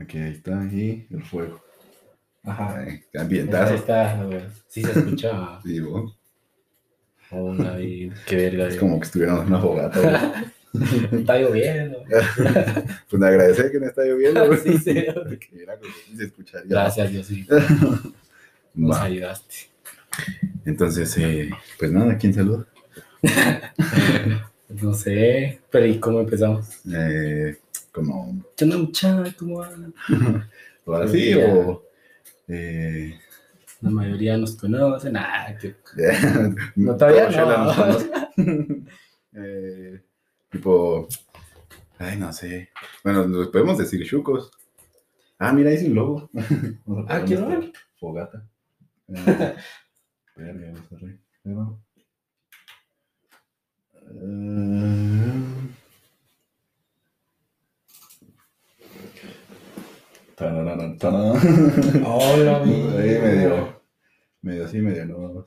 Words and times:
Aquí 0.00 0.18
ahí 0.18 0.32
está, 0.32 0.62
y 0.72 1.06
el 1.10 1.22
fuego. 1.22 1.60
Ajá. 2.44 2.76
Ay, 2.78 2.88
Ahí 3.14 3.20
ambientazo. 3.20 3.74
está, 3.74 4.22
güey. 4.24 4.40
Sí 4.68 4.82
se 4.82 4.90
escucha. 4.98 5.58
Sí, 5.64 5.80
¿no? 5.80 6.14
Oh, 7.32 7.54
David, 7.56 8.12
qué 8.26 8.36
verga. 8.36 8.68
Es 8.68 8.76
como 8.76 9.00
que 9.00 9.06
estuviéramos 9.06 9.42
en 9.42 9.48
una 9.48 9.60
fogata. 9.60 10.00
güey. 10.00 10.90
Está 11.20 11.38
lloviendo. 11.38 12.04
pues 13.10 13.20
me 13.20 13.26
agradece 13.26 13.70
que 13.72 13.80
no 13.80 13.86
está 13.86 14.02
lloviendo. 14.04 14.46
güey. 14.46 14.58
Sí, 14.60 14.78
sí. 14.78 15.06
Porque 15.12 15.48
era 15.62 15.76
como 15.78 15.92
que 16.10 16.16
se 16.16 16.24
escucharía. 16.24 16.66
Gracias, 16.68 17.10
Diosito. 17.10 17.56
Nos 18.74 18.96
Va. 18.96 19.04
ayudaste. 19.04 19.54
Entonces, 20.66 21.16
eh, 21.18 21.50
pues 21.78 21.90
nada, 21.90 22.16
¿quién 22.18 22.32
saluda? 22.34 22.66
No 24.68 24.92
sé, 24.94 25.60
pero 25.70 25.86
¿y 25.86 25.98
cómo 25.98 26.20
empezamos? 26.20 26.68
Eh, 26.94 27.56
como, 27.96 28.44
¿Qué 28.56 28.64
onda, 28.64 28.76
muchacha? 28.76 29.34
¿Cómo 29.38 29.58
van? 29.58 29.94
ahora 30.86 31.08
sí, 31.12 31.30
Ya. 31.30 31.54
o... 31.54 31.82
Eh, 32.46 33.18
La 33.80 33.90
mayoría 33.90 34.36
nos 34.36 34.54
conoce. 34.56 35.10
Nah, 35.10 35.56
que... 35.58 35.74
no, 36.76 36.94
todavía 36.96 37.30
no. 37.30 37.96
Eh, 39.38 40.00
tipo, 40.50 41.08
ay, 41.98 42.16
no 42.18 42.32
sé. 42.32 42.70
Bueno, 43.04 43.26
nos 43.26 43.48
podemos 43.48 43.76
decir 43.76 44.02
chucos. 44.06 44.50
Ah, 45.38 45.52
mira, 45.52 45.68
ahí 45.70 45.76
es 45.76 45.82
un 45.84 45.94
a 47.06 47.16
Ah, 47.16 47.18
nuestra 47.18 47.46
ver. 47.48 47.72
Fogata. 48.00 48.48
Eh, 49.08 49.54
vamos 50.36 50.92
a 50.92 50.96
ver. 51.04 51.18
Pero, 51.42 51.78
eh, 54.10 55.65
Hola, 60.38 60.74
Ahí 62.62 63.18
medio, 63.18 63.82
medio 64.42 64.64
así, 64.66 64.78
medio 64.80 65.06
no. 65.06 65.46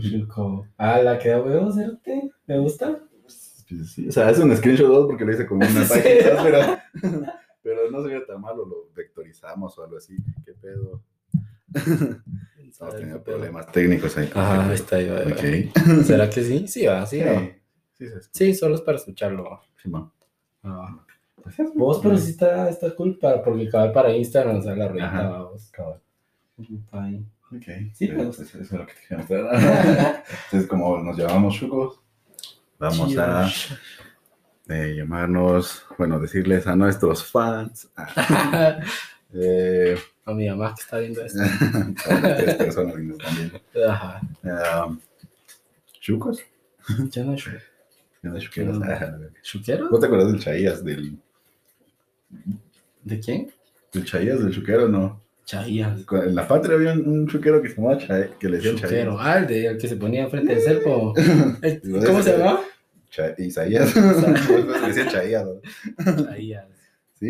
Chuco. 0.00 0.66
Ah, 0.78 0.98
la 1.02 1.18
que 1.18 1.28
¿cierto? 1.72 2.10
¿Me 2.46 2.58
gusta? 2.58 3.00
Pues 3.22 3.92
sí, 3.92 4.08
O 4.08 4.12
sea, 4.12 4.30
es 4.30 4.38
un 4.38 4.56
screenshot 4.56 4.88
2 4.88 5.06
porque 5.08 5.24
lo 5.26 5.32
hice 5.32 5.46
como 5.46 5.60
una 5.66 5.84
Sí. 5.84 6.00
página, 6.00 6.42
pero, 6.42 6.58
pero 7.62 7.90
no 7.90 8.02
sería 8.02 8.24
tan 8.24 8.40
malo, 8.40 8.64
lo 8.64 8.88
vectorizamos 8.94 9.76
o 9.78 9.84
algo 9.84 9.98
así. 9.98 10.16
¿Qué 10.44 10.52
pedo? 10.54 11.02
Estamos 12.66 12.94
teniendo 12.94 13.22
problemas 13.22 13.70
técnicos 13.72 14.16
ahí. 14.16 14.30
Ahí 14.34 14.74
está. 14.74 14.96
ahí 14.96 15.08
va, 15.08 15.18
ahí 15.18 15.30
va. 15.30 15.32
Ok. 15.32 16.02
¿Será 16.04 16.30
que 16.30 16.42
sí? 16.42 16.66
Sí, 16.66 16.86
va, 16.86 17.04
sí, 17.04 17.20
Sí, 17.98 18.06
va. 18.06 18.20
Sí, 18.30 18.54
solo 18.54 18.74
es 18.76 18.80
para 18.80 18.96
escucharlo. 18.96 19.60
Sí, 19.82 19.90
va. 19.90 20.10
Ah. 20.62 21.04
Pues 21.44 21.60
es 21.60 21.74
Vos, 21.74 22.00
pero 22.02 22.16
sí 22.16 22.30
está, 22.30 22.70
está 22.70 22.94
cool 22.96 23.18
para, 23.18 23.42
porque 23.42 23.68
cabe 23.68 23.90
para 23.92 24.16
Instagram, 24.16 24.56
o 24.56 24.62
sea, 24.62 24.74
la 24.74 24.86
Ajá. 24.86 25.28
vamos. 25.28 25.70
Cabal. 25.70 26.00
Ahí. 26.90 27.22
Ok. 27.54 27.64
Sí, 27.92 28.08
Pero, 28.08 28.24
pues, 28.24 28.40
eso 28.40 28.58
es 28.58 28.72
lo 28.72 28.86
que 28.86 28.94
te 28.94 29.00
quería 29.02 29.18
mostrar. 29.18 30.24
Entonces, 30.46 30.68
como 30.68 30.98
nos 30.98 31.18
llamamos 31.18 31.54
chucos, 31.54 32.00
vamos 32.78 33.16
a 33.18 33.48
eh, 34.68 34.94
llamarnos, 34.96 35.84
bueno, 35.98 36.18
decirles 36.18 36.66
a 36.66 36.74
nuestros 36.74 37.30
fans. 37.30 37.90
ah, 37.96 38.80
eh, 39.34 39.98
A 40.24 40.32
mi 40.32 40.48
mamá 40.48 40.74
que 40.74 40.82
está 40.82 40.98
viendo 40.98 41.22
esto. 41.22 41.42
a 42.10 42.36
tres 42.36 42.54
personas 42.54 42.94
que 42.94 43.02
nos 43.02 43.18
están 43.18 43.36
viendo. 43.36 43.90
Ajá. 43.90 44.20
Um, 44.86 44.98
¿Chucos? 46.00 46.42
Ya 47.10 47.24
no 47.24 47.34
es 47.34 47.44
¿Qué 47.44 48.28
onda, 48.28 48.40
chuqueros? 48.40 48.78
No. 48.78 48.86
Ah, 48.86 49.18
¿Chuquero? 49.42 49.90
¿No 49.90 49.98
te 49.98 50.06
acuerdas 50.06 50.32
del 50.32 50.40
Chaías? 50.40 50.82
Del, 50.82 51.18
¿De 53.02 53.20
quién? 53.20 53.50
del 53.92 54.04
Chaías, 54.04 54.40
del 54.40 54.52
chuquero, 54.52 54.88
no. 54.88 55.22
Chaías. 55.44 56.00
En 56.10 56.34
la 56.34 56.48
patria 56.48 56.74
había 56.74 56.92
un, 56.94 57.28
chuquero 57.28 57.62
que 57.62 57.68
se 57.68 57.76
llamaba 57.76 57.98
Chaías, 57.98 58.30
que 58.38 58.48
le 58.48 58.56
decían 58.56 58.76
Chuquero. 58.76 59.16
Ah, 59.20 59.38
el, 59.38 59.46
de, 59.46 59.66
el 59.66 59.78
que 59.78 59.88
se 59.88 59.96
ponía 59.96 60.24
enfrente 60.24 60.54
del 60.54 60.62
cerco. 60.62 61.14
Digo, 61.82 62.00
¿Cómo 62.04 62.22
se 62.22 62.36
llama? 62.38 62.60
Cha- 63.10 63.34
Isaías. 63.38 63.94
Le 63.96 64.86
decían 64.88 65.08
Chaías. 65.08 65.46
Chaías. 66.24 66.66
¿Sí? 67.14 67.28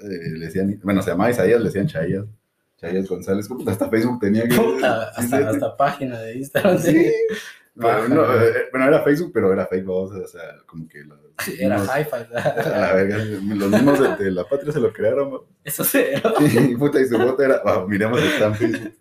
Eh, 0.00 0.30
le 0.36 0.46
decían, 0.46 0.78
bueno, 0.84 1.02
se 1.02 1.10
llamaba 1.10 1.30
Isaías, 1.30 1.58
le 1.58 1.66
decían 1.66 1.88
Chaías. 1.88 2.24
Chaías 2.80 3.08
González. 3.08 3.48
Hasta 3.66 3.88
Facebook 3.88 4.20
tenía 4.20 4.46
que. 4.46 4.54
Puta, 4.54 5.08
hasta, 5.16 5.50
hasta 5.50 5.76
página 5.76 6.20
de 6.20 6.36
Instagram. 6.36 6.78
Sí. 6.78 7.10
No, 8.08 8.26
güey. 8.26 8.38
eh, 8.48 8.52
bueno, 8.72 8.86
era 8.88 9.02
Facebook, 9.02 9.30
pero 9.32 9.52
era 9.52 9.66
vamos, 9.66 10.10
o 10.12 10.26
sea, 10.26 10.42
como 10.66 10.88
que 10.88 11.04
los 11.04 11.18
Era 11.60 11.78
mismos- 11.78 12.00
hi-fi. 12.00 12.34
a 12.36 12.78
la 12.78 12.92
verga, 12.94 13.16
los 13.18 13.70
mismos 13.70 14.00
de, 14.18 14.24
de 14.24 14.30
la 14.32 14.44
patria 14.48 14.72
se 14.72 14.80
lo 14.80 14.92
crearon, 14.92 15.30
¿no? 15.30 15.44
Eso 15.64 15.84
cero. 15.84 16.32
y 16.40 16.74
puta, 16.76 17.00
y 17.00 17.06
su 17.06 17.16
foto 17.16 17.42
era, 17.42 17.62
ah, 17.64 17.84
miremos 17.88 18.20
está 18.22 18.46
en 18.46 18.54
Facebook. 18.56 18.92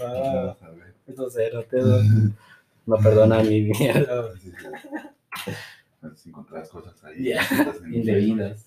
A 0.00 0.52
ver. 0.70 0.94
eso 1.06 1.28
cero. 1.30 1.64
Te 1.70 1.78
doy. 1.78 2.04
No 2.86 2.96
perdona 2.98 3.42
mi 3.42 3.62
mierda. 3.62 4.34
Sí, 4.36 4.50
sí. 4.50 5.52
Si 6.16 6.28
encontrás 6.28 6.68
cosas 6.68 7.02
ahí. 7.04 7.32
En 7.32 7.94
Indebidas. 7.94 8.66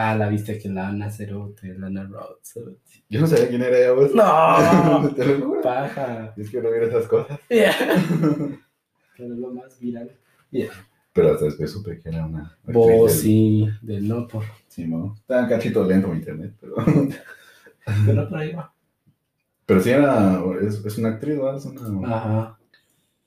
Ah, 0.00 0.14
la 0.14 0.28
viste 0.28 0.58
que 0.60 0.68
la 0.68 0.88
Ana 0.90 1.10
Cerote, 1.10 1.74
la 1.76 1.88
Ana 1.88 2.04
Rhodes. 2.04 2.54
Yo 3.08 3.20
no 3.20 3.26
sabía 3.26 3.48
quién 3.48 3.62
era 3.62 3.76
ella, 3.78 3.90
vos. 3.92 4.14
No, 4.14 5.12
Te 5.16 5.26
lo 5.26 5.44
juro. 5.44 5.60
paja. 5.60 6.32
Es 6.36 6.50
que 6.50 6.62
no 6.62 6.70
viera 6.70 6.86
esas 6.86 7.08
cosas. 7.08 7.40
Yeah. 7.48 7.72
Pero 9.16 9.34
es 9.34 9.40
lo 9.40 9.52
más 9.52 9.80
viral. 9.80 10.16
Pero 11.12 11.32
hasta 11.32 11.46
después 11.46 11.72
supe 11.72 11.98
que 12.00 12.10
era 12.10 12.26
una. 12.26 12.56
Vos 12.62 13.10
del- 13.12 13.20
sí, 13.22 13.68
del 13.82 14.06
no 14.06 14.28
por. 14.28 14.44
Sí, 14.68 14.86
¿no? 14.86 15.14
Estaba 15.18 15.42
un 15.42 15.48
cachito 15.48 15.82
lento 15.84 16.06
mi 16.06 16.18
internet, 16.18 16.54
pero. 16.60 16.74
Pero 18.06 18.28
por 18.28 18.38
ahí 18.38 18.52
va. 18.52 18.72
Pero 19.66 19.80
sí 19.80 19.90
era. 19.90 20.40
Es, 20.62 20.84
es 20.84 20.98
una 20.98 21.08
actriz, 21.08 21.36
¿no? 21.38 21.56
Es 21.56 21.64
una. 21.64 22.16
Ajá. 22.16 22.58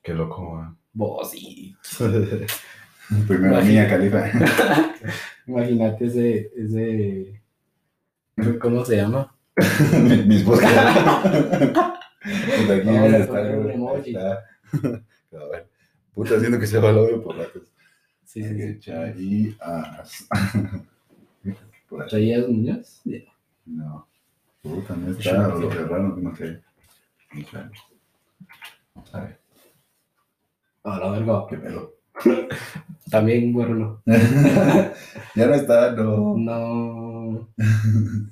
Qué 0.02 0.14
loco, 0.14 0.58
¿no? 0.64 0.78
Vos 0.94 1.31
sí. 1.31 1.76
Primero 3.28 3.54
Imagina- 3.56 3.64
Mía 3.64 3.90
Califa. 3.90 4.32
Imagínate 5.48 6.06
ese, 6.06 6.52
ese. 6.56 7.42
¿Cómo 8.60 8.86
se 8.86 8.96
llama? 8.98 9.36
Mi- 9.94 10.24
Mis 10.24 10.46
búsquedas. 10.46 10.96
Puta, 10.96 12.76
aquí 12.76 12.86
Vamos 12.88 13.14
a 13.14 13.18
está, 13.18 13.28
poner 13.34 13.56
un 13.58 13.64
güey, 13.64 13.76
emoji. 13.76 14.16
está. 14.16 14.44
A 15.44 15.48
ver. 15.52 15.68
Puta, 16.14 16.36
haciendo 16.36 16.60
que 16.60 16.68
se 16.68 16.80
va 16.80 16.90
el 16.90 16.98
audio 17.00 17.22
por 17.24 17.38
ratos. 17.38 17.64
Sí, 18.24 18.44
sí, 18.44 18.56
sí. 18.58 18.80
Chaías. 18.80 20.28
¿Traías 22.10 22.48
Muñoz? 22.48 23.02
No. 23.66 24.08
Puta, 24.62 24.96
no 24.96 25.12
está. 25.12 25.48
no 25.48 25.60
Lo 25.60 25.70
que 25.70 25.76
raro, 25.80 26.16
no 26.18 26.36
sé. 26.36 26.62
No 27.34 27.42
sé. 27.46 27.58
Vamos 28.94 29.16
a 29.16 29.22
ver. 29.22 29.40
A 30.84 30.98
la 31.00 31.12
verga. 31.12 31.46
Qué 31.50 31.58
pedo. 31.58 31.94
También, 33.12 33.54
no. 33.54 34.02
ya 35.36 35.46
no 35.48 35.54
está, 35.54 35.92
no. 35.92 36.36
No. 36.38 37.50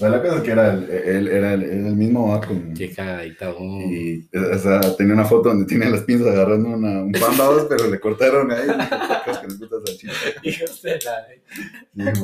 Bueno, 0.00 0.16
la 0.16 0.22
cosa 0.22 0.36
es 0.36 0.42
que 0.42 0.50
era 0.52 0.74
el, 0.74 0.88
el- 0.90 1.28
era 1.28 1.54
el, 1.54 1.62
el 1.64 1.96
mismo 1.96 2.28
vato. 2.28 2.48
Qué 2.76 2.92
cagadita, 2.92 3.50
oh. 3.50 3.80
Y, 3.80 4.28
o 4.32 4.58
sea, 4.58 4.80
tenía 4.96 5.14
una 5.14 5.24
foto 5.24 5.48
donde 5.48 5.64
tiene 5.64 5.90
las 5.90 6.02
pinzas 6.02 6.28
agarrando 6.28 6.68
una, 6.68 7.02
un 7.02 7.10
pan 7.10 7.36
babos, 7.36 7.66
pero 7.68 7.88
le 7.90 7.98
cortaron 7.98 8.48
ahí. 8.52 8.68
Hijos 10.44 10.82
de 10.82 10.98
la. 11.04 12.12
Sí. 12.12 12.20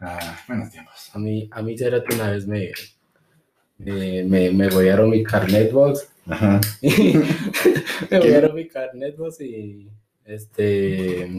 Ah, 0.00 0.38
buenos 0.48 0.70
tiempos. 0.70 1.10
A 1.14 1.18
mí, 1.18 1.48
a 1.52 1.62
mí, 1.62 1.78
Cerote, 1.78 2.14
una 2.14 2.30
vez 2.30 2.46
me. 2.46 2.70
Me, 3.78 4.24
me, 4.24 4.50
me 4.52 4.68
gollaron 4.68 5.10
mi 5.10 5.22
carnet 5.22 5.72
box. 5.72 6.08
Ajá. 6.28 6.60
me 8.10 8.18
gollaron 8.18 8.54
mi 8.54 8.66
carnet 8.68 9.16
box 9.16 9.40
y. 9.40 9.88
Este. 10.24 11.30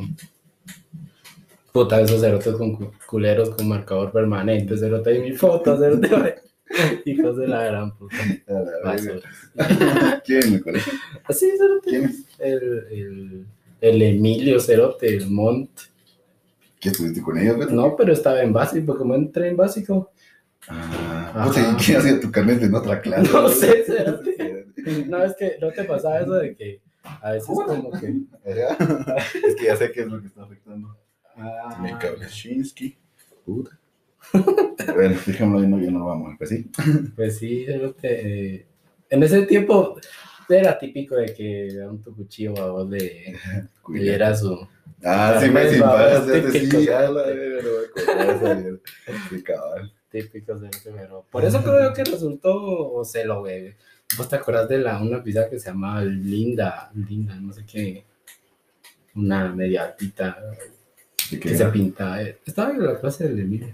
Puta, 1.71 2.01
esos 2.01 2.21
cerotes 2.21 2.55
con 2.55 2.75
cu- 2.75 2.91
culeros 3.07 3.49
con 3.51 3.67
marcador 3.67 4.11
permanente. 4.11 4.77
Cerote 4.77 5.15
y 5.15 5.19
mi 5.19 5.31
foto, 5.33 5.77
cerote. 5.77 6.41
Hijos 7.05 7.37
de 7.37 7.47
la 7.47 7.63
gran 7.63 7.95
puta. 7.97 8.15
La. 9.55 10.21
¿Quién 10.25 10.53
el 10.55 10.63
colegio? 10.63 10.93
Así, 11.25 11.49
cerote. 11.57 11.89
¿Quién 11.89 12.03
es? 12.05 12.23
El, 12.39 12.63
el, 12.91 13.45
el 13.81 14.01
Emilio 14.01 14.59
Cerote, 14.59 15.07
el 15.07 15.29
Mont. 15.29 15.69
¿Qué 16.79 16.89
estuviste 16.89 17.21
con 17.21 17.37
ellos? 17.37 17.71
No, 17.71 17.95
pero 17.95 18.13
estaba 18.13 18.41
en 18.41 18.53
básico, 18.53 18.97
como 18.97 19.15
entré 19.15 19.49
en 19.49 19.57
básico. 19.57 20.11
Ah, 20.69 21.49
¿y 21.55 21.83
¿qué 21.83 21.97
hacía 21.97 22.19
tu 22.19 22.31
carnet 22.31 22.61
en 22.63 22.75
otra 22.75 23.01
clase? 23.01 23.31
No 23.31 23.49
sé. 23.49 23.85
No, 25.07 25.21
es 25.21 25.35
que 25.35 25.57
no 25.59 25.69
te 25.69 25.83
pasaba 25.83 26.21
eso 26.21 26.35
de 26.35 26.55
que 26.55 26.81
a 27.21 27.31
veces 27.31 27.47
como 27.47 27.91
que. 27.91 28.21
Es 28.45 29.55
que 29.55 29.65
ya 29.65 29.75
sé 29.75 29.91
qué 29.91 30.01
es 30.01 30.07
lo 30.07 30.21
que 30.21 30.27
está 30.27 30.43
afectando. 30.43 30.95
ah, 31.35 31.77
Mi 31.81 31.91
Shinsky. 32.29 32.97
Puta. 33.45 33.77
Bueno, 34.95 35.17
dejémoslo 35.25 35.59
ahí, 35.59 35.67
no, 35.67 35.79
yo 35.79 35.91
no 35.91 36.05
vamos. 36.05 36.35
Pues 36.37 36.49
sí. 36.49 36.69
pues 37.15 37.37
sí, 37.37 37.65
eh, 38.03 38.65
en 39.09 39.23
ese 39.23 39.45
tiempo 39.45 39.99
Era 40.47 40.79
típico 40.79 41.15
de 41.15 41.33
que 41.33 41.81
a 41.81 41.89
un 41.89 42.01
tu 42.01 42.15
cuchillo 42.15 42.57
a 42.57 42.71
vos 42.71 42.89
le, 42.89 43.35
diera 43.89 44.35
su. 44.35 44.67
Ah, 45.03 45.37
sí, 45.41 45.49
me 45.49 45.69
sin 45.69 45.81
va, 45.81 45.91
paras, 45.91 46.27
es 46.29 46.43
ya 46.43 46.51
te 46.51 46.59
típico. 46.59 46.79
sí, 46.81 46.89
a 46.89 47.09
la 47.09 47.25
me 47.25 47.33
de 47.33 47.57
eso, 47.59 48.81
Sí, 49.29 49.43
cabal. 49.43 49.93
Típicos 50.09 50.61
de 50.61 50.69
ese 50.69 50.91
pero 50.91 51.25
Por 51.29 51.43
eso 51.43 51.61
creo 51.61 51.93
que 51.93 52.03
resultó 52.03 52.55
o 52.93 53.03
se 53.03 53.25
lo 53.25 53.41
güey. 53.41 53.75
¿Vos 54.17 54.29
te 54.29 54.37
acuerdas 54.37 54.69
de 54.69 54.77
la, 54.77 54.99
una 55.01 55.21
pizza 55.21 55.49
que 55.49 55.59
se 55.59 55.67
llamaba 55.69 56.01
Linda? 56.03 56.89
Linda, 56.95 57.35
no 57.35 57.51
sé 57.51 57.65
qué. 57.65 58.05
Una 59.15 59.51
media 59.53 59.83
altita 59.85 60.37
¿De 61.31 61.39
que 61.39 61.49
se 61.55 61.63
era? 61.63 61.71
pinta. 61.71 62.21
eh, 62.23 62.37
Estaba 62.45 62.71
en 62.71 62.85
la 62.85 62.99
clase 62.99 63.27
del 63.27 63.39
Emilio. 63.39 63.73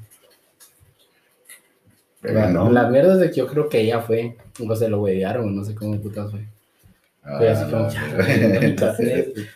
Pero 2.21 2.33
La, 2.39 2.50
no. 2.50 2.71
la 2.71 2.89
mierda 2.89 3.13
es 3.13 3.19
de 3.19 3.30
que 3.30 3.35
yo 3.38 3.47
creo 3.47 3.68
que 3.69 3.81
ella 3.81 4.01
fue. 4.01 4.38
O 4.68 4.75
se 4.75 4.88
lo 4.89 5.01
huevearon, 5.01 5.56
no 5.56 5.63
sé 5.63 5.75
cómo 5.75 6.00
putas 6.01 6.31
fue. 6.31 6.45
Ah, 7.24 7.39
así 7.39 7.71
como, 7.71 7.89
ya, 7.89 8.97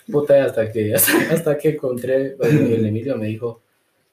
puta, 0.11 0.45
hasta 0.45 0.71
que, 0.71 0.95
hasta, 0.95 1.33
hasta 1.33 1.57
que 1.57 1.69
encontré, 1.71 2.37
el 2.41 2.85
Emilio 2.85 3.17
me 3.17 3.27
dijo, 3.27 3.61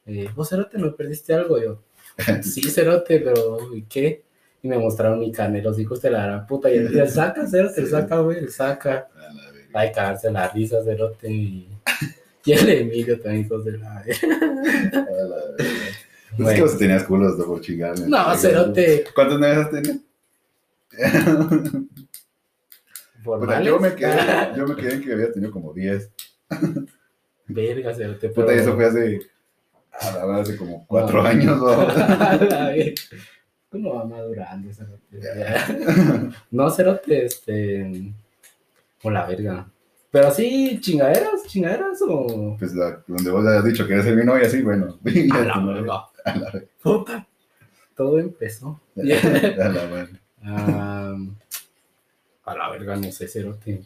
eh, 0.06 0.28
vos 0.34 0.48
Cerote, 0.48 0.76
¿me 0.78 0.90
perdiste 0.90 1.34
algo? 1.34 1.62
Yo, 1.62 1.80
sí, 2.42 2.62
Cerote, 2.62 3.20
pero 3.20 3.74
¿y 3.74 3.82
qué? 3.82 4.22
Y 4.62 4.68
me 4.68 4.78
mostraron 4.78 5.18
mi 5.20 5.30
carne, 5.32 5.60
los 5.62 5.78
hijos 5.78 6.00
de 6.00 6.10
la 6.10 6.24
gran 6.26 6.46
puta, 6.46 6.70
y 6.70 6.78
él 6.78 6.84
decía, 6.88 7.06
saca, 7.06 7.46
Cerote, 7.46 7.86
saca, 7.86 8.18
güey, 8.20 8.48
saca. 8.48 9.08
Hay 9.74 9.88
que 9.88 9.94
cagarse 9.94 10.30
la 10.30 10.48
risa, 10.48 10.82
Cerote, 10.84 11.30
y, 11.30 11.68
y 12.44 12.52
el 12.52 12.68
Emilio 12.68 13.20
también, 13.20 13.44
hijos 13.44 13.64
de 13.64 13.78
la... 13.78 14.02
Verga. 14.04 14.16
Pues 15.56 15.60
es 15.60 16.36
que 16.36 16.42
Bueno. 16.42 16.62
vos 16.64 16.78
tenías 16.78 17.04
culos 17.04 17.38
de 17.38 17.44
por 17.44 17.60
chingarme. 17.60 18.06
No, 18.08 18.34
Cerote, 18.36 19.04
¿Cuántos 19.14 19.38
neves 19.40 19.70
tenías? 19.70 19.98
Puta, 23.24 23.62
yo, 23.62 23.78
me 23.80 23.94
quedé, 23.94 24.16
yo 24.56 24.66
me 24.66 24.76
quedé 24.76 24.94
en 24.94 25.02
que 25.02 25.12
había 25.12 25.32
tenido 25.32 25.50
como 25.52 25.72
10. 25.72 26.10
Verga, 27.46 27.94
Cerote, 27.94 28.28
Puta, 28.28 28.52
y 28.52 28.56
pero- 28.58 28.60
eso 28.62 28.74
fue 28.74 28.84
hace. 28.86 29.20
A 30.00 30.10
la 30.12 30.26
verdad, 30.26 30.40
hace 30.42 30.56
como 30.56 30.86
4 30.86 31.22
No. 31.22 31.28
años. 31.28 31.56
¿no? 31.58 31.66
Uno 33.72 33.94
va 33.94 34.04
madurando, 34.04 34.72
cerote. 34.72 35.20
ya. 35.20 36.30
No, 36.50 36.70
cerote, 36.70 37.24
este. 37.26 38.12
O 39.02 39.10
la 39.10 39.26
verga. 39.26 39.68
Pero 40.10 40.30
sí, 40.30 40.78
chingaderas, 40.80 41.44
chingaderas 41.46 41.98
o. 42.08 42.56
Pues 42.58 42.72
la- 42.74 43.02
donde 43.06 43.30
vos 43.30 43.44
hayas 43.46 43.64
dicho 43.64 43.86
que 43.86 43.94
eres 43.94 44.06
el 44.06 44.16
mi 44.16 44.24
novia, 44.24 44.48
sí, 44.48 44.62
bueno. 44.62 44.98
A 45.32 45.38
la 45.44 45.58
verga. 45.58 46.04
A 46.24 46.36
la 46.36 46.50
verga. 46.52 46.68
Puta. 46.82 47.26
Todo 47.96 48.18
empezó. 48.18 48.80
A 48.96 49.02
la 49.02 49.84
verga. 49.86 50.20
Ah, 50.44 51.16
a 52.44 52.54
la 52.54 52.70
verga, 52.70 52.96
no 52.96 53.10
sé, 53.10 53.26
cerote. 53.26 53.82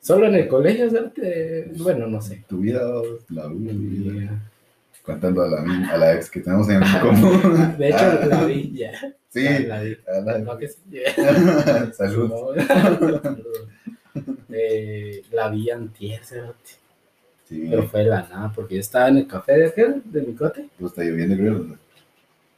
Solo 0.00 0.26
en 0.26 0.34
el 0.34 0.48
colegio, 0.48 0.90
cerote. 0.90 1.70
Bueno, 1.78 2.06
no 2.06 2.20
sé. 2.20 2.44
Tu 2.48 2.58
vida, 2.58 2.80
la 3.28 3.46
vida. 3.48 4.30
Contando 5.02 5.42
a 5.42 5.48
la, 5.48 5.90
a 5.92 5.96
la 5.96 6.14
ex 6.14 6.30
que 6.30 6.40
tenemos 6.40 6.68
en 6.70 6.80
común. 7.02 7.76
De 7.78 7.88
hecho, 7.88 8.20
la 8.28 8.44
vi 8.44 8.72
ya. 8.72 8.92
Sí. 9.28 9.44
La 9.66 9.82
vi. 9.82 9.96
a 10.08 10.20
la- 10.20 10.38
No, 10.38 10.56
que 10.58 10.68
sí. 10.68 10.80
Salud. 11.92 12.28
No. 12.28 13.34
Eh, 14.52 15.22
la 15.32 15.48
vi 15.48 15.70
antier. 15.70 16.20
Sí, 17.44 17.66
Pero 17.68 17.82
fue 17.88 18.04
la 18.04 18.22
nada, 18.28 18.52
porque 18.54 18.74
yo 18.76 18.80
estaba 18.80 19.08
en 19.08 19.18
el 19.18 19.26
café 19.26 19.52
de 19.58 19.66
aquel, 19.68 20.02
de 20.04 20.22
mi 20.22 20.34
cote. 20.34 20.68
pues 20.78 20.92
está 20.92 21.02
lloviendo, 21.04 21.36
creo. 21.36 21.76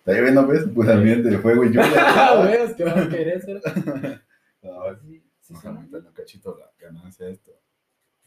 Está 0.00 0.12
lloviendo, 0.18 0.46
pues, 0.46 0.64
pues 0.74 0.88
ambiente 0.88 1.30
de 1.30 1.38
fuego 1.38 1.64
y 1.64 1.68
lluvia. 1.68 1.92
Ah, 1.96 2.40
weas, 2.44 2.74
que 2.74 2.84
va 2.84 3.00
a 3.00 3.08
querer 3.08 3.40
ser. 3.42 3.60
No, 4.62 4.72
sí, 5.06 5.22
Vamos 5.52 5.64
a 5.64 5.69
aumentarle 5.69 6.08
un 6.08 6.14
cachito 6.14 6.58
la 6.58 6.70
ganancia 6.87 7.26
a 7.26 7.28
esto. 7.31 7.50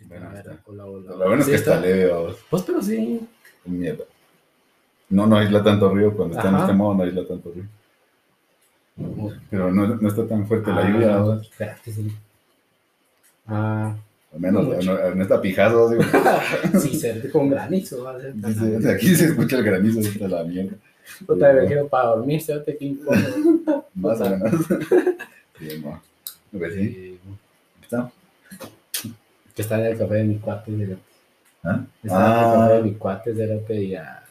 Bueno, 0.08 0.32
está. 0.38 0.60
hola, 0.66 0.86
hola. 0.86 1.12
Lo 1.12 1.18
bueno 1.28 1.42
es 1.42 1.48
que 1.48 1.56
está 1.56 1.80
leve, 1.80 2.08
vamos. 2.12 2.38
Pues, 2.50 2.64
pero 2.64 2.82
sí. 2.82 3.20
Mierda. 3.66 4.04
No, 5.10 5.26
no 5.26 5.38
aísla 5.38 5.64
tanto 5.64 5.94
río. 5.94 6.16
Cuando 6.16 6.38
está 6.38 6.50
en 6.50 6.56
este 6.58 6.74
modo, 6.74 6.96
no 6.96 7.04
aísla 7.04 7.26
tanto 7.28 7.52
río. 7.52 7.64
Pero 9.50 9.72
no, 9.74 9.88
no 9.88 10.08
está 10.08 10.28
tan 10.28 10.48
fuerte 10.48 10.72
la 10.72 10.78
Ah, 10.86 10.90
lluvia, 10.90 11.16
vamos. 11.18 11.42
Espérate, 11.44 11.92
sí. 11.92 12.12
Ah, 13.48 13.96
Al 14.34 14.40
menos 14.40 14.86
no, 14.86 15.22
está 15.22 15.42
pijazo. 15.42 15.90
digo. 15.90 16.04
sí, 16.80 16.96
ser 17.00 17.32
con 17.32 17.50
granizo. 17.50 18.04
Va 18.04 18.16
a 18.16 18.20
ser 18.20 18.40
tan- 18.40 18.54
Dice, 18.54 18.66
de 18.80 18.92
aquí 18.94 19.16
se 19.16 19.26
escucha 19.26 19.58
el 19.58 19.64
granizo 19.64 20.00
de 20.20 20.28
la 20.28 20.44
mierda. 20.44 20.76
Puta, 21.26 21.54
me 21.54 21.66
quiero 21.68 21.88
para 21.88 22.10
dormir, 22.10 22.42
se 22.42 22.58
te. 22.60 22.78
Más 23.96 24.22
o 24.22 24.30
menos. 24.30 24.52
Sí, 25.58 25.82
no. 25.82 26.02
Pues 26.52 26.74
sí. 26.74 27.05
Que 29.56 29.62
está 29.62 29.80
en 29.80 29.86
el 29.86 29.98
café 29.98 30.16
de 30.16 30.24
mi 30.26 30.36
cuate. 30.36 30.72
cerote. 30.78 31.02
¿Ah? 31.64 31.84
Está 32.04 32.18
en 32.18 32.32
el 32.32 32.44
café 32.44 32.74
de 32.74 32.80
Ah, 32.80 32.82
mi 32.84 32.94
cuate, 32.94 33.34
cerote, 33.36 33.76
y 33.82 33.90
ya. 33.90 34.24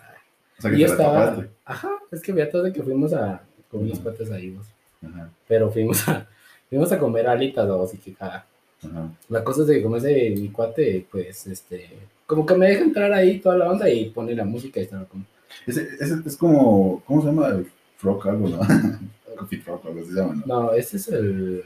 o 0.59 0.63
sea 0.63 0.71
que 0.71 0.77
Y 0.77 0.81
te 0.81 0.85
estaba. 0.87 1.45
Ajá, 1.65 1.91
es 2.13 2.21
que 2.23 2.33
había 2.33 2.51
todo 2.51 2.63
de 2.63 2.73
que 2.73 2.83
fuimos 2.83 3.13
a. 3.15 3.43
con 3.71 3.83
unos 3.83 3.99
cuates 4.01 4.31
ahí, 4.31 4.51
vos. 4.51 4.67
Ajá, 5.07 5.29
Pero 5.49 5.71
fuimos 5.71 6.07
a. 6.09 6.27
Fuimos 6.69 6.91
a 6.93 6.99
comer 6.99 7.27
alitas, 7.27 7.69
vos, 7.69 7.95
y 7.95 7.99
que 7.99 8.15
caga. 8.15 8.47
ajá. 8.83 9.09
La 9.29 9.45
cosa 9.45 9.63
es 9.63 9.69
de 9.69 9.77
que 9.77 9.83
como 9.83 9.97
ese 9.97 10.31
mi 10.37 10.49
cuate, 10.51 11.07
pues, 11.11 11.47
este, 11.47 11.89
como 12.27 12.45
que 12.47 12.55
me 12.57 12.69
deja 12.69 12.83
entrar 12.85 13.13
ahí 13.13 13.39
toda 13.39 13.57
la 13.57 13.71
onda 13.71 13.89
y 13.89 14.11
pone 14.11 14.35
la 14.35 14.45
música 14.45 14.81
y 14.81 14.85
estaba 14.85 15.05
como, 15.05 15.25
Ese, 15.67 15.89
ese 16.01 16.17
es 16.27 16.37
como, 16.37 17.03
¿cómo 17.07 17.21
se 17.21 17.27
llama? 17.29 17.63
Frog 17.99 18.29
algo, 18.29 18.49
¿no? 18.49 18.59
Coffee 19.39 19.61
Frog, 19.61 19.81
algo 19.87 20.05
se 20.05 20.13
llama, 20.13 20.43
¿no? 20.47 20.63
no, 20.63 20.73
ese 20.73 20.97
es 20.97 21.09
el, 21.09 21.63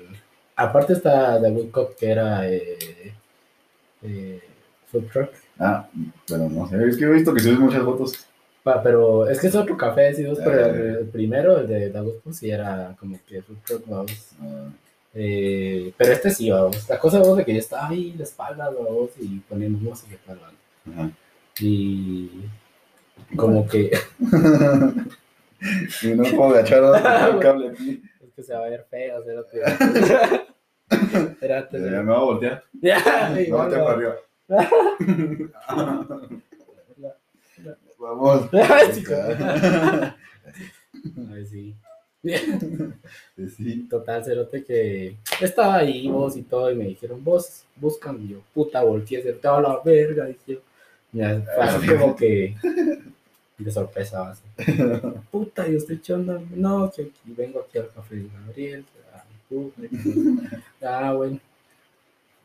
aparte 0.56 0.92
está 0.94 1.40
The 1.40 1.50
Good 1.50 1.70
Cup 1.70 1.96
que 1.98 2.10
era, 2.10 2.48
eh, 2.50 3.14
eh, 4.02 4.40
food 4.90 5.04
truck, 5.12 5.30
Ah, 5.58 5.88
bueno, 6.28 6.48
no 6.50 6.68
sé, 6.68 6.76
es 6.88 6.96
que 6.96 7.04
he 7.04 7.08
visto 7.12 7.34
que 7.34 7.40
subes 7.40 7.58
muchas 7.58 7.82
fotos. 7.82 8.26
Pa- 8.62 8.82
pero 8.82 9.28
es 9.28 9.40
que 9.40 9.46
es 9.48 9.54
otro 9.54 9.76
café, 9.76 10.14
sí, 10.14 10.24
vos, 10.24 10.38
pero 10.44 10.66
el, 10.66 10.80
el 10.98 11.06
primero, 11.08 11.58
el 11.58 11.66
de 11.68 11.90
Good 11.90 12.20
Cup, 12.22 12.32
sí 12.34 12.50
era 12.50 12.94
como 12.98 13.18
que 13.26 13.42
food 13.42 13.56
truck, 13.66 13.82
vamos, 13.86 14.30
Ah, 14.40 14.68
eh, 15.14 15.92
pero 15.96 16.12
este 16.12 16.30
sí, 16.30 16.50
vamos, 16.50 16.88
la 16.88 16.98
cosa, 16.98 17.18
vos, 17.20 17.36
de 17.38 17.44
que 17.44 17.54
yo 17.54 17.58
estaba 17.58 17.88
ahí 17.88 18.12
de 18.12 18.22
espaldas, 18.24 18.72
vamos, 18.74 19.10
y 19.18 19.38
poniendo 19.48 19.78
música 19.78 20.14
y 20.14 20.26
tal, 20.26 20.38
vamos. 20.38 20.98
ajá. 21.00 21.10
y 21.60 22.30
como 23.36 23.66
que... 23.66 23.90
y 26.02 26.06
no 26.08 26.22
puedo 26.36 26.50
agachar 26.54 26.82
el 26.84 27.38
cable 27.40 27.70
aquí. 27.70 28.02
Es 28.22 28.32
que 28.36 28.42
se 28.42 28.54
va 28.54 28.64
a 28.64 28.68
ver 28.68 28.86
feo, 28.88 29.18
espérate. 29.18 30.44
Espérate. 30.90 31.78
Ya 31.78 32.02
me 32.02 32.12
voy 32.12 32.14
a 32.14 32.18
voltear. 32.18 32.64
Ya, 32.80 33.30
Me 33.32 33.34
voy 33.34 33.38
a 33.38 33.42
igual 33.42 33.62
voltear 33.68 33.84
para 33.84 33.96
arriba. 33.96 34.16
Vamos. 37.98 38.48
Ay, 38.52 38.92
sí. 41.46 41.74
Sí. 43.56 43.86
Total, 43.88 44.24
cerote 44.24 44.64
que 44.64 45.16
estaba 45.40 45.76
ahí 45.76 46.08
vos 46.08 46.36
y 46.36 46.42
todo 46.42 46.70
y 46.70 46.74
me 46.74 46.84
dijeron, 46.86 47.22
vos 47.22 47.64
buscan 47.76 48.20
y 48.22 48.28
yo, 48.28 48.38
puta, 48.52 48.82
volteé, 48.82 49.22
se 49.22 49.48
a 49.48 49.60
la 49.60 49.80
verga, 49.84 50.26
dije 50.26 50.40
yo. 50.46 50.58
Ya, 51.12 51.42
así 51.58 51.86
como 51.86 52.14
que 52.14 52.54
de 53.56 53.70
sorpresa, 53.70 54.30
así. 54.30 54.42
puta, 55.30 55.66
yo 55.66 55.78
estoy 55.78 55.96
echando, 55.96 56.42
no, 56.54 56.90
que 56.90 57.10
vengo 57.24 57.60
aquí 57.60 57.78
al 57.78 57.90
café 57.92 58.16
de 58.16 58.28
Gabriel, 58.46 58.84
ah, 59.07 59.07
ah, 60.82 61.12
bueno. 61.14 61.38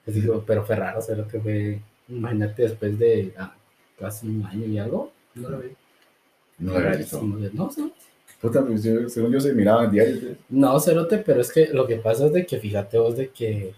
Pues 0.05 0.15
digo, 0.15 0.43
pero 0.45 0.65
fue 0.65 0.75
raro, 0.75 1.01
cerote, 1.01 1.39
fue, 1.39 1.79
imagínate 2.09 2.63
después 2.63 2.99
de 2.99 3.33
ah, 3.37 3.55
casi 3.99 4.27
un 4.27 4.45
año 4.45 4.65
y 4.65 4.77
algo, 4.77 5.11
no 5.35 5.49
lo 5.49 5.59
vi. 5.59 5.69
No 6.59 6.73
lo 6.73 6.79
había 6.79 6.97
visto. 6.97 7.21
No. 7.21 7.69
Puta, 8.41 8.61
pues 8.65 8.83
yo, 8.83 9.07
según 9.07 9.31
yo 9.31 9.39
se 9.39 9.53
miraba 9.53 9.85
en 9.85 9.91
diario. 9.91 10.35
No, 10.49 10.77
Cerote, 10.79 11.17
pero 11.19 11.39
es 11.39 11.51
que 11.51 11.67
lo 11.67 11.87
que 11.87 11.95
pasa 11.95 12.25
es 12.25 12.33
de 12.33 12.45
que 12.45 12.59
fíjate 12.59 12.97
vos 12.97 13.15
de 13.15 13.29
que 13.29 13.73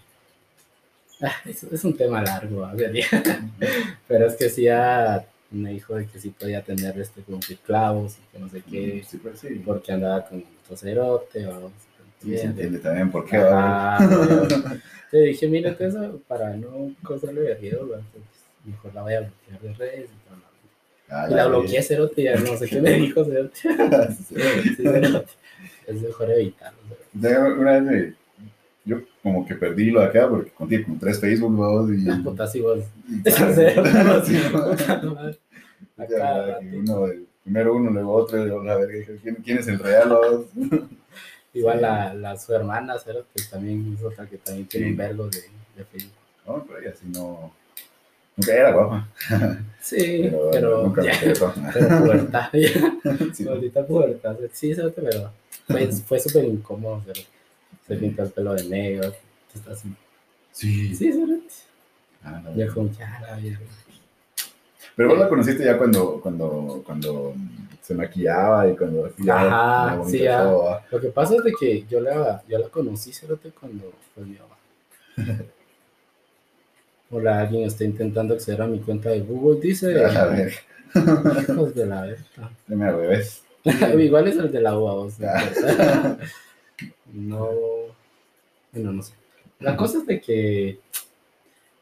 ah, 1.22 1.32
es, 1.44 1.62
es 1.62 1.84
un 1.84 1.96
tema 1.96 2.20
largo, 2.22 2.68
pero 4.08 4.26
es 4.26 4.34
que 4.34 4.50
sí 4.50 4.62
ya 4.62 5.24
me 5.52 5.70
dijo 5.70 5.94
de 5.94 6.06
que 6.06 6.18
sí 6.18 6.30
podía 6.30 6.62
tener 6.62 6.98
este 6.98 7.22
como 7.22 7.38
que 7.38 7.56
clavos 7.56 8.16
y 8.18 8.32
que 8.32 8.38
no 8.40 8.48
sé 8.48 8.62
qué, 8.68 9.04
Sí, 9.08 9.18
pues 9.18 9.38
sí. 9.38 9.62
porque 9.64 9.92
andaba 9.92 10.26
con 10.26 10.44
otro 10.64 10.76
cerote 10.76 11.46
o 11.46 11.70
Sí, 12.22 12.36
se 12.36 12.44
entiende 12.46 12.78
también 12.78 13.10
por 13.10 13.24
qué. 13.26 13.38
weón. 13.38 14.82
Le 15.12 15.20
dije, 15.26 15.48
mírate 15.48 15.86
eso 15.86 16.20
para 16.26 16.56
no 16.56 16.92
causarle 17.06 17.42
entonces, 17.52 18.02
mejor 18.64 18.94
la 18.94 19.02
voy 19.02 19.14
a 19.14 19.20
bloquear 19.20 19.60
de 19.60 19.74
redes 19.74 20.10
y 20.10 20.28
todo. 20.28 20.36
Ah, 21.08 21.28
Y 21.30 21.34
la 21.34 21.46
bloqueé 21.46 21.82
Cerote 21.82 22.22
ya 22.22 22.36
no 22.36 22.56
sé 22.56 22.66
qué 22.66 22.80
me 22.80 22.92
dijo 22.94 23.24
Cerote. 23.24 23.58
Sí, 24.28 24.74
Cerote. 24.74 25.26
Es 25.86 26.02
mejor 26.02 26.30
evitarlo. 26.32 26.78
Una 27.14 27.80
vez 27.80 28.14
yo 28.84 29.00
como 29.22 29.46
que 29.46 29.54
perdí 29.54 29.90
lo 29.90 30.00
de 30.00 30.06
acá 30.06 30.28
porque 30.28 30.50
contigo 30.50 30.84
como 30.84 30.98
tres 30.98 31.20
Facebook 31.20 31.56
dos 31.56 31.90
y, 31.90 31.98
Las 32.04 32.20
putas 32.20 32.54
y 32.54 32.60
vos. 32.60 32.78
y- 33.08 33.30
Sí, 34.24 34.40
¿no? 34.52 34.74
puta 34.76 35.32
Acá, 35.96 36.58
que 36.60 36.76
uno, 36.76 37.06
primero 37.42 37.74
uno, 37.76 37.90
luego 37.90 38.12
otro, 38.12 38.44
luego 38.44 38.62
la 38.64 38.76
verga, 38.76 38.94
¿quién, 39.22 39.36
quién 39.36 39.58
es 39.58 39.68
el 39.68 39.78
real? 39.78 40.08
vos? 40.10 40.46
Igual 41.58 41.76
Sí. 41.76 41.82
la, 41.82 42.14
la, 42.14 42.36
su 42.38 42.54
hermana, 42.54 42.94
Cero, 43.02 43.24
que 43.34 43.42
también 43.44 43.94
es 43.98 44.04
otra 44.04 44.26
que 44.26 44.36
también 44.38 44.66
tiene 44.68 44.86
Sí. 44.86 44.90
un 44.92 44.96
vergo 44.98 45.26
de, 45.28 45.42
de 45.76 45.84
Facebook. 45.84 46.12
No, 46.46 46.64
pero 46.64 46.78
ella 46.80 46.94
sí 46.94 47.06
no. 47.12 47.52
Nunca 48.36 48.52
era 48.54 48.72
guapa. 48.72 49.08
Sí, 49.80 49.96
Pero, 50.24 50.50
pero, 50.52 50.82
nunca 50.84 51.00
me 51.02 51.06
ya, 51.08 51.20
quedó. 51.20 51.54
pero 51.72 51.98
pubertad, 52.00 52.50
Sí. 53.32 53.48
ahorita 53.48 53.86
pubertad, 53.86 54.36
sí, 54.52 54.74
Cero, 54.74 54.92
pero 54.94 55.30
fue, 55.66 55.86
fue 55.92 56.20
súper 56.20 56.44
incómodo, 56.44 57.02
Cero. 57.06 57.20
Se 57.88 57.96
pintó 57.96 58.22
el 58.24 58.30
pelo 58.30 58.52
de 58.54 58.64
negro, 58.64 59.12
está 59.54 59.70
así. 59.72 59.88
Sí. 60.52 60.94
Sí, 60.94 61.10
Cero. 61.12 61.38
Ah, 62.22 62.42
Yo 62.50 62.56
verdad. 62.56 62.74
como 62.74 62.96
que, 62.96 63.02
ah, 63.04 63.20
la 63.22 63.36
verga. 63.36 63.58
Pero 64.96 65.08
vos 65.10 65.18
la 65.18 65.28
conociste 65.28 65.64
ya 65.64 65.76
cuando, 65.78 66.20
cuando, 66.20 66.82
cuando 66.84 67.34
se 67.86 67.94
maquillaba 67.94 68.68
y 68.68 68.74
cuando 68.74 69.06
hacía 69.06 69.36
Ajá, 69.36 69.96
la. 69.96 70.84
Lo 70.90 71.00
que 71.00 71.08
pasa 71.08 71.36
es 71.36 71.44
de 71.44 71.52
que 71.52 71.84
yo 71.88 72.00
la, 72.00 72.42
yo 72.48 72.58
la 72.58 72.68
conocí, 72.68 73.12
Cerote, 73.12 73.50
cuando 73.50 73.92
fue 74.12 74.24
mi 74.24 74.36
mamá. 74.36 74.56
Hola, 77.12 77.42
alguien 77.42 77.62
está 77.62 77.84
intentando 77.84 78.34
acceder 78.34 78.62
a 78.62 78.66
mi 78.66 78.80
cuenta 78.80 79.10
de 79.10 79.20
Google, 79.20 79.60
dice. 79.60 80.04
A 80.04 80.10
la 80.12 80.26
verga. 80.26 80.56
Hijos 81.42 81.74
de 81.76 81.86
la 81.86 82.02
verga. 82.02 82.50
Me 82.66 82.90
revés. 82.90 83.44
Igual 83.96 84.26
es 84.26 84.36
el 84.36 84.50
de 84.50 84.60
la 84.60 84.76
UA, 84.76 85.08
Ah. 85.22 86.16
No. 87.12 87.50
Bueno, 88.72 88.92
no 88.92 89.02
sé. 89.02 89.12
La 89.60 89.76
cosa 89.76 89.98
es 89.98 90.06
de 90.06 90.20
que 90.20 90.80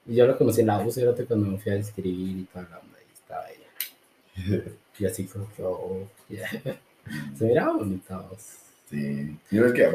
yo 0.05 0.27
lo 0.27 0.37
conocí 0.37 0.61
en 0.61 0.67
la 0.67 0.81
U, 0.81 0.93
Cerote, 0.93 1.25
cuando 1.25 1.47
me 1.47 1.57
fui 1.57 1.73
a 1.73 1.77
escribir 1.77 2.41
y 2.41 2.45
toda 2.45 2.69
la 2.69 2.79
onda, 2.79 2.99
y 3.01 3.13
estaba 3.15 3.47
ella. 3.49 4.65
Y 4.99 5.07
así 5.07 5.25
como 5.25 5.49
que, 5.55 5.63
oh, 5.63 6.07
yeah. 6.29 6.49
Se 7.37 7.45
miraba 7.45 7.75
bonita, 7.77 8.19
vos. 8.19 8.57
Sí. 8.89 9.37
¿Y 9.51 9.59
ves 9.59 9.73
que, 9.73 9.91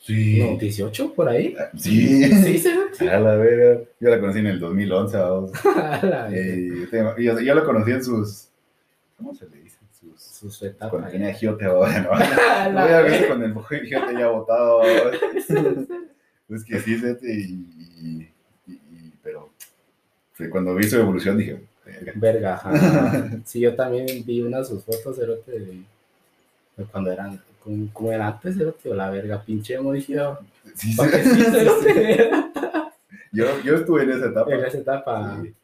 Sí. 0.00 0.40
no, 0.40 0.56
18 0.56 1.14
por 1.14 1.28
ahí. 1.28 1.54
Sí. 1.76 2.24
Sí, 2.42 2.58
Cerote. 2.58 3.08
A 3.10 3.20
la 3.20 3.36
verga. 3.36 3.82
Yo 4.00 4.10
la 4.10 4.18
conocí 4.20 4.38
en 4.40 4.46
el 4.46 4.58
2011, 4.60 5.16
vamos. 5.16 5.52
A 5.66 6.00
la 6.04 6.26
verga. 6.26 6.36
Eh, 6.36 6.88
yo, 6.90 7.16
yo, 7.18 7.38
yo 7.40 7.54
la 7.54 7.64
conocí 7.64 7.92
en 7.92 8.02
sus. 8.04 8.48
¿Cómo 9.16 9.34
se 9.34 9.48
le 9.48 9.58
dice? 9.58 9.78
Sus. 9.92 10.20
Su 10.22 10.50
su 10.50 10.66
etapa. 10.66 10.90
Cuando 10.90 11.08
tenía 11.10 11.32
giote 11.34 11.64
ahora, 11.66 12.00
¿no? 12.00 12.10
A 12.12 13.02
ver 13.02 13.28
con 13.28 13.42
el 13.44 13.54
giote 13.86 14.14
ya 14.14 14.28
botado. 14.28 14.82
Es 16.50 16.64
que 16.64 16.80
sí, 16.80 16.98
Sete, 16.98 17.32
y, 17.32 17.52
y, 18.00 18.72
y- 18.72 19.12
Pero. 19.22 19.50
Cuando 20.50 20.74
vi 20.74 20.84
su 20.84 20.96
evolución 20.96 21.36
dije. 21.36 21.60
verga. 21.84 22.12
Verga, 22.16 22.54
ajá. 22.54 23.30
Sí, 23.44 23.60
yo 23.60 23.74
también 23.76 24.06
vi 24.24 24.40
unas 24.42 24.68
de 24.68 24.74
sus 24.74 24.84
fotos, 24.84 25.16
Cerote, 25.16 25.52
de, 25.52 25.82
de 26.76 26.84
cuando 26.90 27.12
eran, 27.12 27.40
como, 27.62 27.92
como 27.92 28.10
era 28.12 28.28
antes, 28.28 28.56
Cerote, 28.56 28.88
o 28.90 28.94
la 28.94 29.10
verga, 29.10 29.42
pinche 29.42 29.74
yo. 30.08 30.38
Sí, 30.74 30.94
¿Para 30.96 31.10
qué 31.10 31.22
sí, 31.24 31.42
sí? 31.42 32.20
Yo, 33.32 33.60
yo 33.62 33.76
estuve 33.76 34.02
en 34.04 34.10
esa 34.12 34.26
etapa. 34.26 34.52
En 34.52 34.64
esa 34.64 34.78
etapa, 34.78 35.42
Sí. 35.42 35.54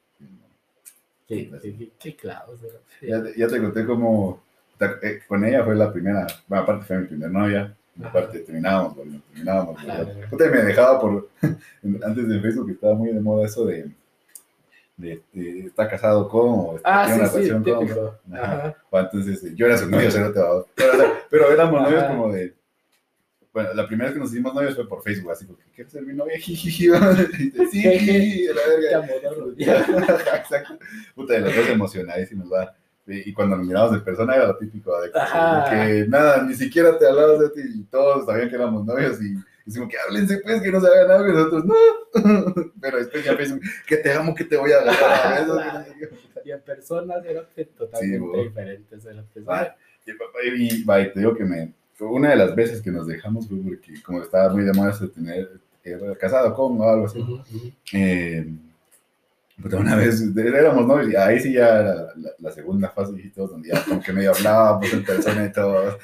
qué, 1.27 1.51
qué, 1.61 1.91
qué, 1.99 2.17
clavos. 2.17 2.61
Ya, 3.03 3.23
ya 3.37 3.49
te 3.49 3.61
conté 3.61 3.85
cómo 3.85 4.41
ta- 4.79 4.99
eh, 5.03 5.21
con 5.27 5.45
ella 5.45 5.65
fue 5.65 5.75
la 5.75 5.93
primera, 5.93 6.27
bueno, 6.47 6.63
aparte 6.63 6.85
fue 6.85 6.99
mi 6.99 7.07
primera 7.07 7.33
novia, 7.33 7.75
Ajá. 7.99 8.09
aparte 8.09 8.41
terminábamos, 8.41 8.95
bueno, 8.97 9.21
terminábamos. 9.33 9.83
Puta, 10.31 10.45
me 10.51 10.63
dejaba 10.63 11.01
por, 11.01 11.29
antes 12.05 12.29
de 12.29 12.41
Facebook 12.41 12.71
estaba 12.71 12.95
muy 12.95 13.13
de 13.13 13.21
moda 13.21 13.47
eso 13.47 13.65
de, 13.67 13.91
de, 14.97 15.23
de 15.33 15.61
está 15.67 15.89
casado 15.89 16.29
con, 16.29 16.49
o 16.49 16.81
Ah, 16.85 17.05
tiene 17.07 17.21
una 17.23 17.29
sí, 17.31 17.43
sí, 17.45 17.51
relación 17.51 17.65
con. 17.65 18.35
Ajá. 18.35 18.55
Ajá. 18.57 18.77
o 18.91 18.99
entonces 19.01 19.55
yo 19.55 19.67
era 19.67 19.77
su 19.79 19.89
novio, 19.91 20.11
cero 20.11 20.33
te 20.33 20.41
va- 20.41 20.65
pero, 21.31 21.51
éramos 21.51 21.83
novios 21.83 22.05
como 22.05 22.33
de, 22.33 22.55
bueno, 23.53 23.73
la 23.75 23.87
primera 23.87 24.09
vez 24.11 24.15
que 24.15 24.21
nos 24.21 24.31
hicimos 24.33 24.55
novios 24.55 24.75
fue 24.75 24.87
por 24.89 25.03
Facebook, 25.03 25.33
así 25.33 25.47
como, 25.47 25.59
¿quieres 25.75 25.91
ser 25.93 26.03
mi 26.03 26.13
novia? 26.13 26.35
Te, 26.45 27.67
sí, 27.71 28.47
la 28.47 29.07
Te 29.07 29.07
verga. 29.57 30.37
Exacto. 30.37 30.79
Puta, 31.15 31.33
de 31.35 31.41
los 31.41 31.57
dos 31.57 31.69
emocionadísimos, 31.69 32.53
va. 32.53 32.75
Y 33.07 33.33
cuando 33.33 33.57
nos 33.57 33.67
miramos 33.67 33.93
de 33.93 34.01
persona 34.01 34.35
era 34.35 34.49
lo 34.49 34.57
típico 34.57 35.01
de 35.01 35.11
que, 35.13 35.77
de 35.77 36.09
nada, 36.09 36.43
ni 36.43 36.55
siquiera 36.55 36.99
te 36.99 37.07
hablabas 37.07 37.39
de 37.41 37.51
ti 37.51 37.61
y 37.77 37.83
todos 37.85 38.27
sabían 38.27 38.49
que 38.49 38.57
éramos 38.57 38.85
novios 38.85 39.23
y 39.23 39.37
decimos 39.65 39.89
que 39.89 39.97
háblense 39.99 40.39
pues, 40.39 40.61
que 40.61 40.73
no 40.73 40.81
se 40.81 40.87
hagan 40.89 41.11
algo 41.13 41.29
y 41.29 41.33
nosotros 41.33 41.65
no. 41.65 41.75
Pero 42.81 42.99
después 42.99 43.25
ya 43.25 43.37
Facebook, 43.37 43.63
que 43.87 43.97
te 43.99 44.13
amo, 44.13 44.35
que 44.35 44.45
te 44.45 44.57
voy 44.57 44.73
a 44.73 44.79
agarrar 44.79 45.51
a. 45.51 45.87
Y 46.45 46.53
en 46.53 46.61
persona, 46.61 47.21
Cerote, 47.23 47.65
totalmente 47.65 48.19
bo. 48.21 48.41
diferente, 48.41 49.01
Cerote. 49.01 49.41
Ah, 49.49 49.75
Y, 50.07 50.13
papá, 50.13 50.39
y, 50.45 51.03
y 51.09 51.13
te 51.13 51.19
digo 51.19 51.35
que 51.35 51.45
me, 51.45 51.75
una 51.99 52.31
de 52.31 52.37
las 52.37 52.55
veces 52.55 52.81
que 52.83 52.93
nos 52.93 53.07
dejamos 53.07 53.49
fue 53.49 53.59
porque 53.59 54.01
como 54.03 54.23
estaba 54.23 54.53
muy 54.53 54.63
de 54.65 54.73
moda 54.73 54.97
de 54.97 55.09
tener, 55.09 55.51
era 55.83 56.15
casado 56.17 56.55
con 56.55 56.81
o 56.81 56.89
algo 56.89 57.07
así. 57.07 57.25
Eh, 57.93 58.47
puta, 59.61 59.77
una 59.79 59.97
vez 59.97 60.23
éramos 60.37 60.87
novios 60.87 61.11
y 61.13 61.17
ahí 61.17 61.41
sí 61.41 61.53
ya 61.53 61.81
era 61.81 61.95
la, 62.17 62.31
la 62.39 62.51
segunda 62.53 62.91
fase 62.91 63.13
y 63.17 63.31
todo, 63.31 63.49
donde 63.49 63.69
ya 63.71 63.85
como 63.85 64.03
que 64.03 64.13
medio 64.13 64.33
hablábamos 64.33 64.93
en 64.93 65.05
persona 65.05 65.45
y 65.47 65.53
todo. 65.53 65.99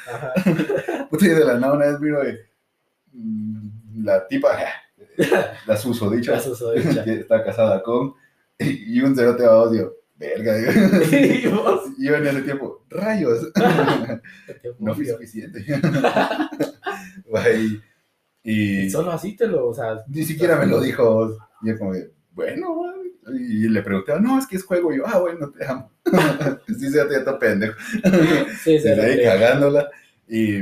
Puta, 1.10 1.26
y 1.26 1.28
de 1.28 1.44
la 1.44 1.58
nada 1.58 1.74
una 1.74 1.86
vez 1.86 2.00
vino 2.00 2.20
de, 2.20 2.38
mm, 3.12 4.04
la 4.04 4.26
tipa, 4.26 4.56
la 5.66 5.76
susodicha, 5.76 6.32
La 6.32 6.40
susodicha. 6.40 7.04
que 7.04 7.20
está 7.20 7.44
casada 7.44 7.82
con, 7.82 8.14
y 8.58 9.00
un 9.00 9.14
cerote 9.14 9.44
a 9.44 9.66
digo, 9.70 9.92
verga. 10.16 10.58
Y 11.10 11.46
vos, 11.48 11.82
Y 11.98 12.06
yo 12.06 12.16
en 12.16 12.26
ese 12.26 12.42
tiempo, 12.42 12.84
rayos, 12.88 13.52
no 14.78 14.94
fui 14.94 15.04
odio. 15.04 15.14
suficiente. 15.14 15.64
Y, 18.44 18.84
Y 18.84 18.90
solo 18.90 19.12
así 19.12 19.36
te 19.36 19.46
lo, 19.46 19.68
o 19.68 19.74
sea, 19.74 20.02
Ni 20.08 20.24
siquiera 20.24 20.56
me 20.56 20.66
lo 20.66 20.80
dijo. 20.80 21.36
Y 21.62 21.68
yo 21.68 21.78
como 21.78 21.92
bueno. 22.32 22.92
Y 23.28 23.68
le 23.68 23.82
pregunté, 23.82 24.12
no, 24.20 24.38
es 24.38 24.46
que 24.46 24.56
es 24.56 24.64
juego. 24.64 24.92
Y 24.92 24.98
yo, 24.98 25.04
ah, 25.06 25.18
bueno, 25.18 25.50
te 25.50 25.64
amo. 25.64 25.90
sí, 26.66 26.90
se 26.90 27.04
te 27.04 27.16
está 27.16 27.38
pendejo. 27.38 27.74
sí, 28.62 28.72
Desde 28.78 29.00
ahí 29.00 29.22
cagándola. 29.22 29.88
Y, 30.28 30.60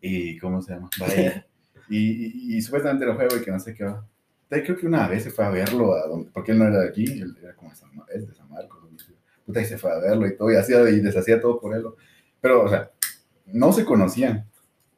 y, 0.00 0.38
¿cómo 0.38 0.62
se 0.62 0.74
llama? 0.74 0.90
Vaya. 0.98 1.46
Y, 1.88 1.98
y, 1.98 2.56
y 2.56 2.62
supuestamente 2.62 3.04
era 3.04 3.14
juego 3.14 3.36
y 3.36 3.42
que 3.42 3.50
no 3.50 3.60
sé 3.60 3.74
qué 3.74 3.84
va. 3.84 4.06
Creo 4.48 4.76
que 4.76 4.86
una 4.86 5.08
vez 5.08 5.24
se 5.24 5.30
fue 5.30 5.44
a 5.44 5.50
verlo, 5.50 5.94
a 5.94 6.06
donde, 6.06 6.30
porque 6.30 6.52
él 6.52 6.58
no 6.58 6.66
era 6.66 6.80
de 6.80 6.88
aquí, 6.88 7.04
él 7.04 7.36
era 7.42 7.54
como 7.54 7.70
de 7.70 7.76
San, 7.76 7.90
es 8.14 8.28
de 8.28 8.34
San 8.34 8.48
Marcos. 8.48 8.80
Puta, 9.44 9.60
y 9.60 9.64
se 9.64 9.76
fue 9.76 9.92
a 9.92 9.98
verlo 9.98 10.26
y 10.26 10.36
todo, 10.36 10.50
y 10.50 10.56
hacía 10.56 10.88
y 10.88 11.00
deshacía 11.00 11.40
todo 11.40 11.60
por 11.60 11.74
él. 11.74 11.84
Pero, 12.40 12.62
o 12.64 12.68
sea, 12.68 12.90
no 13.46 13.72
se 13.72 13.84
conocían 13.84 14.48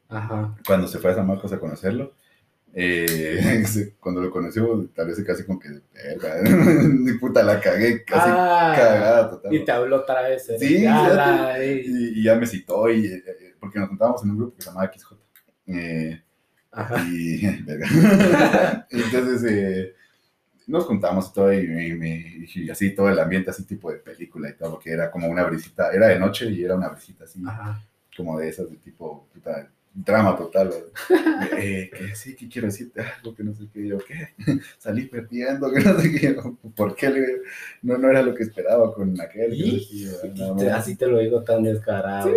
Ajá. 0.09 0.55
cuando 0.67 0.87
se 0.87 0.99
fue 0.99 1.13
a 1.13 1.15
San 1.15 1.27
Marcos 1.27 1.53
a 1.53 1.59
conocerlo. 1.59 2.15
Eh, 2.75 3.65
cuando 4.01 4.21
lo 4.21 4.31
conoció, 4.31 4.89
tal 4.95 5.07
vez 5.09 5.23
casi 5.25 5.45
como 5.45 5.59
que, 5.59 5.69
ni 6.91 7.13
puta 7.15 7.43
la 7.43 7.61
cagué, 7.61 8.05
casi 8.05 8.29
Ah, 8.31 8.75
cagada 8.77 9.31
total. 9.31 9.55
Y 9.55 9.65
te 9.65 9.73
habló 9.73 9.97
otra 9.97 10.23
vez. 10.23 10.49
¿eh? 10.51 10.59
Sí, 10.59 10.83
Ya 10.83 11.59
eh, 11.63 11.83
Y, 11.87 12.21
y 12.21 12.23
ya 12.25 12.35
me 12.35 12.47
citó, 12.47 12.91
y, 12.91 13.07
eh, 13.07 13.55
porque 13.61 13.79
nos 13.79 13.89
juntábamos 13.89 14.23
en 14.25 14.31
un 14.31 14.39
grupo 14.39 14.57
que 14.57 14.63
se 14.63 14.69
llamaba 14.71 14.93
XJ. 14.93 15.13
Ajá. 16.73 17.07
y, 17.09 17.47
verga. 17.65 18.87
Entonces 18.91 19.93
nos 20.67 20.85
juntamos 20.85 21.33
todo, 21.33 21.53
y, 21.55 21.61
y 22.55 22.71
así 22.71 22.95
todo 22.95 23.09
el 23.09 23.19
ambiente, 23.21 23.51
así 23.51 23.65
tipo 23.65 23.91
de 23.91 23.99
película 23.99 24.51
y 24.51 24.55
todo, 24.55 24.73
porque 24.73 24.91
era 24.91 25.11
como 25.11 25.29
una 25.29 25.45
brisita, 25.45 25.91
era 25.93 26.09
de 26.09 26.19
noche 26.19 26.51
y 26.51 26.65
era 26.65 26.75
una 26.75 26.89
brisita 26.89 27.25
así 27.25 27.41
Ajá. 27.47 27.81
como 28.17 28.39
de 28.39 28.49
esas 28.49 28.69
de 28.71 28.77
tipo 28.79 29.29
puta, 29.33 29.71
drama 29.97 30.37
total. 30.37 30.71
Eh, 31.59 31.91
que 31.97 32.15
sí, 32.15 32.37
que 32.37 32.49
quiero 32.49 32.67
decirte 32.69 33.01
algo, 33.01 33.35
que 33.35 33.43
no 33.43 33.55
sé 33.55 33.65
qué, 33.73 33.87
yo, 33.87 33.99
¿qué? 33.99 34.35
Salí 34.79 35.07
perdiendo, 35.07 35.73
que 35.73 35.81
no 35.81 35.99
sé 35.99 36.13
qué, 36.13 36.37
¿por 36.75 36.95
qué? 36.95 37.11
Le 37.11 37.27
no, 37.83 37.97
no 37.97 38.11
era 38.11 38.23
lo 38.23 38.35
que 38.35 38.43
esperaba 38.43 38.93
con 38.95 39.19
aquel. 39.21 39.57
que 39.57 39.73
decía, 39.73 40.55
te- 40.57 40.71
así 40.71 40.97
te 40.97 41.07
lo 41.07 41.19
digo 41.19 41.43
tan 41.43 41.63
descarado. 41.63 42.31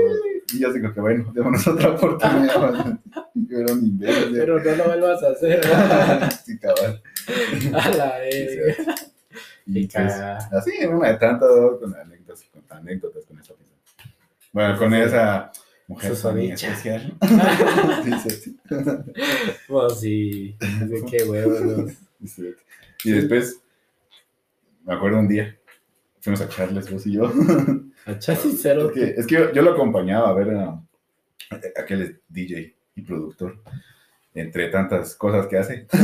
Y 0.53 0.59
yo 0.59 0.71
digo 0.73 0.93
que 0.93 1.01
bueno, 1.01 1.31
démonos 1.33 1.67
otra 1.67 1.91
oportunidad. 1.91 2.99
yo 3.33 3.57
era 3.59 3.73
un 3.73 3.85
imbécil. 3.85 4.33
Pero 4.37 4.63
no 4.63 4.75
lo 4.75 4.83
vuelvas 4.85 5.23
a 5.23 5.29
hacer. 5.31 5.61
sí, 6.45 6.57
cabal. 6.59 7.01
a 7.73 7.89
la. 7.89 8.13
Y 9.65 9.85
pues, 9.85 9.93
cagada. 9.93 10.49
así, 10.53 10.71
en 10.79 10.93
una 10.95 11.09
de 11.09 11.17
tantas, 11.17 11.49
con 11.79 11.93
anécdotas, 11.95 12.45
con 12.51 12.77
anécdotas 12.77 13.23
con 13.25 13.39
esa 13.39 13.53
persona. 13.53 14.15
Bueno, 14.51 14.77
con 14.79 14.93
esa 14.95 15.51
mujer 15.89 16.15
Susodicha. 16.15 16.67
especial. 16.67 17.13
Sí, 18.03 18.11
sí, 18.23 18.29
sí. 18.29 18.57
Pues 19.67 19.99
sí. 19.99 20.55
De 20.59 21.03
qué 21.09 21.23
huevos. 21.23 21.91
Y 23.03 23.11
después, 23.11 23.59
me 24.85 24.93
acuerdo 24.93 25.19
un 25.19 25.27
día, 25.27 25.57
fuimos 26.21 26.41
a 26.41 26.47
Charles, 26.49 26.89
vos 26.91 27.05
y 27.07 27.13
yo. 27.13 27.31
A 28.05 28.17
chasis 28.17 28.59
cero. 28.61 28.87
Es 28.87 28.93
que, 28.93 29.19
es 29.19 29.27
que 29.27 29.35
yo, 29.35 29.51
yo 29.51 29.61
lo 29.61 29.73
acompañaba 29.73 30.29
a 30.29 30.33
ver 30.33 30.51
a, 30.55 30.69
a 30.69 30.81
aquel 31.75 32.21
DJ 32.29 32.73
y 32.95 33.01
productor, 33.01 33.61
entre 34.33 34.69
tantas 34.69 35.15
cosas 35.15 35.47
que 35.47 35.57
hace. 35.57 35.87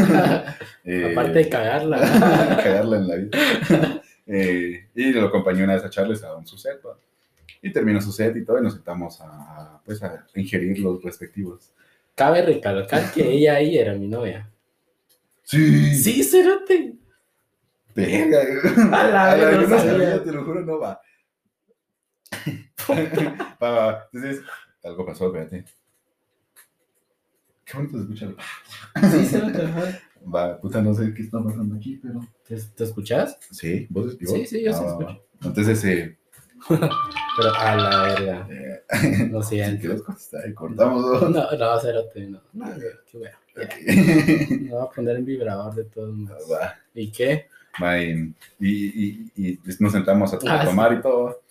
Eh, 0.83 1.11
Aparte 1.13 1.39
de 1.39 1.49
cagarla. 1.49 1.97
cagarla 2.63 2.97
en 2.97 3.07
la 3.07 3.15
vida. 3.15 4.01
Eh, 4.27 4.87
y 4.93 5.13
lo 5.13 5.27
acompañé 5.27 5.63
una 5.63 5.73
vez 5.73 5.83
a 5.83 5.89
Charles 5.89 6.23
a 6.23 6.35
un 6.35 6.45
su. 6.45 6.57
Y 7.61 7.71
terminó 7.71 8.01
su 8.01 8.11
set 8.11 8.35
y 8.35 8.45
todo, 8.45 8.59
y 8.59 8.63
nos 8.63 8.73
sentamos 8.73 9.19
a, 9.21 9.81
pues, 9.85 10.01
a 10.03 10.25
ingerir 10.35 10.79
los 10.79 11.01
respectivos. 11.03 11.71
Cabe 12.15 12.41
recalcar 12.43 13.11
que 13.11 13.27
ella 13.29 13.55
ahí 13.55 13.77
era 13.77 13.93
mi 13.93 14.07
novia. 14.07 14.49
Sí. 15.43 15.95
Sí, 15.95 16.23
cerote. 16.23 16.95
Verga. 17.93 18.39
A 18.91 19.07
la 19.07 19.31
A 19.31 19.37
la 19.37 19.45
vez, 19.45 19.55
no 19.55 19.59
vez 19.61 19.69
no 19.69 19.77
sabía. 19.77 19.91
sabía, 19.91 20.23
te 20.23 20.31
lo 20.31 20.43
juro, 20.45 20.61
no 20.61 20.79
va. 20.79 21.01
va, 23.61 23.69
va. 23.69 24.09
Entonces, 24.13 24.43
algo 24.83 25.05
pasó, 25.05 25.27
espérate. 25.27 25.65
Qué 27.65 27.77
bonito 27.77 27.97
se 27.97 28.03
escucha. 28.03 28.33
Sí, 29.11 29.25
cerote. 29.25 29.61
ajá. 29.63 29.99
Va, 30.33 30.59
puta, 30.59 30.81
no 30.81 30.93
sé 30.93 31.13
qué 31.13 31.21
está 31.21 31.43
pasando 31.43 31.75
aquí, 31.75 31.99
pero. 32.01 32.19
¿Te, 32.47 32.55
te 32.57 32.83
escuchas? 32.83 33.37
Sí, 33.51 33.87
vos 33.89 34.07
escribís. 34.11 34.33
Sí, 34.49 34.57
sí, 34.57 34.63
yo 34.63 34.73
sí 34.73 34.79
va, 34.83 34.89
escucho. 34.89 35.25
Entonces, 35.43 35.83
eh, 35.85 36.17
Pero 37.37 37.53
a 37.57 37.75
la 37.75 38.01
verga. 38.03 38.47
eh, 38.49 39.29
Lo 39.31 39.41
si 39.43 39.55
siento. 39.55 39.81
quieres 39.81 40.01
contestar, 40.01 40.53
cortamos 40.53 41.03
dos. 41.03 41.29
No, 41.29 41.51
no, 41.57 41.79
cerote, 41.79 42.27
no. 42.27 42.41
No, 42.53 42.65
qué. 42.75 43.31
Me 44.65 44.69
voy 44.71 44.81
a 44.81 44.89
poner 44.89 45.17
en 45.17 45.25
vibrador 45.25 45.73
de 45.75 45.83
todos 45.85 46.13
modos. 46.15 46.43
Va. 46.51 46.73
¿Y 46.93 47.11
qué? 47.11 47.47
Va, 47.81 48.01
y, 48.01 48.33
y, 48.59 48.71
y, 49.35 49.49
y 49.51 49.59
nos 49.79 49.91
sentamos 49.91 50.33
a, 50.33 50.39
Ah, 50.47 50.61
a 50.61 50.65
tomar 50.65 50.93
y 50.93 51.01
todo. 51.01 51.41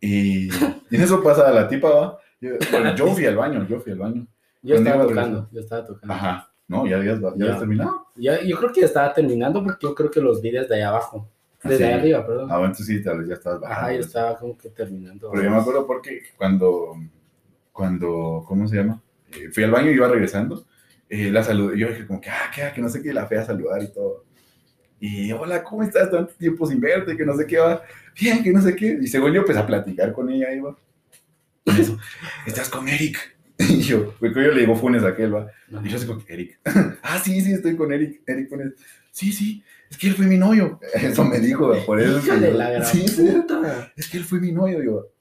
Y, 0.00 0.48
y 0.48 0.96
en 0.96 1.00
eso 1.02 1.22
pasa 1.22 1.50
la 1.52 1.68
tipa, 1.68 1.88
va. 1.90 2.18
Yo, 2.40 2.50
bueno, 2.72 2.94
yo 2.96 3.06
fui 3.14 3.26
al 3.26 3.36
baño, 3.36 3.66
yo 3.68 3.78
fui 3.80 3.92
al 3.92 3.98
baño. 3.98 4.26
Yo 4.62 4.74
Cuando 4.74 4.90
estaba 4.90 5.04
a 5.04 5.06
tocando, 5.08 5.48
yo 5.52 5.60
estaba 5.60 5.86
tocando. 5.86 6.14
Ajá. 6.14 6.48
No, 6.68 6.86
ya 6.86 6.96
habías, 6.96 7.20
ya 7.20 7.32
Ya. 7.36 7.58
terminado. 7.58 8.06
Ya- 8.16 8.42
yo 8.42 8.56
creo 8.58 8.72
que 8.72 8.80
ya 8.80 8.86
estaba 8.86 9.12
terminando 9.14 9.62
porque 9.62 9.86
yo 9.86 9.94
creo 9.94 10.10
que 10.10 10.20
los 10.20 10.40
vi 10.42 10.50
desde 10.50 10.74
allá 10.74 10.88
abajo. 10.88 11.28
Desde 11.64 11.86
Sí. 11.86 11.92
arriba, 11.92 12.26
perdón. 12.26 12.48
Ah, 12.50 12.58
bueno, 12.58 12.74
sí, 12.74 13.02
tal 13.02 13.18
vez 13.18 13.28
ya 13.28 13.34
estabas 13.34 13.60
bajando. 13.60 13.80
Ajá, 13.82 13.92
yo 13.94 14.00
estaba 14.00 14.36
como 14.38 14.58
que 14.58 14.68
terminando. 14.70 15.30
Pero 15.30 15.44
yo 15.44 15.50
me 15.50 15.56
acuerdo 15.56 15.86
porque 15.86 16.22
cuando, 16.36 16.96
cuando, 17.72 18.44
¿cómo 18.46 18.66
se 18.68 18.76
llama? 18.76 19.00
Eh, 19.32 19.48
fui 19.52 19.62
al 19.64 19.70
baño 19.70 19.90
y 19.90 19.94
iba 19.94 20.08
regresando. 20.08 20.66
eh, 21.08 21.30
la 21.30 21.42
saludé. 21.44 21.78
Yo 21.78 21.88
dije 21.88 22.06
como 22.06 22.20
que, 22.20 22.30
ah, 22.30 22.50
que, 22.54 22.72
que 22.74 22.80
no 22.80 22.88
sé 22.88 23.02
qué, 23.02 23.12
la 23.12 23.26
fea 23.26 23.42
a 23.42 23.46
saludar 23.46 23.82
y 23.82 23.92
todo. 23.92 24.24
Y, 24.98 25.30
hola, 25.32 25.62
¿cómo 25.62 25.82
estás? 25.82 26.10
Tanto 26.10 26.32
tiempo 26.34 26.64
sin 26.66 26.80
verte, 26.80 27.16
que 27.16 27.24
no 27.26 27.36
sé 27.36 27.46
qué 27.46 27.58
va. 27.58 27.82
Bien, 28.18 28.42
que 28.42 28.50
no 28.52 28.62
sé 28.62 28.74
qué. 28.76 28.98
Y 29.00 29.06
según 29.08 29.32
yo, 29.32 29.40
empecé 29.40 29.58
a 29.58 29.66
platicar 29.66 30.12
con 30.12 30.30
ella, 30.30 30.52
iba. 30.54 30.76
Y 31.66 31.80
eso, 31.80 31.98
estás 32.46 32.68
con 32.68 32.88
Eric. 32.88 33.18
Y 33.58 33.80
yo, 33.82 34.14
porque 34.18 34.42
yo 34.42 34.50
le 34.52 34.60
digo 34.62 34.74
Funes 34.74 35.04
a 35.04 35.08
aquel, 35.08 35.34
va. 35.34 35.46
Y 35.84 35.88
yo 35.88 35.98
soy 35.98 36.08
con 36.08 36.24
Eric. 36.28 36.58
ah, 37.02 37.18
sí, 37.22 37.40
sí, 37.42 37.52
estoy 37.52 37.76
con 37.76 37.92
Eric. 37.92 38.22
Eric 38.26 38.48
Funes. 38.48 38.72
Sí, 39.12 39.30
sí, 39.32 39.62
es 39.90 39.98
que 39.98 40.08
él 40.08 40.14
fue 40.14 40.26
mi 40.26 40.38
novio. 40.38 40.80
Eso 40.94 41.24
me 41.24 41.38
dijo, 41.38 41.72
por 41.84 42.00
eso. 42.00 42.18
de 42.20 42.50
yo- 42.50 42.54
la 42.56 42.70
gran 42.70 42.84
Sí, 42.86 43.04
puta. 43.16 43.92
es 43.94 44.08
que 44.08 44.16
él 44.16 44.24
fue 44.24 44.40
mi 44.40 44.50
novio. 44.52 44.82
Yo, 44.82 45.12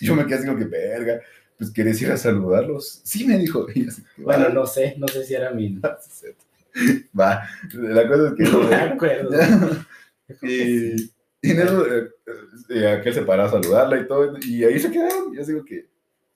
yo 0.00 0.14
me 0.14 0.24
quedé 0.26 0.36
así 0.36 0.46
como 0.46 0.58
que, 0.58 0.64
verga, 0.64 1.20
pues 1.58 1.70
querés 1.70 2.00
ir 2.00 2.10
a 2.10 2.16
saludarlos. 2.16 3.02
Sí, 3.04 3.26
me 3.26 3.36
dijo. 3.38 3.66
Así, 3.88 4.02
Bueno, 4.16 4.48
no 4.48 4.66
sé, 4.66 4.94
no 4.98 5.06
sé 5.06 5.24
si 5.24 5.34
era 5.34 5.50
mi. 5.52 5.70
No 5.82 5.90
Va, 7.20 7.46
la 7.74 8.08
cosa 8.08 8.28
es 8.28 8.34
que. 8.50 8.56
me 8.56 8.74
acuerdo. 8.76 9.30
y, 10.42 10.94
y 11.42 11.50
en 11.50 11.60
eso, 11.60 11.86
eh, 11.94 12.08
eh, 12.70 12.88
aquel 12.88 13.12
se 13.12 13.22
paró 13.22 13.42
a 13.42 13.50
saludarla 13.50 13.98
y 14.00 14.06
todo, 14.06 14.36
y 14.40 14.64
ahí 14.64 14.78
se 14.78 14.90
quedaron. 14.90 15.34
Yo 15.34 15.44
digo 15.44 15.64
que, 15.64 15.88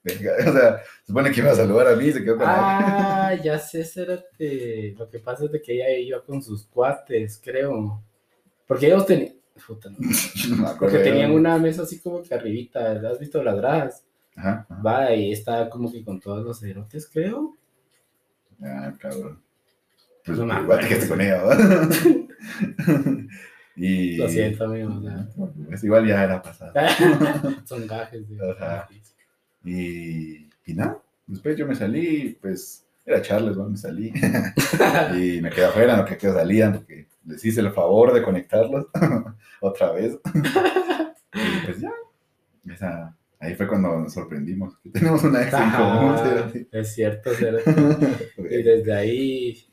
o 0.48 0.52
sea, 0.52 0.78
se 1.00 1.06
supone 1.06 1.30
que 1.32 1.40
iba 1.40 1.50
a 1.50 1.54
saludar 1.54 1.88
a 1.88 1.96
mí, 1.96 2.12
se 2.12 2.22
quedó 2.22 2.36
con 2.36 2.46
la. 2.46 3.28
Ah, 3.28 3.34
ya 3.42 3.58
sé, 3.58 3.84
Cérate. 3.84 4.94
Lo 4.98 5.08
que 5.08 5.18
pasa 5.18 5.44
es 5.46 5.52
de 5.52 5.62
que 5.62 5.74
ella 5.74 5.90
iba 5.98 6.22
con 6.24 6.42
sus 6.42 6.66
cuates, 6.66 7.40
creo. 7.42 8.02
Porque 8.66 8.86
ellos 8.86 9.06
tenían. 9.06 9.34
Puta, 9.66 9.88
no. 9.90 9.96
No 10.50 10.56
me 10.56 10.62
acuerdo. 10.68 10.78
Porque 10.78 10.98
tenían 10.98 11.30
una 11.30 11.56
mesa 11.58 11.82
así 11.82 12.00
como 12.00 12.22
que 12.22 12.34
arribita. 12.34 12.92
¿Has 13.08 13.18
visto 13.18 13.42
las 13.42 13.56
gradas? 13.56 14.04
Ajá, 14.36 14.66
ajá. 14.68 14.82
Va, 14.82 15.14
y 15.14 15.32
estaba 15.32 15.70
como 15.70 15.90
que 15.90 16.04
con 16.04 16.20
todos 16.20 16.44
los 16.44 16.62
erotes, 16.62 17.08
creo. 17.10 17.56
Ah, 18.62 18.92
cabrón. 18.98 19.40
Pues 20.24 20.38
No 20.38 20.60
igual 20.62 20.80
te 20.80 20.88
quedaste 20.88 21.08
con 21.08 21.20
ella, 21.20 21.44
¿verdad? 21.44 21.88
y. 23.76 24.16
Lo 24.16 24.28
siento, 24.28 24.64
amigo. 24.64 24.94
o 24.96 25.02
sea. 25.02 25.26
Pues 25.68 25.84
igual 25.84 26.06
ya 26.06 26.24
era 26.24 26.42
pasado. 26.42 26.72
Son 27.64 27.86
gajes. 27.86 28.28
de- 28.28 28.50
Ajá. 28.52 28.88
Y, 29.64 30.50
y 30.66 30.74
nada, 30.74 31.02
después 31.26 31.56
yo 31.56 31.66
me 31.66 31.74
salí, 31.74 32.38
pues 32.40 32.86
era 33.04 33.22
Charles, 33.22 33.56
¿no? 33.56 33.68
Me 33.68 33.76
salí 33.76 34.12
y 35.16 35.40
me 35.40 35.50
quedé 35.50 35.66
afuera, 35.66 35.96
no 35.96 36.04
que 36.04 36.18
salían, 36.18 36.74
porque 36.74 37.08
les 37.26 37.44
hice 37.44 37.60
el 37.60 37.72
favor 37.72 38.12
de 38.12 38.22
conectarlos 38.22 38.86
otra 39.60 39.92
vez. 39.92 40.18
y 41.34 41.64
pues 41.64 41.80
ya, 41.80 41.92
esa, 42.70 43.16
ahí 43.38 43.54
fue 43.54 43.68
cuando 43.68 44.00
nos 44.00 44.12
sorprendimos, 44.12 44.74
tenemos 44.92 45.22
una 45.24 45.42
ex 45.42 45.52
en 45.52 45.70
común. 45.70 46.68
Es 46.72 46.94
cierto, 46.94 47.30
Cérate. 47.34 48.32
Y 48.38 48.62
desde 48.62 48.94
ahí 48.94 49.66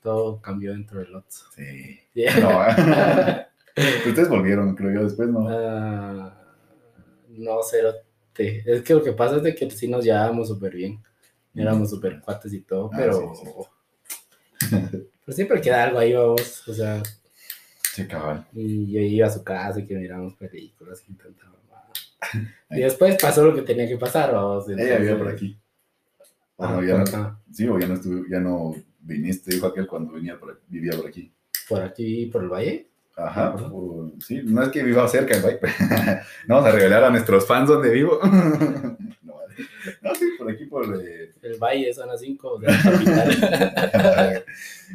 todo 0.00 0.40
cambió 0.40 0.72
dentro 0.72 1.00
del 1.00 1.14
otro. 1.14 1.38
Sí. 1.54 2.00
Yeah. 2.14 3.46
No, 3.76 4.08
ustedes 4.08 4.28
volvieron, 4.28 4.74
creo 4.74 4.92
yo, 4.92 5.04
después, 5.04 5.28
¿no? 5.28 5.46
Ah, 5.48 6.34
no, 7.28 7.62
cerote. 8.46 8.62
Es 8.72 8.82
que 8.82 8.94
lo 8.94 9.02
que 9.02 9.12
pasa 9.12 9.36
es 9.36 9.42
de 9.42 9.54
que 9.54 9.70
sí 9.70 9.88
nos 9.88 10.04
llevábamos 10.04 10.48
súper 10.48 10.74
bien. 10.74 11.00
Éramos 11.54 11.90
súper 11.90 12.20
cuates 12.20 12.52
y 12.52 12.60
todo, 12.60 12.90
Ah, 12.92 12.96
pero, 12.96 13.34
sí, 13.34 13.46
sí. 14.60 14.68
pero 15.24 15.34
siempre 15.36 15.60
queda 15.60 15.84
algo 15.84 15.98
ahí, 15.98 16.12
vamos. 16.12 16.68
O 16.68 16.72
sea, 16.74 17.02
Sí, 17.94 18.06
cabal. 18.06 18.46
y 18.52 18.92
yo 18.92 19.00
iba 19.00 19.26
a 19.26 19.30
su 19.30 19.42
casa 19.42 19.80
y 19.80 19.84
que 19.86 19.96
mirábamos 19.96 20.34
películas 20.34 21.02
y 21.08 21.14
tanta 21.14 21.44
mamada. 21.46 21.90
Y 22.70 22.80
después 22.80 23.16
pasó 23.20 23.44
lo 23.44 23.54
que 23.54 23.62
tenía 23.62 23.88
que 23.88 23.96
pasar, 23.96 24.32
vamos. 24.32 24.68
Ella 24.68 24.98
vivía 24.98 25.18
por 25.18 25.28
aquí. 25.28 25.58
O 26.56 26.64
Ah, 26.64 26.72
no, 26.72 26.84
ya 26.84 26.98
no- 26.98 27.40
sí, 27.52 27.66
o 27.66 27.78
ya 27.78 27.86
no, 27.88 27.94
estuve, 27.94 28.28
ya 28.30 28.38
no 28.40 28.74
viniste, 29.00 29.54
dijo 29.54 29.66
aquel 29.66 29.86
cuando 29.86 30.12
venía 30.12 30.38
por, 30.38 30.60
vivía 30.68 30.92
por 30.96 31.06
aquí. 31.08 31.32
Por 31.68 31.82
aquí, 31.82 32.26
por 32.26 32.42
el 32.44 32.48
valle. 32.50 32.87
Ajá, 33.18 33.56
sí, 34.20 34.40
no 34.44 34.62
es 34.62 34.68
que 34.68 34.84
viva 34.84 35.08
cerca, 35.08 35.36
güey. 35.40 35.58
no 36.46 36.54
vamos 36.54 36.70
a 36.70 36.72
revelar 36.72 37.02
a 37.02 37.10
nuestros 37.10 37.46
fans 37.46 37.68
donde 37.68 37.90
vivo. 37.90 38.20
no, 38.22 39.34
vale. 39.34 39.54
no, 40.02 40.14
sí, 40.14 40.24
por 40.38 40.48
aquí, 40.50 40.64
por. 40.66 40.84
Eh, 41.02 41.34
El 41.42 41.58
valle, 41.58 41.92
zona 41.92 42.16
5 42.16 42.58
de 42.60 42.66
la 42.68 42.80
capital. 42.80 44.44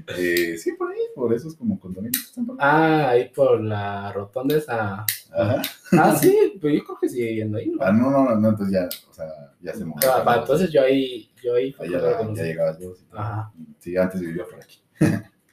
eh, 0.18 0.58
sí, 0.58 0.72
por 0.74 0.90
ahí, 0.92 1.00
por 1.14 1.34
esos 1.34 1.54
como 1.56 1.78
condominios 1.78 2.24
que 2.24 2.30
están 2.30 2.46
por 2.46 2.56
ahí. 2.56 2.60
ah, 2.62 3.10
ahí 3.10 3.30
por 3.36 3.62
la 3.62 4.14
rotonda 4.14 4.56
esa. 4.56 5.06
Ajá. 5.36 5.62
Ah, 5.92 6.16
sí, 6.16 6.58
pues 6.62 6.76
yo 6.76 6.84
creo 6.86 6.98
que 7.02 7.10
sigue 7.10 7.26
viviendo 7.28 7.58
ahí, 7.58 7.68
¿no? 7.72 7.78
Ah, 7.82 7.92
no, 7.92 8.10
no, 8.10 8.36
no, 8.40 8.50
entonces 8.50 8.74
ya, 8.74 8.88
o 9.10 9.14
sea, 9.14 9.26
ya 9.62 9.74
se 9.74 9.84
movió. 9.84 10.10
Ah, 10.26 10.38
entonces 10.40 10.72
yo 10.72 10.82
ahí, 10.82 11.30
yo 11.44 11.56
ahí 11.56 11.76
Ahí 11.78 11.90
ya, 11.90 12.00
ya 12.34 12.44
llegabas 12.44 12.80
vos. 12.80 13.04
Ajá. 13.12 13.52
Sí, 13.80 13.98
antes 13.98 14.22
vivía 14.22 14.46
por 14.46 14.62
aquí. 14.64 14.82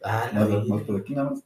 Ah, 0.04 0.30
Más, 0.32 0.48
vi. 0.48 0.68
más 0.68 0.82
por 0.82 1.00
aquí 1.00 1.14
nada 1.14 1.30
más. 1.30 1.42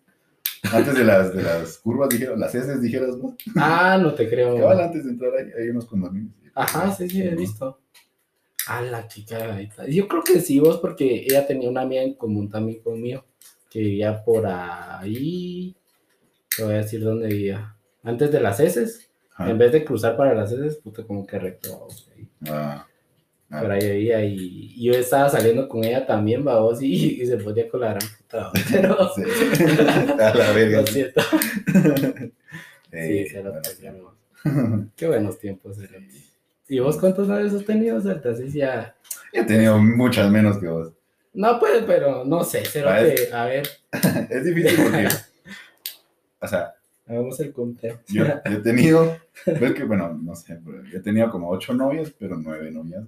Antes 0.72 0.94
de 0.94 1.04
las, 1.04 1.34
de 1.34 1.42
las 1.42 1.78
curvas, 1.78 2.08
dijeron, 2.08 2.40
las 2.40 2.54
S 2.54 2.78
dijeras 2.80 3.18
vos. 3.18 3.34
Ah, 3.56 3.98
no 4.00 4.14
te 4.14 4.28
creo. 4.28 4.56
Cabal, 4.58 4.80
antes 4.80 5.04
de 5.04 5.10
entrar 5.10 5.32
ahí, 5.36 5.50
hay 5.58 5.68
unos 5.68 5.84
condominios. 5.86 6.32
Ajá, 6.54 6.92
sí, 6.94 7.08
sí, 7.08 7.22
he 7.22 7.30
¿no? 7.32 7.36
visto. 7.36 7.80
Ah, 8.66 8.80
la 8.80 9.06
chica. 9.06 9.54
ahí 9.54 9.64
está. 9.64 9.86
Yo 9.86 10.08
creo 10.08 10.22
que 10.22 10.40
sí, 10.40 10.58
vos, 10.58 10.78
porque 10.78 11.24
ella 11.26 11.46
tenía 11.46 11.68
una 11.68 11.82
amiga 11.82 12.02
en 12.02 12.14
común 12.14 12.48
también 12.48 12.80
conmigo, 12.80 13.24
que 13.70 13.80
vivía 13.80 14.24
por 14.24 14.46
ahí. 14.46 15.76
Te 16.56 16.64
voy 16.64 16.74
a 16.74 16.78
decir 16.78 17.02
dónde 17.02 17.28
vivía. 17.28 17.76
Antes 18.02 18.30
de 18.32 18.40
las 18.40 18.60
heces, 18.60 19.10
Ajá. 19.34 19.50
en 19.50 19.58
vez 19.58 19.72
de 19.72 19.84
cruzar 19.84 20.16
para 20.16 20.34
las 20.34 20.50
heces, 20.52 20.76
puta, 20.76 21.04
como 21.04 21.26
que 21.26 21.38
recto. 21.38 21.88
Ah, 22.48 22.86
ah. 23.50 23.60
Por 23.60 23.70
ahí 23.70 23.90
vivía 23.90 24.24
y, 24.24 24.36
y 24.76 24.84
yo 24.84 24.92
estaba 24.94 25.28
saliendo 25.28 25.68
con 25.68 25.84
ella 25.84 26.06
también, 26.06 26.42
vamos, 26.44 26.80
y, 26.82 27.20
y 27.20 27.26
se 27.26 27.36
ponía 27.36 27.68
con 27.68 27.82
Pero, 28.72 29.10
Sí. 29.14 29.22
A 30.20 30.34
la 30.34 30.52
verga. 30.52 30.80
lo 30.80 30.86
siento. 30.86 31.20
Sí, 32.92 33.26
se 33.26 33.42
lo 33.42 33.50
bueno, 33.50 33.62
perdonamos. 33.62 34.90
Qué 34.94 35.06
buenos 35.08 35.38
tiempos 35.40 35.78
eran. 35.80 36.06
¿Y 36.68 36.78
vos 36.78 36.96
cuántos 36.96 37.26
novios 37.26 37.52
has 37.52 37.64
tenido, 37.64 38.00
Certa? 38.00 38.30
Así 38.30 38.48
ya. 38.50 38.94
Yo 39.32 39.42
he 39.42 39.44
tenido 39.44 39.78
muchas 39.78 40.30
menos 40.30 40.58
que 40.58 40.68
vos. 40.68 40.92
No, 41.32 41.58
pues, 41.58 41.82
pero 41.84 42.24
no 42.24 42.44
sé, 42.44 42.62
cero 42.64 42.94
es- 42.94 43.28
que- 43.28 43.34
a 43.34 43.46
ver, 43.46 43.68
Es 44.30 44.44
difícil 44.44 44.80
porque, 44.80 45.08
o 46.38 46.46
sea, 46.46 46.74
hagamos 47.08 47.40
el 47.40 47.52
conteo. 47.52 47.98
yo, 48.06 48.24
yo 48.26 48.58
he 48.58 48.60
tenido, 48.62 49.16
es 49.44 49.72
que, 49.74 49.82
bueno, 49.82 50.16
no 50.22 50.36
sé, 50.36 50.60
yo 50.92 50.98
he 50.98 51.02
tenido 51.02 51.28
como 51.30 51.50
ocho 51.50 51.74
novias, 51.74 52.12
pero 52.16 52.36
nueve 52.36 52.70
novias. 52.70 53.02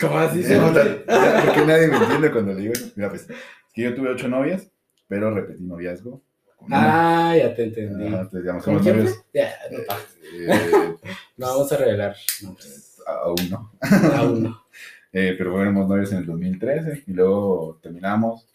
¿Cómo 0.00 0.18
así? 0.18 0.42
Sí, 0.44 0.54
o 0.54 0.72
sea, 0.72 0.84
ya, 0.84 1.42
porque 1.44 1.66
nadie 1.66 1.88
me 1.88 1.96
entiende 1.96 2.30
cuando 2.30 2.52
le 2.54 2.60
digo. 2.60 2.74
Mira, 2.96 3.08
pues, 3.10 3.22
es 3.22 3.36
que 3.74 3.82
yo 3.82 3.94
tuve 3.94 4.10
ocho 4.10 4.28
novias, 4.28 4.70
pero 5.08 5.32
repetí 5.34 5.62
noviazgo. 5.64 6.22
Ah, 6.70 7.34
ya 7.38 7.54
te 7.54 7.64
entendí. 7.64 8.06
Ajá, 8.06 8.16
entonces, 8.22 8.40
digamos, 8.42 8.64
¿Con 8.64 8.74
somos 8.74 8.82
quién 8.82 8.96
novios. 8.98 9.14
fue? 9.16 9.24
Ya, 9.40 9.54
no, 9.70 9.78
pa. 9.86 9.98
eh, 10.34 10.94
no 11.36 11.46
vamos 11.46 11.72
a 11.72 11.76
revelar. 11.76 12.16
nombres. 12.42 12.96
aún 13.06 13.36
no. 13.50 13.72
Aún 14.16 14.42
no. 14.44 14.62
Eh, 15.10 15.34
pero 15.38 15.54
fuimos 15.54 15.88
novios 15.88 16.12
en 16.12 16.18
el 16.18 16.26
2013 16.26 17.04
y 17.06 17.12
luego 17.14 17.78
terminamos. 17.82 18.46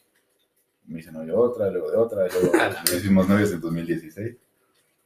me 0.86 1.00
hice 1.00 1.12
novio 1.12 1.34
de 1.34 1.40
otra, 1.40 1.70
luego 1.72 1.90
de 1.90 1.98
otra, 1.98 2.28
luego 2.28 2.52
nos 2.86 2.94
hicimos 2.94 3.28
novios 3.28 3.52
en 3.54 3.60
2016. 3.60 4.36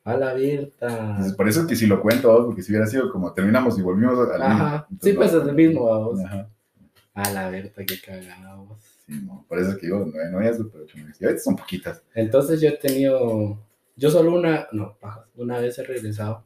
A 0.07 0.15
la 0.15 0.29
abierta. 0.29 1.17
Por 1.35 1.49
eso 1.49 1.61
es 1.61 1.67
que 1.67 1.75
si 1.75 1.85
lo 1.85 2.01
cuento, 2.01 2.45
porque 2.45 2.61
si 2.61 2.71
hubiera 2.71 2.87
sido 2.87 3.11
como 3.11 3.33
terminamos 3.33 3.77
y 3.77 3.81
volvimos 3.81 4.17
al 4.29 4.41
Ajá. 4.41 4.87
mismo. 4.89 4.99
Sí, 5.03 5.13
pues 5.13 5.33
es 5.33 5.45
el 5.45 5.53
mismo, 5.53 5.85
vamos. 5.85 6.19
Ajá. 6.23 6.49
A 7.13 7.29
la 7.31 7.47
abierta, 7.47 7.83
qué 7.85 7.99
cagados. 7.99 8.79
Sí, 9.05 9.21
no. 9.25 9.45
Por 9.49 9.59
eso 9.59 9.71
es 9.71 9.77
que 9.77 9.87
digo, 9.87 10.09
nueve 10.09 10.31
novias, 10.31 10.57
pero 10.71 10.85
ocho 10.85 10.97
novias. 10.97 11.19
Y 11.19 11.25
ahorita 11.25 11.41
son 11.43 11.55
poquitas. 11.57 12.01
Entonces 12.15 12.61
yo 12.61 12.69
he 12.69 12.77
tenido, 12.77 13.59
yo 13.97 14.09
solo 14.09 14.33
una, 14.33 14.67
no, 14.71 14.97
una 15.35 15.59
vez 15.59 15.77
he 15.77 15.83
regresado 15.83 16.45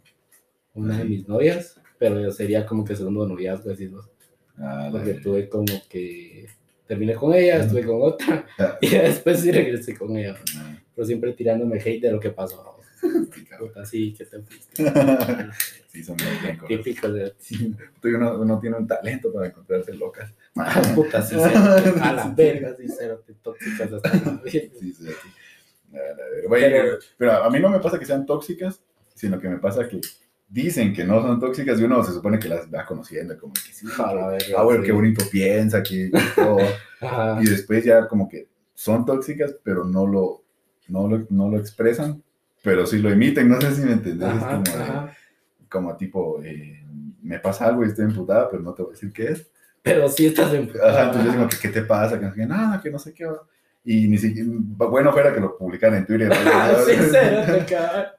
una 0.74 0.97
de 0.97 1.04
mis 1.06 1.28
novias, 1.28 1.80
pero 2.00 2.19
yo 2.19 2.32
sería 2.32 2.65
como 2.65 2.84
que 2.84 2.95
segundo 2.95 3.28
noviazgo, 3.28 3.69
así 3.69 3.86
dos, 3.86 4.10
Ah, 4.58 4.89
porque 4.91 5.13
tuve 5.15 5.47
como 5.50 5.65
que, 5.88 6.47
terminé 6.88 7.13
con 7.13 7.32
ella, 7.34 7.58
estuve 7.58 7.86
con 7.86 8.00
otra, 8.02 8.45
y 8.82 8.89
después 8.89 9.39
sí 9.39 9.52
regresé 9.52 9.95
con 9.95 10.17
ella, 10.17 10.36
pero 10.95 11.06
siempre 11.06 11.34
tirándome 11.34 11.80
hate 11.80 12.02
de 12.02 12.12
lo 12.12 12.19
que 12.19 12.32
pasó. 12.32 12.81
Puta, 13.60 13.86
sí, 13.86 14.14
que 14.14 14.26
te 14.26 14.42
fuiste. 14.42 14.84
Sí, 15.92 16.02
son 16.06 16.16
bien 16.16 16.58
bien 16.70 16.82
Típico 16.84 17.12
de, 17.12 17.34
uno, 18.04 18.40
uno 18.40 18.60
tiene 18.62 18.78
un 18.78 18.88
talento 18.88 19.34
para 19.34 19.48
encontrarse 19.48 19.94
locas. 19.94 20.34
ah, 20.56 20.82
puta, 20.96 21.22
sí, 21.22 21.36
a 21.36 22.14
la 22.14 22.34
verga, 22.36 22.74
sí, 22.78 22.86
cero, 22.98 23.22
te 23.28 23.34
tóxicas 23.34 23.92
hasta 23.92 24.10
la 24.10 24.20
verga. 24.42 24.50
Sí, 24.50 24.72
sí, 24.80 25.06
Pero- 26.50 26.98
pero 27.18 27.44
a 27.44 27.50
mí 27.50 27.60
no 27.60 27.70
me 27.70 27.80
pasa 27.80 28.00
que 28.00 28.06
sean 28.06 28.26
tóxicas, 28.26 28.82
sino 29.14 29.38
que 29.38 29.50
me 29.50 29.58
pasa 29.58 29.86
que 29.90 30.00
dicen 30.48 30.94
que 30.94 31.04
no 31.04 31.22
son 31.22 31.40
tóxicas 31.42 31.80
y 31.80 31.84
uno 31.84 32.02
se 32.06 32.14
supone 32.14 32.40
que 32.40 32.48
las 32.50 32.74
va 32.74 32.86
conociendo, 32.86 33.38
como 33.38 33.54
que 33.54 33.74
sí. 33.74 33.86
Ah, 34.00 34.64
bueno, 34.64 34.82
sí. 34.82 34.86
qué 34.86 34.92
bonito 34.94 35.26
piensa, 35.30 35.84
que. 35.84 36.10
Y 37.42 37.50
después 37.50 37.84
ya 37.84 38.08
como 38.08 38.30
que 38.30 38.48
son 38.74 39.06
tóxicas, 39.06 39.56
pero 39.64 39.84
no 39.84 40.08
lo, 40.08 40.44
no 40.88 41.08
lo, 41.10 41.26
no 41.30 41.50
lo 41.50 41.58
expresan, 41.58 42.24
pero 42.62 42.86
sí 42.86 43.00
lo 43.00 43.10
emiten. 43.10 43.50
No 43.50 43.60
sé 43.62 43.76
si 43.76 43.82
me 43.82 43.93
entendés. 43.93 44.30
Es 44.30 44.36
Ajá, 44.36 44.50
como, 44.52 44.63
de- 44.63 44.84
ajá. 44.84 45.17
como 45.69 45.97
tipo, 45.97 46.41
eh, 46.43 46.84
me 47.21 47.39
pasa 47.39 47.65
algo 47.67 47.84
y 47.84 47.88
estoy 47.88 48.06
emputada, 48.06 48.50
pero 48.50 48.62
no 48.63 48.74
te 48.74 48.82
voy 48.84 48.91
a 48.91 48.93
decir 48.93 49.12
qué 49.13 49.26
es. 49.32 49.47
Pero 49.84 50.08
sí 50.10 50.28
estás 50.28 50.47
Ajá, 50.47 51.06
entonces 51.08 51.26
yo 51.26 51.32
digo, 51.32 51.50
¿qué 51.62 51.69
te 51.69 51.82
pasa? 51.82 52.19
Que 52.19 52.26
no 52.26 52.32
sé 52.34 52.39
qué, 52.41 52.45
nada, 52.45 52.82
que 52.82 52.91
no 52.91 53.00
sé 53.00 53.13
qué. 53.13 53.28
Y 53.84 54.08
ni 54.08 54.17
siquiera, 54.19 54.47
bueno 54.78 55.12
fuera 55.12 55.34
que 55.34 55.39
lo 55.39 55.58
publicaran 55.58 55.97
en 56.00 56.06
Twitter. 56.06 56.32
sí, 56.86 56.91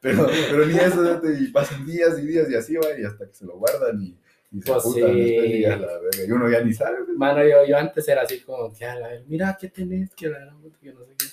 pero, 0.00 0.26
pero 0.50 0.66
ni 0.66 0.74
eso, 0.76 1.20
y 1.38 1.46
pasan 1.48 1.86
días 1.86 2.18
y 2.18 2.26
días 2.26 2.50
y 2.50 2.54
así 2.56 2.74
va, 2.74 2.86
y 2.98 3.04
hasta 3.04 3.26
que 3.28 3.34
se 3.34 3.44
lo 3.46 3.56
guardan 3.58 4.02
y, 4.02 4.16
y 4.50 4.60
se 4.60 4.72
Pues 4.72 4.82
sí. 4.92 5.00
y 5.00 5.60
ya 5.62 5.76
la 5.76 5.86
verga. 5.98 6.24
Y 6.26 6.30
uno 6.32 6.50
ya 6.50 6.62
ni 6.62 6.72
sabe. 6.72 6.98
Mano, 7.16 7.44
yo, 7.44 7.64
yo 7.64 7.76
antes 7.78 8.08
era 8.08 8.22
así 8.22 8.40
como 8.40 8.72
que, 8.72 8.84
a 8.84 8.96
la 8.96 9.08
mira, 9.28 9.56
¿qué 9.60 9.68
tenés? 9.68 10.10
Que 10.16 10.28
la 10.30 10.50
puta, 10.60 10.76
que 10.82 10.92
no 10.92 11.00
sé 11.04 11.12
qué. 11.16 11.26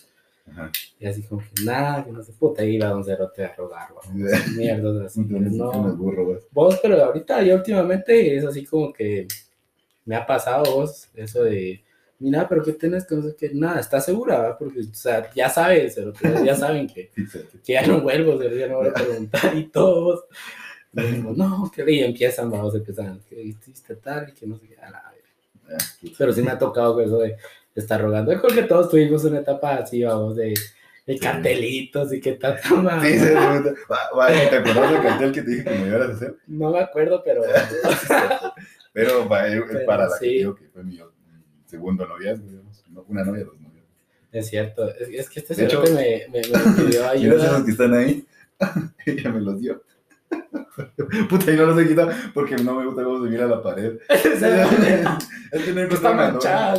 Ajá. 0.51 0.71
Y 0.99 1.05
así 1.05 1.23
como 1.23 1.41
que, 1.41 1.63
nada, 1.63 2.03
que 2.03 2.11
no 2.11 2.23
sé, 2.23 2.33
puta, 2.33 2.63
iba 2.63 2.87
a 2.87 2.91
Don 2.91 3.03
Cerote 3.03 3.45
a 3.45 3.55
rogar, 3.55 3.89
weón. 3.93 4.29
Mierda, 4.57 5.05
así. 5.05 5.21
No. 5.29 5.95
burro, 5.95 6.25
güey. 6.25 6.37
Vos, 6.51 6.79
pero 6.81 7.03
ahorita, 7.03 7.41
yo 7.43 7.55
últimamente 7.55 8.35
es 8.35 8.45
así 8.45 8.65
como 8.65 8.91
que 8.93 9.27
me 10.05 10.15
ha 10.15 10.25
pasado 10.25 10.73
vos, 10.73 11.09
eso 11.13 11.43
de, 11.43 11.83
mira, 12.19 12.47
pero 12.47 12.63
¿qué 12.63 12.73
tenés? 12.73 13.05
Que 13.05 13.15
no 13.15 13.21
sé 13.21 13.35
qué, 13.37 13.51
nada, 13.53 13.79
¿estás 13.79 14.05
segura? 14.05 14.39
va? 14.39 14.57
Porque, 14.57 14.79
o 14.79 14.93
sea, 14.93 15.29
ya 15.33 15.49
sabes, 15.49 15.99
ya 16.43 16.55
saben 16.55 16.87
que, 16.87 17.11
ya 17.63 17.85
no 17.85 18.01
vuelvo, 18.01 18.41
ya 18.41 18.67
no 18.67 18.77
voy 18.77 18.87
a 18.87 18.93
preguntar 18.93 19.55
y 19.55 19.67
todos. 19.67 20.25
Y 20.91 21.01
digo, 21.01 21.33
no, 21.35 21.71
que 21.71 21.85
y 21.87 21.99
empiezan, 21.99 22.49
vamos, 22.49 22.73
empiezan, 22.73 23.19
que 23.29 23.39
hiciste 23.39 23.95
tal 23.97 24.29
y 24.29 24.31
que 24.31 24.47
no 24.47 24.57
sé 24.57 24.69
qué, 24.69 24.77
a 24.77 24.89
la 24.89 25.03
verga. 25.11 25.77
Ah. 25.77 26.11
Pero 26.17 26.33
sí 26.33 26.41
me 26.41 26.49
ha 26.49 26.57
tocado 26.57 26.95
con 26.95 27.03
eso 27.03 27.19
de 27.19 27.37
estar 27.79 28.01
rogando. 28.01 28.31
Yo 28.31 28.41
creo 28.41 28.55
que 28.55 28.63
todos 28.67 28.89
tuvimos 28.89 29.23
una 29.25 29.39
etapa 29.39 29.75
así, 29.75 30.03
vamos, 30.03 30.35
de, 30.35 30.53
de 31.05 31.17
cartelitos 31.19 32.13
y 32.13 32.19
que 32.21 32.33
tanta 32.33 32.69
mamá. 32.75 33.01
Sí, 33.03 33.17
sí, 33.19 33.25
¿Te 33.27 34.55
acuerdas 34.57 34.91
del 34.91 35.01
cartel 35.01 35.31
que 35.31 35.41
te 35.41 35.49
dije 35.51 35.63
que 35.63 35.69
me 35.79 35.87
ibas 35.87 36.09
a 36.09 36.13
hacer? 36.13 36.35
No 36.47 36.71
me 36.71 36.79
acuerdo, 36.79 37.21
pero 37.23 37.41
Pero 38.93 39.11
es 39.21 39.63
Pero 39.71 39.85
para 39.85 40.07
la 40.07 40.19
que 40.19 40.25
sí. 40.25 40.31
digo 40.39 40.55
que 40.55 40.65
fue 40.67 40.83
mi 40.83 40.99
segundo 41.65 42.07
noviazgo, 42.07 42.45
digamos. 42.47 42.83
Una 43.07 43.23
novia, 43.23 43.45
dos 43.45 43.59
novios. 43.59 43.85
es 44.31 44.47
cierto. 44.47 44.89
Es, 44.95 45.09
es 45.09 45.29
que 45.29 45.39
este 45.39 45.53
cerote 45.55 45.91
me, 45.91 46.27
me, 46.31 46.41
me 46.41 46.83
pidió 46.83 47.07
ayuda. 47.09 47.45
esos 47.45 47.63
que 47.65 47.71
están 47.71 47.93
ahí. 47.93 48.25
Ella 49.05 49.31
me 49.31 49.41
los 49.41 49.59
dio. 49.61 49.81
Puta, 51.29 51.51
y 51.51 51.55
no 51.55 51.65
los 51.65 51.79
he 51.79 51.87
quitado 51.87 52.11
porque 52.33 52.55
no 52.57 52.75
me 52.75 52.85
gusta 52.85 53.03
cómo 53.03 53.23
se 53.23 53.29
mira 53.29 53.45
la 53.47 53.61
pared. 53.61 53.97
es 54.09 55.63
que 55.63 55.73
no 55.73 55.81
Está 55.81 56.13
manchada. 56.13 56.75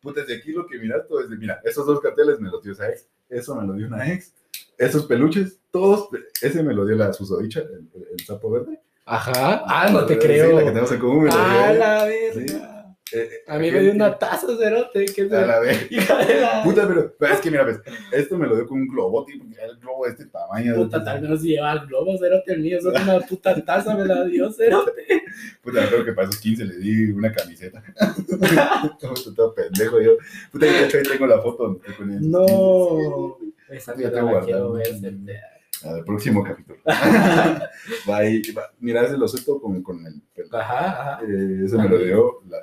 Puta, 0.00 0.24
de 0.24 0.34
aquí 0.36 0.52
lo 0.52 0.66
que 0.66 0.78
miras 0.78 1.06
todo 1.06 1.20
es 1.20 1.28
de, 1.30 1.36
mira, 1.36 1.60
esos 1.64 1.86
dos 1.86 2.00
carteles 2.00 2.40
me 2.40 2.48
los 2.50 2.62
dio 2.62 2.72
esa 2.72 2.88
ex, 2.88 3.06
eso 3.28 3.54
me 3.54 3.66
lo 3.66 3.74
dio 3.74 3.86
una 3.86 4.10
ex, 4.10 4.32
esos 4.78 5.04
peluches, 5.06 5.58
todos, 5.70 6.08
ese 6.40 6.62
me 6.62 6.72
lo 6.72 6.86
dio 6.86 6.96
la 6.96 7.12
susodicha, 7.12 7.60
el, 7.60 7.86
el- 7.94 8.06
el 8.18 8.20
sapo 8.24 8.50
verde. 8.50 8.80
Ajá. 9.04 9.62
Ah, 9.66 9.90
no 9.92 10.06
te 10.06 10.14
Sí, 10.14 10.20
creo. 10.20 10.52
la 10.52 10.60
que 10.60 10.68
tenemos 10.68 10.92
en 10.92 10.98
común 11.00 11.24
me 11.24 11.30
lo 11.30 11.36
dio. 11.36 11.44
A 11.44 11.70
ella. 11.72 11.78
la 11.78 12.04
verga. 12.04 12.40
Eh, 12.42 12.79
eh, 13.12 13.30
A 13.46 13.58
mí 13.58 13.70
me 13.70 13.80
dio 13.80 13.92
una 13.92 14.18
taza, 14.18 14.46
cerote. 14.56 15.04
Que 15.06 15.22
A 15.22 15.46
la 15.46 15.60
vez. 15.60 15.88
Puta, 16.64 16.86
pero, 16.86 17.32
es 17.32 17.40
que 17.40 17.50
mira, 17.50 17.64
ves, 17.64 17.80
esto 18.12 18.36
me 18.38 18.46
lo 18.46 18.56
dio 18.56 18.66
con 18.66 18.80
un 18.80 18.88
globo, 18.88 19.24
tipo, 19.24 19.44
el 19.44 19.76
globo 19.78 20.04
de 20.04 20.10
este 20.12 20.26
tamaño. 20.26 20.74
Puta, 20.76 21.02
tal 21.02 21.20
vez 21.20 21.30
no 21.30 21.36
se 21.36 21.46
llevaba 21.48 21.80
el 21.80 21.86
globo, 21.88 22.16
cerote, 22.18 22.52
el 22.52 22.60
mío. 22.60 22.78
Eso 22.78 22.92
es 22.92 23.02
una 23.02 23.20
puta 23.20 23.64
taza, 23.64 23.94
me 23.96 24.04
la 24.04 24.24
dio, 24.24 24.50
cerote. 24.52 24.92
Puta, 25.62 25.86
creo 25.88 26.04
que 26.04 26.12
para 26.12 26.28
esos 26.28 26.40
15 26.40 26.64
le 26.64 26.76
di 26.78 27.10
una 27.12 27.32
camiseta. 27.32 27.82
Puta, 28.28 28.92
todo 29.34 29.54
pendejo 29.54 30.00
yo. 30.00 30.12
Puta, 30.52 30.66
de 30.66 30.84
hecho 30.84 30.98
ahí 30.98 31.02
tengo 31.04 31.26
la 31.26 31.40
foto 31.40 31.64
donde 31.64 31.78
estoy 31.80 31.94
con 31.94 32.10
esos 32.10 32.20
15. 32.20 32.30
No. 32.30 33.38
Esa 33.68 33.96
Ya 33.96 34.10
tengo 34.10 34.32
la 34.32 34.40
quiero 34.40 34.68
guardado. 34.68 34.72
ver, 34.72 34.86
cerote. 35.00 35.40
A 35.82 35.92
ver, 35.94 36.04
próximo 36.04 36.42
capítulo. 36.44 36.78
va 36.86 38.20
va. 38.56 38.70
Mira, 38.80 39.02
ese 39.04 39.16
lo 39.16 39.26
suelto 39.28 39.60
con, 39.60 39.82
con 39.82 40.04
el. 40.06 40.20
Ajá, 40.52 40.90
ajá. 41.14 41.20
Eh, 41.24 41.62
ese 41.64 41.76
me 41.78 41.88
lo 41.88 41.98
dio 41.98 42.42
la- 42.48 42.58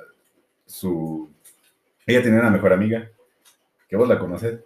su... 0.68 1.28
Ella 2.06 2.22
tenía 2.22 2.40
una 2.40 2.50
mejor 2.50 2.72
amiga, 2.72 3.10
que 3.88 3.96
vos 3.96 4.08
la 4.08 4.18
conoces, 4.18 4.60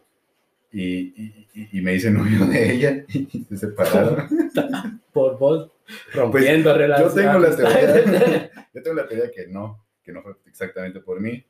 y, 0.71 0.85
y, 1.23 1.49
y- 1.73 1.81
me 1.83 1.95
hice 1.95 2.11
novio 2.11 2.47
de 2.47 2.73
ella, 2.75 3.05
y 3.09 3.45
se 3.49 3.57
separaron. 3.57 4.27
Por 5.12 5.38
vos 5.38 5.71
rompiendo 6.15 6.71
Yo 6.73 6.79
relaciones. 6.79 7.15
tengo 7.15 7.38
la 7.38 7.55
teoría, 7.57 8.51
yo 8.75 8.83
tengo 8.83 8.97
la 8.97 9.07
teoría 9.07 9.31
que 9.31 9.47
no, 9.49 9.85
que 10.03 10.12
no 10.12 10.23
fue 10.23 10.33
exactamente 10.47 11.01
por 11.01 11.21
mí, 11.21 11.45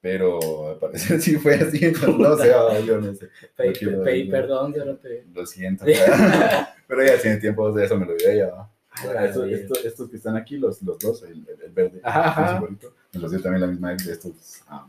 pero 0.00 0.70
al 0.70 0.78
parecer 0.78 1.20
sí 1.20 1.36
fue 1.36 1.54
así, 1.54 1.84
entonces, 1.84 2.18
no 2.18 2.36
sé, 2.36 2.52
ah, 2.52 2.80
yo 2.80 3.00
no 3.00 3.14
sé, 3.14 3.28
Pe- 3.56 3.66
No 3.68 3.72
quiero 3.72 4.02
pe- 4.02 4.10
darle. 4.10 4.30
perdón, 4.30 4.74
cerote. 4.74 5.24
lo 5.32 5.46
siento. 5.46 5.84
pero 6.88 7.02
ella 7.02 7.20
tiene 7.22 7.36
tiempo 7.36 7.70
de 7.72 7.84
eso, 7.84 7.96
me 7.96 8.06
lo 8.06 8.14
ella. 8.18 8.48
¿va? 8.50 8.70
Ah, 8.90 9.24
Estos, 9.26 9.48
estos- 9.50 9.84
estos 9.84 10.10
que 10.10 10.16
están 10.16 10.36
aquí, 10.36 10.56
los, 10.58 10.82
los 10.82 10.98
dos, 10.98 11.22
el, 11.22 11.46
el- 11.48 11.62
el 11.66 11.70
verde, 11.72 12.00
ajá. 12.02 12.58
el 12.68 12.76
los 13.18 13.30
dio 13.30 13.40
también 13.40 13.60
la 13.62 13.66
misma 13.66 13.94
de 13.94 14.12
estos, 14.12 14.32
ah, 14.68 14.86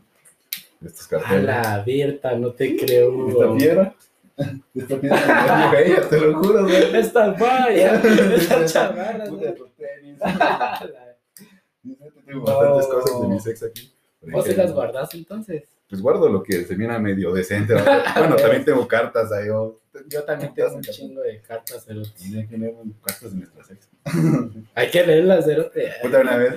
de 0.80 0.88
estos 0.88 1.06
A 1.06 1.08
carteles. 1.10 1.44
la 1.44 1.82
Virta, 1.84 2.36
no 2.36 2.52
te 2.52 2.76
creo. 2.76 3.28
Esta 3.28 3.46
Hugo. 3.46 3.56
piedra, 3.56 3.94
esta 4.74 5.00
piedra 5.00 5.70
me 5.72 5.84
dio 5.84 5.94
ella, 5.96 6.08
te 6.08 6.20
lo 6.20 6.38
juro, 6.38 6.62
güey. 6.64 6.76
Esta 6.96 7.36
esta 7.70 8.64
chamarra. 8.66 9.24
Puta, 9.26 9.54
tus 9.54 9.70
tenis. 9.76 10.18
A 10.22 10.80
Tengo 12.26 12.44
bastantes 12.44 12.86
cosas 12.86 13.20
de 13.22 13.28
mi 13.28 13.40
sex 13.40 13.62
aquí. 13.62 13.92
¿Vos 14.22 14.44
se 14.44 14.56
las 14.56 14.72
guardas 14.72 15.14
entonces? 15.14 15.64
Pues 15.88 16.02
guardo 16.02 16.28
lo 16.28 16.42
que 16.42 16.64
se 16.64 16.74
mira 16.76 16.98
medio 16.98 17.32
decente. 17.32 17.74
Bueno, 17.74 18.34
también 18.42 18.64
tengo 18.64 18.88
cartas 18.88 19.30
ahí. 19.30 19.46
Yo 19.46 20.24
también 20.24 20.52
tengo 20.52 20.74
un 20.74 20.82
chingo 20.82 21.20
de 21.20 21.40
cartas, 21.42 21.84
cerote. 21.84 22.10
Tendría 22.18 22.46
que 22.48 22.58
leer 22.58 22.74
cartas 23.04 23.32
de 23.32 23.38
nuestra 23.38 23.64
sex. 23.64 23.88
Hay 24.74 24.90
que 24.90 25.06
leerlas, 25.06 25.44
cerote. 25.44 25.92
Puta, 26.02 26.20
una 26.20 26.36
vez, 26.36 26.54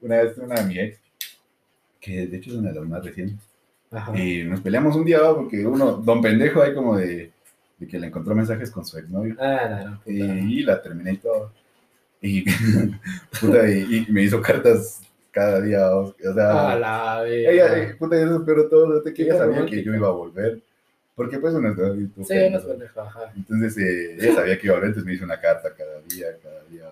una 0.00 0.22
vez 0.22 0.36
una 0.38 0.54
de 0.56 0.64
mi 0.64 0.78
ex, 0.80 1.00
que 2.02 2.26
de 2.26 2.36
hecho 2.36 2.50
es 2.50 2.56
una 2.56 2.70
de 2.72 2.80
las 2.80 2.88
más 2.88 3.04
recientes, 3.04 3.38
Ajá. 3.92 4.18
y 4.18 4.42
nos 4.44 4.60
peleamos 4.60 4.96
un 4.96 5.04
día 5.06 5.20
porque 5.34 5.64
uno, 5.66 5.92
don 5.92 6.20
pendejo, 6.20 6.60
ahí 6.60 6.74
como 6.74 6.96
de, 6.98 7.30
de 7.78 7.86
que 7.86 7.98
le 7.98 8.08
encontró 8.08 8.34
mensajes 8.34 8.70
con 8.70 8.84
su 8.84 8.98
exnovio. 8.98 9.36
Ah, 9.38 9.68
no, 9.84 9.90
no. 9.92 10.00
Y, 10.06 10.20
y 10.60 10.62
la 10.64 10.82
terminé 10.82 11.12
y 11.12 11.16
todo. 11.18 11.52
Y, 12.20 12.44
puta, 13.40 13.70
y, 13.70 14.04
y 14.08 14.12
me 14.12 14.22
hizo 14.22 14.40
cartas 14.42 15.00
cada 15.30 15.60
día. 15.60 15.88
O 15.96 16.14
sea, 16.34 16.70
A 16.72 16.78
la 16.78 17.24
ella, 17.26 17.78
eh, 17.78 17.94
puta, 17.98 18.20
eso 18.20 18.44
pero 18.44 18.68
todo, 18.68 19.02
que 19.02 19.22
ella 19.22 19.38
sabía 19.38 19.64
que 19.64 19.82
yo 19.82 19.94
iba 19.94 20.08
a 20.08 20.12
volver. 20.12 20.60
Porque 21.14 21.38
pues 21.38 21.52
tú, 21.54 22.24
Sí, 22.24 22.34
no 22.50 22.58
es 22.58 22.64
pendejo. 22.64 23.00
ajá. 23.00 23.32
Entonces 23.36 23.76
eh, 23.78 24.16
ella 24.18 24.34
sabía 24.34 24.58
que 24.58 24.66
iba 24.66 24.74
a 24.74 24.76
volver, 24.78 24.88
entonces 24.88 25.06
me 25.06 25.14
hizo 25.14 25.24
una 25.24 25.40
carta 25.40 25.72
cada 25.76 26.00
día, 26.08 26.26
cada 26.42 26.64
día. 26.70 26.84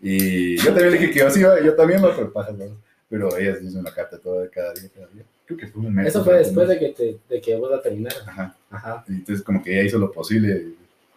Y 0.00 0.56
yo 0.56 0.66
también 0.72 0.90
le 0.92 0.98
dije 0.98 1.12
que 1.12 1.18
yo 1.20 1.30
sí 1.30 1.40
iba, 1.40 1.60
yo 1.60 1.74
también 1.74 2.00
por 2.00 2.32
pajas, 2.32 2.56
¿no? 2.56 2.64
Pero 3.12 3.36
ella 3.36 3.56
se 3.56 3.64
hizo 3.66 3.78
una 3.78 3.92
carta 3.92 4.16
toda 4.18 4.48
cada 4.48 4.72
día, 4.72 4.88
cada 4.94 5.06
día. 5.08 5.22
Creo 5.44 5.58
que 5.58 5.66
fue 5.66 5.82
un 5.82 5.94
mes. 5.94 6.06
Eso 6.06 6.24
fue 6.24 6.38
después 6.38 6.66
de 6.66 6.78
que, 6.78 6.88
te, 6.88 7.18
de 7.28 7.40
que 7.42 7.56
vos 7.56 7.70
la 7.70 7.82
terminaras. 7.82 8.26
Ajá. 8.26 8.56
Ajá. 8.70 9.04
Y 9.06 9.12
Entonces 9.12 9.44
como 9.44 9.62
que 9.62 9.72
ella 9.74 9.82
hizo 9.86 9.98
lo 9.98 10.10
posible 10.10 10.68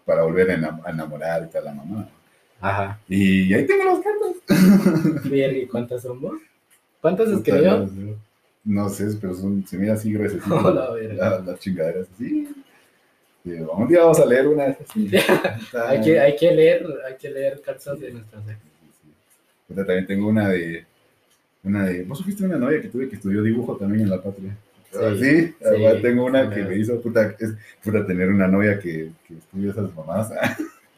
para 0.03 0.23
volver 0.23 0.51
a 0.51 0.58
enam- 0.58 0.81
a 0.86 0.91
enamorar 0.91 1.43
y 1.43 1.51
tal 1.51 1.62
a 1.62 1.71
la 1.71 1.73
mamá. 1.73 2.10
Ajá. 2.60 2.99
Y 3.08 3.53
ahí 3.53 3.65
tengo 3.65 3.86
las 3.86 3.99
cartas. 4.01 5.25
¿y 5.31 5.65
cuántas 5.67 6.01
son 6.01 6.19
vos? 6.19 6.34
¿Cuántas 6.99 7.29
escribió? 7.29 7.89
No 8.65 8.89
sé, 8.89 9.05
pero 9.21 9.34
son, 9.36 9.65
se 9.65 9.77
mira 9.77 9.93
así 9.93 10.12
gruesas. 10.12 10.45
No, 10.47 10.69
la 10.73 10.91
verga. 10.93 11.29
la- 11.29 11.39
las 11.39 11.60
chingaderas 11.62 12.08
así. 12.13 12.47
Un 13.45 13.88
día 13.88 13.99
vamos 14.01 14.19
a 14.19 14.25
leer 14.25 14.47
una 14.47 14.65
de 14.65 14.71
esas. 14.71 14.88
sí. 14.91 15.10
Hay 15.88 16.01
que, 16.01 16.19
hay 16.19 16.36
que 16.36 16.51
leer, 16.51 16.86
hay 17.08 17.15
que 17.15 17.29
leer 17.29 17.62
cartas 17.62 17.99
de 18.01 18.12
nuestras 18.12 18.43
ex. 18.49 18.58
También 19.75 20.08
tengo 20.08 20.27
una 20.27 20.49
de. 20.49 20.86
Una 21.65 21.86
de. 21.86 22.04
¿Vos 22.04 22.19
supiste 22.19 22.45
una 22.45 22.58
novia 22.58 22.82
que 22.82 22.88
tuve 22.89 23.10
que 23.10 23.15
estudió 23.15 23.41
dibujo 23.43 23.75
también 23.75 24.04
en 24.04 24.10
la 24.10 24.21
patria? 24.21 24.56
Sí, 24.91 24.97
Ah, 24.97 25.13
Sí, 25.19 25.25
sí. 25.60 25.75
Igual 25.78 26.01
tengo 26.01 26.25
una 26.25 26.49
que 26.49 26.62
Sí. 26.63 26.69
me 26.69 26.78
hizo 26.78 27.01
puta, 27.01 27.36
es 27.39 27.54
puta 27.84 28.06
tener 28.06 28.30
una 28.30 28.47
novia 28.47 28.80
que, 28.80 29.12
que 29.28 29.34
estudia 29.34 29.71
esas 29.71 29.93
mamás, 29.93 30.32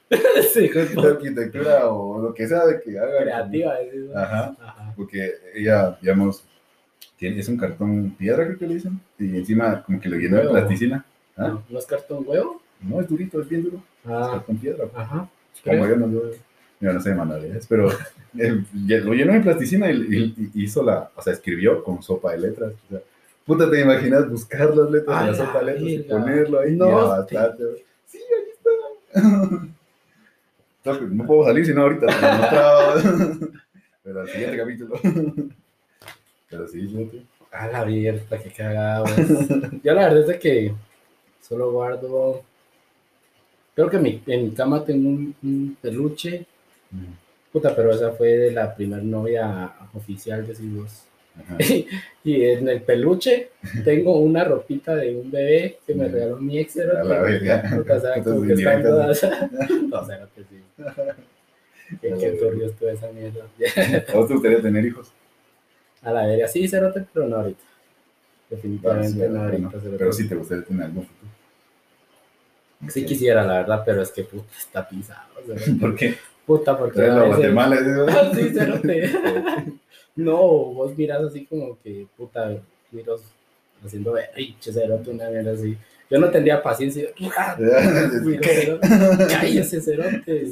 sí, 0.53 0.67
de 0.69 0.85
de 0.85 0.95
puta. 0.95 1.07
arquitectura 1.09 1.87
o 1.89 2.21
lo 2.21 2.33
que 2.33 2.47
sea 2.47 2.65
de 2.65 2.79
que 2.81 2.97
haga. 2.99 3.21
creativa. 3.23 3.73
¿no? 4.13 4.19
Ajá. 4.19 4.55
Ajá. 4.61 4.93
Porque 4.95 5.31
ella, 5.55 5.97
digamos, 6.01 6.43
tiene, 7.17 7.39
es 7.39 7.49
un 7.49 7.57
cartón 7.57 8.15
piedra, 8.17 8.45
creo 8.45 8.59
que 8.59 8.67
le 8.67 8.75
dicen, 8.75 8.99
y 9.17 9.35
encima 9.37 9.81
como 9.83 9.99
que 9.99 10.09
lo 10.09 10.17
llenó 10.17 10.37
de 10.37 10.49
plasticina. 10.49 11.03
¿Ah? 11.35 11.47
No, 11.49 11.63
¿No 11.69 11.79
es 11.79 11.85
cartón 11.85 12.23
huevo? 12.27 12.61
No, 12.81 13.01
es 13.01 13.07
durito, 13.07 13.41
es 13.41 13.49
bien 13.49 13.63
duro. 13.63 13.77
Es 14.03 14.11
Ah, 14.11 14.29
cartón 14.33 14.57
piedra. 14.57 14.85
ajá. 14.93 15.29
Como 15.63 15.87
yo 15.87 15.95
no, 15.95 16.11
yo, 16.11 16.21
yo 16.79 16.93
no 16.93 16.99
sé 17.01 17.09
de 17.09 17.15
manualidades, 17.15 17.65
pero 17.67 17.89
eh, 18.37 18.63
lo 18.73 19.13
llenó 19.13 19.33
de 19.33 19.39
plasticina 19.41 19.89
y, 19.91 19.95
y- 20.37 20.51
y 20.53 20.63
hizo 20.63 20.83
la, 20.83 21.09
o 21.15 21.21
sea, 21.21 21.33
escribió 21.33 21.83
con 21.83 22.01
sopa 22.03 22.31
de 22.33 22.39
letras. 22.39 22.73
O 22.85 22.89
sea, 22.89 22.99
puta, 23.45 23.69
¿te 23.69 23.81
imaginas 23.81 24.29
buscar 24.29 24.75
las 24.75 24.89
letras 24.91 25.21
de 25.25 25.31
la 25.31 25.37
sopa 25.37 25.59
de 25.59 25.65
letras 25.65 25.89
y 25.89 25.97
ponerlo 25.99 26.59
ahí? 26.59 26.75
No, 26.75 26.87
y? 27.11 27.65
Sí, 28.07 28.19
ahí 28.19 28.51
está. 28.51 29.59
No 31.09 31.25
puedo 31.25 31.43
salir 31.45 31.65
sino 31.65 31.81
ahorita. 31.81 32.05
te 32.07 32.13
lo 32.21 32.33
mostraba. 32.37 32.95
Pero 34.03 34.21
al 34.21 34.29
siguiente 34.29 34.57
capítulo. 34.57 34.95
Pero 36.49 36.67
sí, 36.69 36.87
fíjate. 36.87 37.23
A 37.51 37.67
la 37.67 37.79
abierta, 37.79 38.41
que 38.41 38.51
cagados. 38.51 39.11
Yo 39.83 39.93
la 39.93 40.07
verdad 40.13 40.31
es 40.31 40.37
que 40.39 40.73
solo 41.41 41.71
guardo. 41.73 42.41
Creo 43.75 43.89
que 43.89 43.97
mi- 43.99 44.21
en 44.27 44.45
mi 44.45 44.51
cama 44.51 44.85
tengo 44.85 45.09
un, 45.09 45.35
un 45.43 45.77
peluche. 45.81 46.45
Puta, 47.51 47.75
pero 47.75 47.91
esa 47.91 48.11
fue 48.11 48.51
la 48.51 48.75
primer 48.75 49.03
novia 49.03 49.73
oficial 49.93 50.45
de 50.45 50.53
vos. 50.69 51.03
Ajá. 51.39 51.57
Y 52.23 52.43
en 52.43 52.67
el 52.67 52.81
peluche 52.81 53.51
tengo 53.85 54.19
una 54.19 54.43
ropita 54.43 54.95
de 54.95 55.15
un 55.15 55.31
bebé 55.31 55.79
que 55.87 55.93
me 55.93 56.07
regaló 56.09 56.37
mi 56.37 56.59
ex. 56.59 56.77
A 56.77 57.03
la 57.03 57.21
verga. 57.21 57.79
O 57.79 57.99
sea, 57.99 58.23
como 58.23 58.41
que 58.45 58.53
están 58.53 58.83
todas. 58.83 59.23
No, 59.23 60.07
que 60.35 60.43
sí. 60.43 60.63
Qué, 62.01 62.13
qué 62.19 62.31
turbio 62.31 62.65
estuvo 62.65 62.89
esa 62.89 63.09
mierda. 63.11 63.45
¿A 64.09 64.13
vos 64.17 64.27
te 64.27 64.33
gustaría 64.33 64.61
tener 64.61 64.85
hijos? 64.85 65.11
A 66.01 66.11
la 66.11 66.25
verga, 66.27 66.47
sí, 66.47 66.67
cerote, 66.67 67.05
pero 67.13 67.27
no 67.27 67.37
ahorita. 67.37 67.63
Definitivamente 68.49 69.09
Sí, 69.27 69.33
no 69.33 69.43
ahorita. 69.43 69.69
pero 69.97 70.11
sí 70.11 70.27
te 70.27 70.35
gustaría 70.35 70.63
tener 70.65 70.83
algún 70.83 71.05
futuro. 71.05 71.31
Sí 72.89 73.05
quisiera, 73.05 73.43
la 73.43 73.59
verdad, 73.59 73.83
pero 73.85 74.01
es 74.01 74.11
que 74.11 74.23
puta 74.23 74.51
está 74.57 74.87
pisado. 74.87 75.29
¿Por 75.79 75.95
qué? 75.95 76.15
Puta, 76.47 76.77
porque 76.77 77.01
a. 77.01 77.13
Ah, 78.07 78.31
sí. 78.33 78.53
No, 80.15 80.35
vos 80.73 80.97
miras 80.97 81.21
así 81.21 81.45
como 81.45 81.77
que, 81.83 82.07
puta, 82.17 82.57
miros 82.91 83.21
haciendo 83.85 84.13
berriche, 84.13 84.73
cerote, 84.73 85.11
una 85.11 85.29
mierda 85.29 85.51
así. 85.51 85.77
Yo 86.09 86.17
no 86.19 86.31
tendría 86.31 86.63
paciencia. 86.63 87.09
¡Ah! 87.37 87.55
Miro, 88.23 88.79
Cállese, 89.29 89.79
cerote. 89.79 90.47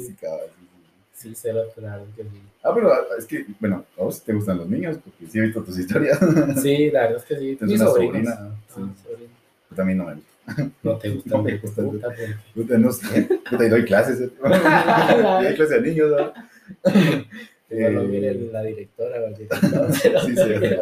Sí, 1.14 1.34
cerote, 1.34 1.80
la 1.80 1.96
verdad 1.96 2.06
que 2.14 2.22
sí. 2.22 2.40
Ah, 2.62 2.72
pero 2.72 2.92
es 3.18 3.24
que, 3.24 3.44
bueno, 3.58 3.84
a 3.98 4.02
vos 4.04 4.22
te 4.22 4.32
gustan 4.34 4.58
los 4.58 4.68
niños, 4.68 4.98
porque 5.02 5.26
sí 5.26 5.38
he 5.38 5.42
visto 5.42 5.64
tus 5.64 5.78
historias. 5.78 6.18
Sí, 6.62 6.90
la 6.92 7.00
verdad 7.08 7.16
es 7.16 7.24
que 7.24 7.36
sí. 7.36 7.56
Tienes 7.56 7.80
una 7.80 7.90
sobrina. 7.90 8.36
Ah, 8.38 8.50
Sí. 8.72 8.80
Yo 9.70 9.74
también 9.76 9.98
no 9.98 10.04
me 10.04 10.14
gusta. 10.14 10.30
No 10.82 10.96
te 10.98 11.10
gustan 11.10 11.32
No 11.38 11.42
me 11.42 11.52
de 11.52 11.58
gustan. 11.58 11.90
puta, 11.90 12.08
Puta, 12.54 12.78
no 12.78 12.92
sé. 12.92 13.28
Puta, 13.50 13.66
y 13.66 13.68
doy 13.68 13.84
clases. 13.84 14.20
¿eh? 14.20 14.30
Y 15.40 15.44
doy 15.44 15.54
clases 15.54 15.78
a 15.78 15.80
niños, 15.80 16.10
¿no? 16.10 16.32
No 17.68 17.90
lo 17.90 18.02
Eh, 18.02 18.08
mire 18.08 18.34
la 18.52 18.62
directora 18.62 19.20
o 19.22 19.26
el 19.26 19.34
director. 19.34 19.92
Sí, 19.92 20.36
sí, 20.36 20.52
es. 20.52 20.76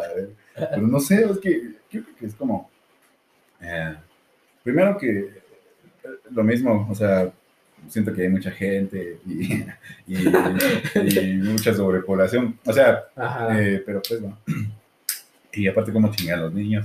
Pero 0.54 0.82
no 0.86 1.00
sé, 1.00 1.24
es 1.24 1.38
que 1.38 1.62
yo 1.90 2.02
creo 2.02 2.16
que 2.18 2.26
es 2.26 2.34
como. 2.34 2.70
eh, 3.60 3.94
primero 4.62 4.96
que 4.98 5.10
eh, 5.20 5.28
lo 6.30 6.44
mismo, 6.44 6.86
o 6.90 6.94
sea, 6.94 7.32
siento 7.88 8.12
que 8.12 8.22
hay 8.22 8.28
mucha 8.28 8.50
gente 8.50 9.18
y, 9.26 9.64
y, 10.06 10.28
y 10.94 11.34
mucha 11.38 11.72
sobrepoblación. 11.74 12.58
O 12.66 12.72
sea, 12.72 13.04
eh, 13.52 13.82
pero 13.84 14.02
pues 14.06 14.20
no. 14.20 14.38
Y 15.56 15.68
aparte, 15.68 15.92
como 15.92 16.10
chingan 16.10 16.40
los 16.42 16.52
niños. 16.52 16.84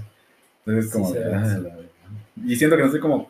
Entonces, 0.66 0.92
como. 0.94 1.12
Sí, 1.12 1.18
ah, 1.26 1.60
la. 1.62 1.78
Y 2.46 2.56
siento 2.56 2.76
que 2.76 2.82
no 2.82 2.88
estoy 2.88 3.02
como 3.02 3.30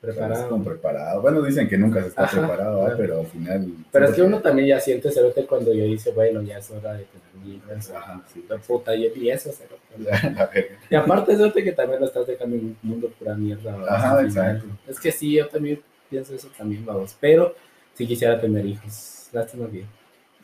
Preparado. 0.00 0.48
como 0.48 0.64
preparado. 0.64 1.20
Bueno, 1.20 1.42
dicen 1.42 1.68
que 1.68 1.76
nunca 1.76 2.00
se 2.00 2.08
está 2.08 2.24
Ajá, 2.24 2.38
preparado, 2.38 2.80
¿ah? 2.80 2.84
claro. 2.86 2.96
pero 2.98 3.20
al 3.20 3.26
final. 3.26 3.68
Pero 3.92 4.04
es 4.06 4.14
que 4.14 4.22
uno 4.22 4.38
también 4.40 4.68
ya 4.68 4.80
siente 4.80 5.10
cerote 5.10 5.44
cuando 5.44 5.74
yo 5.74 5.84
dice, 5.84 6.10
bueno, 6.12 6.40
ya 6.40 6.56
es 6.56 6.70
hora 6.70 6.94
de 6.94 7.04
tener 7.04 7.56
hijos. 7.56 7.90
Ajá, 7.90 8.22
sí. 8.32 8.42
La 8.48 8.56
puta, 8.56 8.94
y 8.94 9.12
y 9.14 9.30
eso, 9.30 9.50
cerote. 9.52 10.70
Y 10.90 10.94
aparte, 10.94 11.36
cerote 11.36 11.62
que 11.62 11.72
también 11.72 12.00
lo 12.00 12.06
estás 12.06 12.26
dejando 12.26 12.56
en 12.56 12.64
un 12.64 12.76
mundo 12.82 13.10
pura 13.18 13.34
mierda. 13.34 13.76
¿verdad? 13.76 13.94
Ajá, 13.94 14.22
exacto. 14.22 14.64
Es 14.88 14.98
que 14.98 15.12
sí, 15.12 15.32
yo 15.34 15.46
también 15.48 15.82
pienso 16.08 16.34
eso 16.34 16.48
también, 16.56 16.84
vamos. 16.86 17.14
Pero 17.20 17.54
sí 17.94 18.06
quisiera 18.06 18.40
tener 18.40 18.64
hijos. 18.64 19.28
Lástima 19.32 19.68
que. 19.70 19.84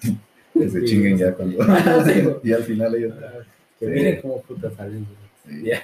Que 0.53 0.71
se 0.71 0.81
Sí, 0.81 0.87
chinguen 0.87 1.17
ya 1.19 1.33
cuando. 1.35 1.63
Sí. 2.05 2.27
y 2.43 2.53
al 2.53 2.63
final 2.63 2.95
ellos. 2.95 3.15
Que 3.79 3.87
Sí. 3.87 3.91
miren 3.93 4.21
cómo 4.23 4.41
puta 4.43 4.71
salen. 4.71 5.07
Sí. 5.47 5.63
Ya. 5.65 5.83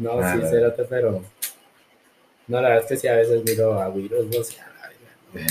No, 0.00 0.18
Ah, 0.18 0.34
sí, 0.34 0.40
cerote, 0.48 0.84
pero. 0.88 1.22
No, 2.48 2.60
la 2.60 2.70
verdad 2.70 2.84
es 2.84 2.88
que 2.88 2.96
sí, 2.96 3.06
a 3.06 3.16
veces 3.16 3.44
miro 3.44 3.80
a 3.80 3.88
Wiros, 3.90 4.26
no 4.26 4.42
sé, 4.42 4.56
a 4.60 4.66
la. 4.68 5.46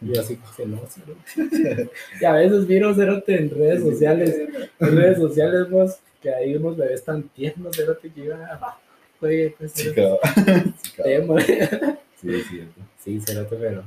Y 0.00 0.14
yo 0.14 0.20
así 0.20 0.36
como 0.36 0.54
que 0.54 0.66
no, 0.66 0.80
cerote. 0.86 1.90
y 2.20 2.24
a 2.24 2.32
veces 2.32 2.68
miro 2.68 2.94
cerote 2.94 3.36
en 3.36 3.50
redes 3.50 3.82
sociales, 3.82 4.36
en 4.78 4.96
redes 4.96 5.18
sociales, 5.18 5.68
vos, 5.68 5.98
que 6.22 6.32
hay 6.32 6.54
unos 6.54 6.76
bebés 6.76 7.04
tan 7.04 7.24
tiernos, 7.24 7.76
cerote, 7.76 8.10
que 8.12 8.20
iba 8.20 8.36
a 8.36 8.78
juegue, 9.18 9.54
pues, 9.58 9.72
Sí, 9.72 9.92
cabrón. 9.92 11.38
Sí, 12.20 12.34
es 12.34 12.48
cierto. 12.48 12.80
Sí, 13.04 13.20
cerote, 13.20 13.56
pero. 13.56 13.84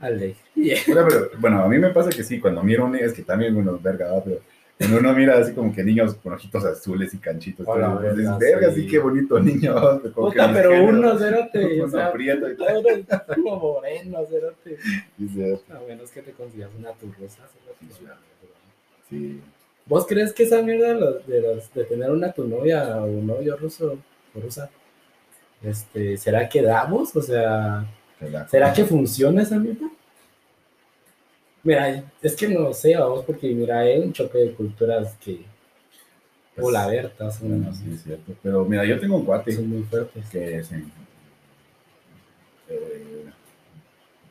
Al 0.00 0.18
Pero, 0.18 1.08
pero, 1.08 1.30
bueno, 1.38 1.62
a 1.62 1.68
mí 1.68 1.78
me 1.78 1.90
pasa 1.90 2.10
que 2.10 2.24
sí, 2.24 2.40
cuando 2.40 2.62
miro 2.64 2.84
un 2.84 2.96
es 2.96 3.12
que 3.12 3.22
también, 3.22 3.54
bueno, 3.54 3.78
verga, 3.80 4.20
pero 4.24 4.40
cuando 4.78 4.98
uno 4.98 5.12
mira 5.12 5.38
así 5.38 5.52
como 5.52 5.72
que 5.72 5.84
niños 5.84 6.14
con 6.16 6.32
ojitos 6.32 6.64
azules 6.64 7.14
y 7.14 7.18
canchitos, 7.18 7.66
Hola, 7.68 7.94
verga, 7.94 8.16
dices, 8.16 8.38
verga, 8.38 8.72
sí. 8.72 8.82
sí, 8.82 8.86
qué 8.88 8.98
bonito 8.98 9.38
niño. 9.38 9.74
Puta, 10.14 10.52
pero 10.52 10.84
uno, 10.84 11.18
cerote, 11.18 11.64
o 11.80 11.84
uno 11.84 11.88
sea, 11.92 12.06
aprieto 12.06 12.50
y 12.50 12.56
todo 12.56 12.68
moreno, 13.46 14.18
cierto. 14.26 15.74
A 15.74 15.80
menos 15.86 16.10
que 16.10 16.22
te 16.22 16.32
consigas 16.32 16.70
una 16.76 16.90
turrosa. 16.92 17.42
Sí. 19.08 19.40
¿Vos 19.86 20.06
crees 20.06 20.32
que 20.32 20.44
esa 20.44 20.62
mierda 20.62 20.88
de, 20.88 20.94
los, 21.00 21.26
de, 21.26 21.40
los- 21.40 21.74
de 21.74 21.84
tener 21.84 22.10
una 22.10 22.32
tu 22.32 22.46
novia 22.46 22.96
o 23.02 23.06
un 23.06 23.26
novio 23.26 23.56
ruso 23.56 23.98
o 24.34 24.40
rusa, 24.40 24.70
este, 25.62 26.16
¿será 26.16 26.48
que 26.48 26.62
damos? 26.62 27.14
O 27.14 27.22
sea. 27.22 27.84
¿será 28.48 28.72
que 28.72 28.84
funciona 28.84 29.42
esa 29.42 29.58
mierda? 29.58 29.90
Mira, 31.64 32.02
es 32.20 32.34
que 32.36 32.48
no 32.48 32.72
sé, 32.72 32.96
vamos, 32.96 33.24
porque 33.24 33.48
mira, 33.54 33.80
hay 33.80 33.98
un 34.00 34.12
choque 34.12 34.38
de 34.38 34.52
culturas 34.52 35.14
que, 35.24 35.42
Pues, 36.54 36.66
o 36.66 36.70
la 36.70 36.86
Berta, 36.88 37.30
son, 37.30 37.48
Bueno, 37.48 37.74
sí, 37.74 37.92
es 37.94 38.02
cierto. 38.02 38.32
Pero 38.42 38.64
mira, 38.64 38.84
yo 38.84 38.98
tengo 38.98 39.16
un 39.16 39.24
cuate 39.24 39.52
son 39.52 39.68
muy 39.68 39.82
fuertes. 39.84 40.28
que 40.30 40.58
es 40.58 40.72
en- 40.72 40.90
eh, 42.68 43.24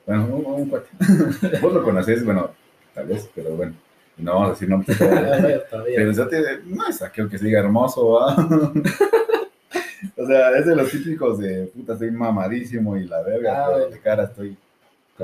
bueno, 0.05 0.25
un, 0.25 0.45
un 0.61 0.69
cuate. 0.69 0.89
Vos 1.61 1.73
lo 1.73 1.83
conoces, 1.83 2.23
bueno, 2.25 2.51
tal 2.93 3.07
vez, 3.07 3.29
pero 3.33 3.51
bueno, 3.55 3.73
no 4.17 4.33
vamos 4.33 4.47
a 4.49 4.51
decir 4.51 4.69
nombres. 4.69 4.97
Pero 4.99 6.11
ya 6.11 6.27
te, 6.27 6.59
no 6.65 6.87
es 6.87 7.01
aquel 7.01 7.29
que 7.29 7.37
se 7.37 7.45
diga 7.45 7.59
hermoso, 7.61 8.07
o 10.17 10.27
sea, 10.27 10.51
es 10.57 10.65
de 10.65 10.75
los 10.75 10.91
típicos 10.91 11.39
de 11.39 11.65
puta, 11.67 11.93
estoy 11.93 12.11
mamadísimo 12.11 12.97
y 12.97 13.07
la 13.07 13.21
verga, 13.23 13.65
Ah, 13.65 13.69
bueno. 13.71 13.85
de 13.87 13.99
cara 13.99 14.23
estoy 14.25 14.57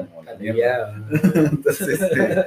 como 0.05 0.23
la 0.23 0.35
mierda. 0.35 0.95
Entonces, 1.33 2.01
este, 2.01 2.45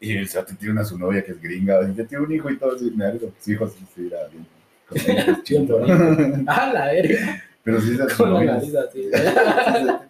y 0.00 0.16
el 0.16 0.28
chato 0.28 0.54
tiene 0.58 0.72
una 0.72 0.84
su 0.84 0.98
novia 0.98 1.22
que 1.24 1.32
es 1.32 1.42
gringa, 1.42 1.80
y 1.88 1.92
tiene 1.92 2.24
un 2.24 2.32
hijo 2.32 2.50
y 2.50 2.56
todo, 2.58 2.76
y 2.76 2.90
me 2.92 3.04
da 3.04 3.12
sus 3.18 3.48
hijos 3.48 3.72
sí 3.78 3.86
se 3.94 4.02
irá 4.02 4.18
bien. 4.28 4.46
bonito. 5.68 5.80
Ah, 6.46 6.70
la 6.72 6.86
verga. 6.86 7.42
Pero 7.62 7.80
sí, 7.80 7.94
su 7.96 8.16
Con 8.16 8.32
la 8.32 8.38
novia, 8.40 8.52
nariz 8.54 8.74
así. 8.74 9.10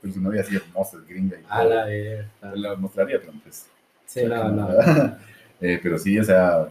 pero 0.01 0.15
su 0.15 0.21
novia 0.21 0.41
así 0.43 0.57
hermosa, 0.57 0.97
es 0.99 1.09
gringa. 1.09 1.37
Y 1.39 1.45
A 1.49 1.65
la 1.65 1.85
verga. 1.85 2.29
la 2.55 2.77
mostraría, 2.77 3.19
pero 3.21 3.33
pues. 3.43 3.67
Sí, 4.07 4.25
no, 4.25 4.49
no. 4.51 4.69
Eh, 5.61 5.79
pero 5.83 5.99
sí, 5.99 6.19
o 6.19 6.25
sea, 6.25 6.69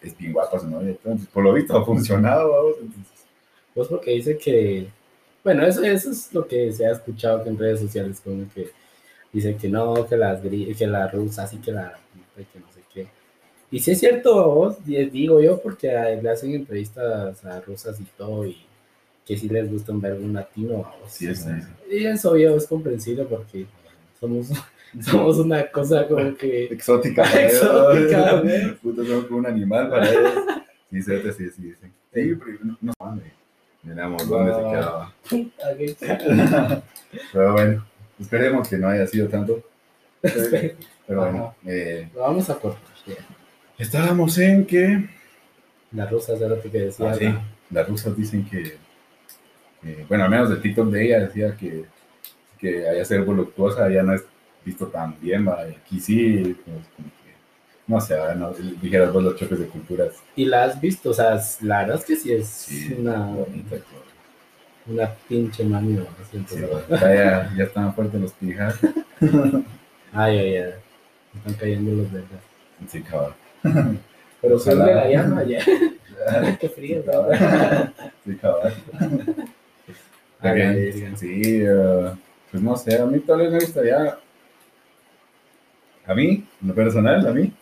es 0.00 0.16
bien 0.16 0.32
guapa 0.32 0.58
su 0.58 0.68
novia. 0.68 0.90
Entonces, 0.90 1.28
por 1.28 1.44
lo 1.44 1.52
visto 1.52 1.76
ha 1.76 1.84
funcionado, 1.84 2.50
vamos. 2.50 2.74
Entonces, 2.80 3.12
Pues 3.74 3.88
porque 3.88 4.10
dice 4.12 4.36
que, 4.38 4.88
bueno, 5.44 5.64
eso, 5.66 5.82
eso 5.84 6.10
es 6.10 6.32
lo 6.32 6.46
que 6.48 6.72
se 6.72 6.86
ha 6.86 6.92
escuchado 6.92 7.42
que 7.44 7.50
en 7.50 7.58
redes 7.58 7.80
sociales, 7.80 8.20
como 8.24 8.46
que 8.54 8.70
dice 9.32 9.56
que 9.56 9.68
no, 9.68 10.06
que 10.06 10.16
las 10.16 10.40
que 10.40 10.86
la 10.86 11.08
rusa, 11.08 11.44
así 11.44 11.56
que 11.58 11.72
la, 11.72 11.98
que 12.36 12.58
no 12.60 12.66
sé 12.72 12.80
qué. 12.92 13.06
Y 13.70 13.80
si 13.80 13.92
es 13.92 14.00
cierto, 14.00 14.76
digo 14.86 15.40
yo, 15.40 15.60
porque 15.60 15.90
a- 15.96 16.10
le 16.10 16.28
hacen 16.30 16.54
entrevistas 16.54 17.44
a 17.44 17.60
rusas 17.60 17.98
y 18.00 18.04
todo, 18.16 18.46
y 18.46 18.58
que 19.24 19.36
sí 19.36 19.48
les 19.48 19.70
gusta 19.70 19.92
ver 19.96 20.14
un 20.14 20.32
latino. 20.34 20.84
a 20.84 20.96
vos. 21.00 21.10
Sí, 21.12 21.26
es, 21.28 21.46
Y 21.90 22.04
eso 22.04 22.36
yo 22.36 22.56
es 22.56 22.66
comprensible 22.66 23.24
porque 23.24 23.66
somos, 24.20 24.50
somos 25.00 25.38
una 25.38 25.66
cosa 25.70 26.06
como 26.06 26.36
que 26.36 26.64
exótica. 26.64 27.22
exótica, 27.42 28.42
somos 28.82 29.24
como 29.26 29.38
un 29.38 29.46
animal 29.46 29.88
para 29.88 30.10
ellos. 30.10 30.32
Sí, 30.90 31.00
sí, 31.02 31.12
sí, 31.38 31.50
sí. 31.50 31.70
Sí, 32.12 32.34
pero 32.34 32.58
no, 32.62 32.76
no 32.82 32.92
dónde. 32.98 33.24
Miramos 33.82 34.28
dónde 34.28 34.52
se 34.54 34.60
quedaba. 34.60 35.14
Pero 37.32 37.52
bueno, 37.52 37.86
esperemos 38.22 38.68
que 38.68 38.78
no 38.78 38.88
haya 38.88 39.06
sido 39.06 39.28
tanto. 39.28 39.62
Pero 40.20 41.20
bueno, 41.20 41.54
eh, 41.66 42.08
Lo 42.14 42.20
vamos 42.22 42.48
a 42.48 42.54
cortar. 42.58 42.80
ya. 43.06 43.14
estábamos 43.78 44.38
en 44.38 44.64
que 44.66 45.08
La 45.92 46.06
rusa 46.06 46.34
era 46.34 46.48
lo 46.48 46.60
que 46.62 46.68
decía. 46.68 47.10
Ah, 47.10 47.14
sí. 47.14 47.24
la- 47.24 47.42
las 47.70 47.88
rusas 47.88 48.16
dicen 48.16 48.44
que, 48.48 48.76
eh, 49.84 50.04
bueno, 50.08 50.24
al 50.24 50.30
menos 50.30 50.50
el 50.50 50.60
TikTok 50.60 50.88
de 50.90 51.04
ella 51.06 51.20
decía 51.20 51.56
que, 51.56 51.84
que 52.58 52.88
allá 52.88 53.04
ser 53.04 53.22
voluptuosa 53.22 53.88
ya 53.90 54.02
no 54.02 54.14
es 54.14 54.22
visto 54.64 54.86
tan 54.86 55.18
bien, 55.20 55.46
¿va? 55.48 55.66
Y 55.68 55.74
aquí 55.74 55.98
sí, 56.00 56.56
pues, 56.64 56.86
como 56.96 57.08
que, 57.08 57.32
no 57.88 58.00
sé, 58.00 58.14
no, 58.36 58.52
dijeras 58.80 59.12
vos 59.12 59.22
los 59.24 59.36
choques 59.36 59.58
de 59.58 59.66
culturas. 59.66 60.12
Y 60.36 60.44
la 60.44 60.64
has 60.64 60.80
visto, 60.80 61.10
o 61.10 61.14
sea, 61.14 61.40
la 61.62 61.80
verdad 61.80 61.96
es 61.96 62.04
que 62.04 62.16
sí 62.16 62.32
es 62.32 62.46
Sí, 62.48 62.94
una, 62.98 63.26
bonita. 63.26 63.76
Una 64.86 65.10
pinche 65.28 65.64
mami. 65.64 65.94
¿no? 65.94 66.06
Siento, 66.30 66.54
Sí, 66.54 66.60
sea, 66.98 67.14
ya, 67.14 67.52
ya 67.56 67.64
están 67.64 67.94
fuertes 67.94 68.20
los 68.20 68.32
pijas. 68.32 68.78
Ay, 70.14 70.38
ay, 70.38 70.56
ay. 70.56 70.72
Están 71.36 71.54
cayendo 71.54 71.92
los 72.02 72.12
vergas. 72.12 72.40
Sí, 72.88 73.02
cabrón. 73.02 73.32
Pero 74.42 74.56
Ojalá. 74.56 74.84
sale 74.84 74.94
la 74.94 75.08
llama 75.08 75.42
ya. 75.44 75.64
Qué 76.60 76.68
frío, 76.68 77.02
cabrón. 77.04 77.38
Sí, 78.24 78.36
cabrón. 78.36 78.72
Sí, 81.16 81.62
pues 82.50 82.62
no 82.62 82.76
sé, 82.76 83.00
a 83.00 83.06
mí 83.06 83.20
tal 83.20 83.38
vez 83.38 83.50
me 83.52 83.60
gustaría. 83.60 84.18
A 86.04 86.14
mí, 86.14 86.44
en 86.60 86.68
lo 86.68 86.74
personal, 86.74 87.26
a 87.26 87.32
mí, 87.32 87.52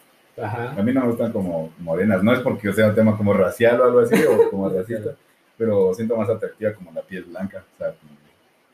Ajá. 0.42 0.72
a 0.72 0.83
mí 0.83 0.92
no 0.92 1.02
me 1.02 1.06
gustan 1.09 1.30
como 1.30 1.72
morenas. 1.78 2.22
No 2.24 2.33
es 2.33 2.40
porque 2.40 2.72
sea 2.72 2.88
un 2.88 2.94
tema 2.94 3.16
como 3.16 3.33
racial 3.35 3.80
o 3.80 3.85
algo 3.85 4.00
así, 4.00 4.14
o 4.24 4.50
como 4.50 4.68
racista, 4.74 5.11
pero 5.61 5.92
siento 5.92 6.16
más 6.16 6.31
atractiva 6.31 6.73
como 6.73 6.90
la 6.90 7.03
piel 7.03 7.25
blanca, 7.25 7.62
o 7.75 7.77
sea, 7.77 7.92
como, 7.92 8.12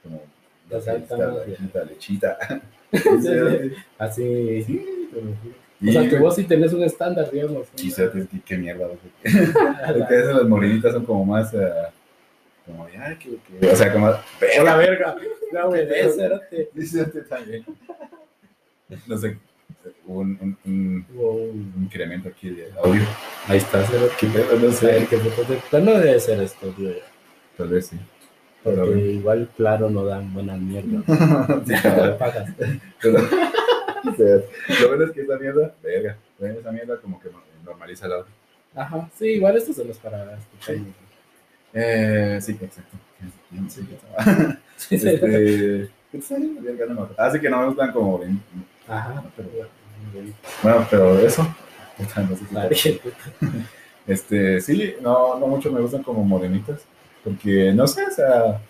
como 0.04 0.22
La 0.70 0.80
salta 0.80 1.16
la 1.16 1.26
más, 1.32 1.46
lechita. 1.90 2.38
Así. 3.98 4.62
Sí, 4.62 5.08
pero 5.12 5.26
sí. 5.42 5.88
O 5.88 5.92
sea, 5.92 6.08
que 6.08 6.18
vos 6.18 6.34
sí 6.36 6.44
tenés 6.44 6.72
un 6.72 6.84
estándar, 6.84 7.28
digamos. 7.30 7.66
Te- 7.68 8.38
qué- 8.44 8.56
mierda. 8.56 8.86
güey. 8.86 8.98
Porque 9.24 10.04
a 10.04 10.08
veces 10.08 10.34
las 10.36 10.44
morenitas 10.48 10.92
son 10.92 11.04
como 11.04 11.24
más. 11.24 11.52
eh, 11.54 11.72
como 12.64 12.86
ay, 13.00 13.16
que, 13.16 13.36
que- 13.60 13.66
O 13.68 13.74
sea, 13.76 13.92
como. 13.92 14.06
¡Oh, 14.06 14.62
la 14.64 14.76
verga! 14.76 15.16
Dice 16.72 17.02
este 17.02 17.22
también. 17.22 17.64
No 19.08 19.18
sé. 19.18 19.38
Un, 20.06 20.56
un, 20.64 21.06
un, 21.16 21.74
incremento 21.82 22.28
aquí 22.28 22.50
de 22.50 22.70
audio. 22.82 23.02
Ahí 23.48 23.58
está, 23.58 23.84
cero. 23.90 24.08
¿Qué 24.18 24.26
pedo? 24.28 24.56
No 24.58 24.70
sé. 24.70 24.86
de 24.86 25.60
plano 25.70 25.92
debe 25.98 26.20
ser 26.20 26.40
esto, 26.42 26.68
tío. 26.68 26.90
Tal 27.56 27.68
vez 27.68 27.86
sí. 27.88 27.98
Porque 28.62 28.80
Pero, 28.80 28.96
igual, 28.96 29.48
claro, 29.56 29.90
no 29.90 30.04
dan 30.04 30.32
buenas 30.32 30.60
mierdas. 30.60 31.02
Lo 34.06 34.88
bueno 34.88 35.04
es 35.04 35.12
que 35.12 35.22
esa 35.22 35.38
mierda, 35.38 35.74
verga, 35.82 36.16
esa 36.40 36.72
mierda 36.72 36.96
como 36.98 37.20
que 37.20 37.28
normaliza 37.64 38.06
el 38.06 38.12
audio. 38.12 38.32
Ajá, 38.74 39.08
sí, 39.16 39.26
igual 39.26 39.56
estos 39.56 39.76
son 39.76 39.88
los 39.88 39.98
para 39.98 40.36
escuchar. 40.36 40.76
Eh, 41.72 42.38
sí, 42.40 42.52
exacto. 42.60 42.96
Sí, 43.68 43.86
Sí, 44.76 44.98
sí. 44.98 45.08
este. 45.08 45.90
Así 47.16 47.40
que 47.40 47.50
no 47.50 47.60
me 47.60 47.66
gustan 47.66 47.92
como. 47.92 48.20
Ajá, 48.88 49.24
pero- 49.36 49.68
Bueno, 50.62 50.86
pero 50.90 51.18
eso. 51.18 51.46
puta, 51.96 52.20
no 52.22 52.36
sé 52.36 52.74
si-. 52.74 53.00
Este, 54.06 54.60
sí, 54.60 54.94
no, 55.00 55.36
no 55.36 55.48
mucho 55.48 55.72
me 55.72 55.80
gustan 55.80 56.02
como 56.04 56.22
morenitas. 56.22 56.82
Porque 57.24 57.72
no 57.72 57.88
sé, 57.88 58.06
o 58.06 58.10
sea. 58.12 58.60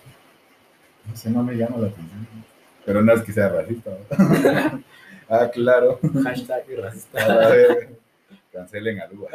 No 1.05 1.15
sé, 1.15 1.29
no 1.29 1.43
me 1.43 1.53
llama 1.53 1.77
la 1.77 1.87
atención. 1.89 2.27
Pero 2.83 3.03
no 3.03 3.13
es 3.13 3.21
que 3.21 3.31
sea 3.31 3.49
racista. 3.49 3.91
¿no? 3.91 4.83
ah, 5.29 5.47
claro. 5.53 5.99
Hashtag 6.23 6.63
racista. 6.81 7.27
la. 7.27 7.55
Cancelen 8.51 8.99
a 8.99 9.07
Lua. 9.07 9.29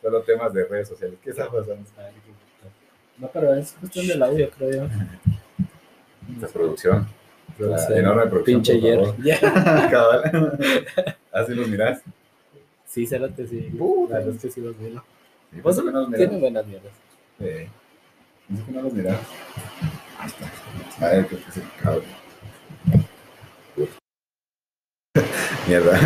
Solo 0.00 0.22
temas 0.22 0.54
de 0.54 0.64
redes 0.64 0.88
sociales. 0.88 1.18
¿Qué 1.22 1.30
está 1.30 1.50
pasando? 1.50 1.84
No, 3.18 3.28
pero 3.30 3.54
es 3.54 3.72
cuestión 3.78 4.06
del 4.06 4.22
audio, 4.22 4.48
creo 4.50 4.70
yo. 4.72 4.88
Esta 6.34 6.48
producción. 6.48 7.06
La 7.58 7.66
Entonces, 7.66 7.96
enorme 7.96 8.26
producción. 8.26 8.62
Pinche. 8.62 8.80
Jerry. 8.80 9.40
Cabal. 9.90 10.58
Así 11.32 11.54
los 11.54 11.68
mirás. 11.68 12.00
Sí, 12.86 13.06
cérate, 13.06 13.46
sí. 13.46 13.70
Puta. 13.78 14.14
La 14.14 14.18
verdad 14.20 14.34
es 14.36 14.42
que 14.42 14.50
sí 14.50 14.60
los 14.60 14.76
miro. 14.78 15.02
Sí, 15.52 15.60
Vos 15.60 15.76
¿por 15.76 15.84
qué 15.86 15.90
no 15.92 16.08
tienen 16.10 16.40
buenas 16.40 16.66
mierdas. 16.66 16.92
Sí. 17.38 17.46
No 18.48 18.58
sé 18.58 18.64
que 18.66 18.72
no 18.72 18.82
los 18.82 18.92
mirás. 18.92 19.18
Ahí 20.18 20.28
está. 20.28 21.06
A 21.06 21.10
ver. 21.10 22.02
Mierda. 25.68 25.98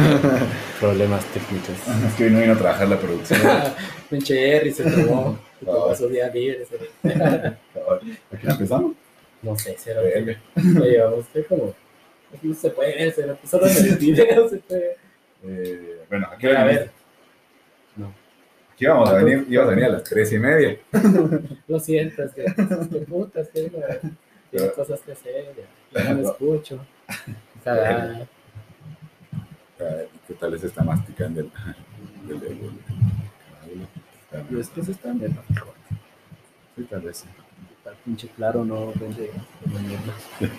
Problemas 0.80 1.24
técnicos. 1.26 1.76
Es 2.06 2.14
que 2.14 2.24
hoy 2.24 2.30
no 2.30 2.40
vino 2.40 2.52
a 2.54 2.56
trabajar 2.56 2.88
la 2.88 2.98
producción. 2.98 3.40
Pinche 4.08 4.34
Jerry 4.34 4.72
se 4.72 4.84
tomó. 4.84 5.38
Se 5.58 5.66
tomó 5.66 5.86
Ah. 5.90 5.94
su 5.94 6.08
día 6.08 6.28
libre. 6.28 6.64
se- 6.64 6.78
Cabal. 7.74 8.00
¿A 8.32 8.36
qué 8.38 8.48
empezamos? 8.48 8.94
No 9.42 9.56
sé, 9.56 9.74
cérate. 9.78 10.08
Verga. 10.20 10.40
Lo 10.54 10.84
llevamos 10.84 11.26
que 11.28 11.44
como. 11.44 11.74
No 12.42 12.54
se 12.54 12.70
puede 12.70 12.94
ver, 12.94 13.12
cérate. 13.12 13.46
Solo 13.46 13.66
en 13.66 13.76
el 13.86 13.96
video 13.96 14.48
se 14.48 14.56
puede. 14.58 14.96
Eh, 15.44 16.00
bueno, 16.08 16.28
aquí 16.32 16.46
A 16.48 16.64
ver. 16.64 16.90
No. 17.96 18.12
Aquí 18.72 18.86
vamos 18.86 19.08
a 19.10 19.14
venir, 19.14 19.46
ibas 19.50 19.66
a 19.66 19.70
venir 19.70 19.84
a 19.84 19.88
las 19.90 20.04
tres 20.04 20.32
y 20.32 20.38
media. 20.38 20.78
Lo 21.68 21.78
siento, 21.80 22.22
es 22.24 22.32
que. 22.32 22.44
Que 22.44 23.00
puta, 23.06 23.40
es 23.40 23.48
que 23.48 23.70
no, 23.70 24.10
Tiene 24.50 24.72
cosas 24.72 25.00
que 25.00 25.12
hacer. 25.12 25.54
Ya, 25.92 26.02
ya 26.02 26.10
no 26.14 26.16
me 26.16 26.22
escucho. 26.28 26.86
Eh, 29.78 30.08
¿Qué 30.26 30.34
tal 30.34 30.54
es 30.54 30.64
esta 30.64 30.82
masticando 30.82 31.40
del, 31.42 31.50
del, 32.26 32.40
del, 32.40 32.58
del- 32.60 32.70
Pero 34.48 34.60
es 34.60 34.68
que 34.68 34.82
se 34.82 34.92
está 34.92 35.12
viendo. 35.12 35.42
Sí, 36.76 36.84
tal 36.84 37.00
vez 37.00 37.16
sí. 37.18 37.26
Pinche 38.04 38.28
claro, 38.36 38.64
no 38.64 38.92
vende. 38.94 39.30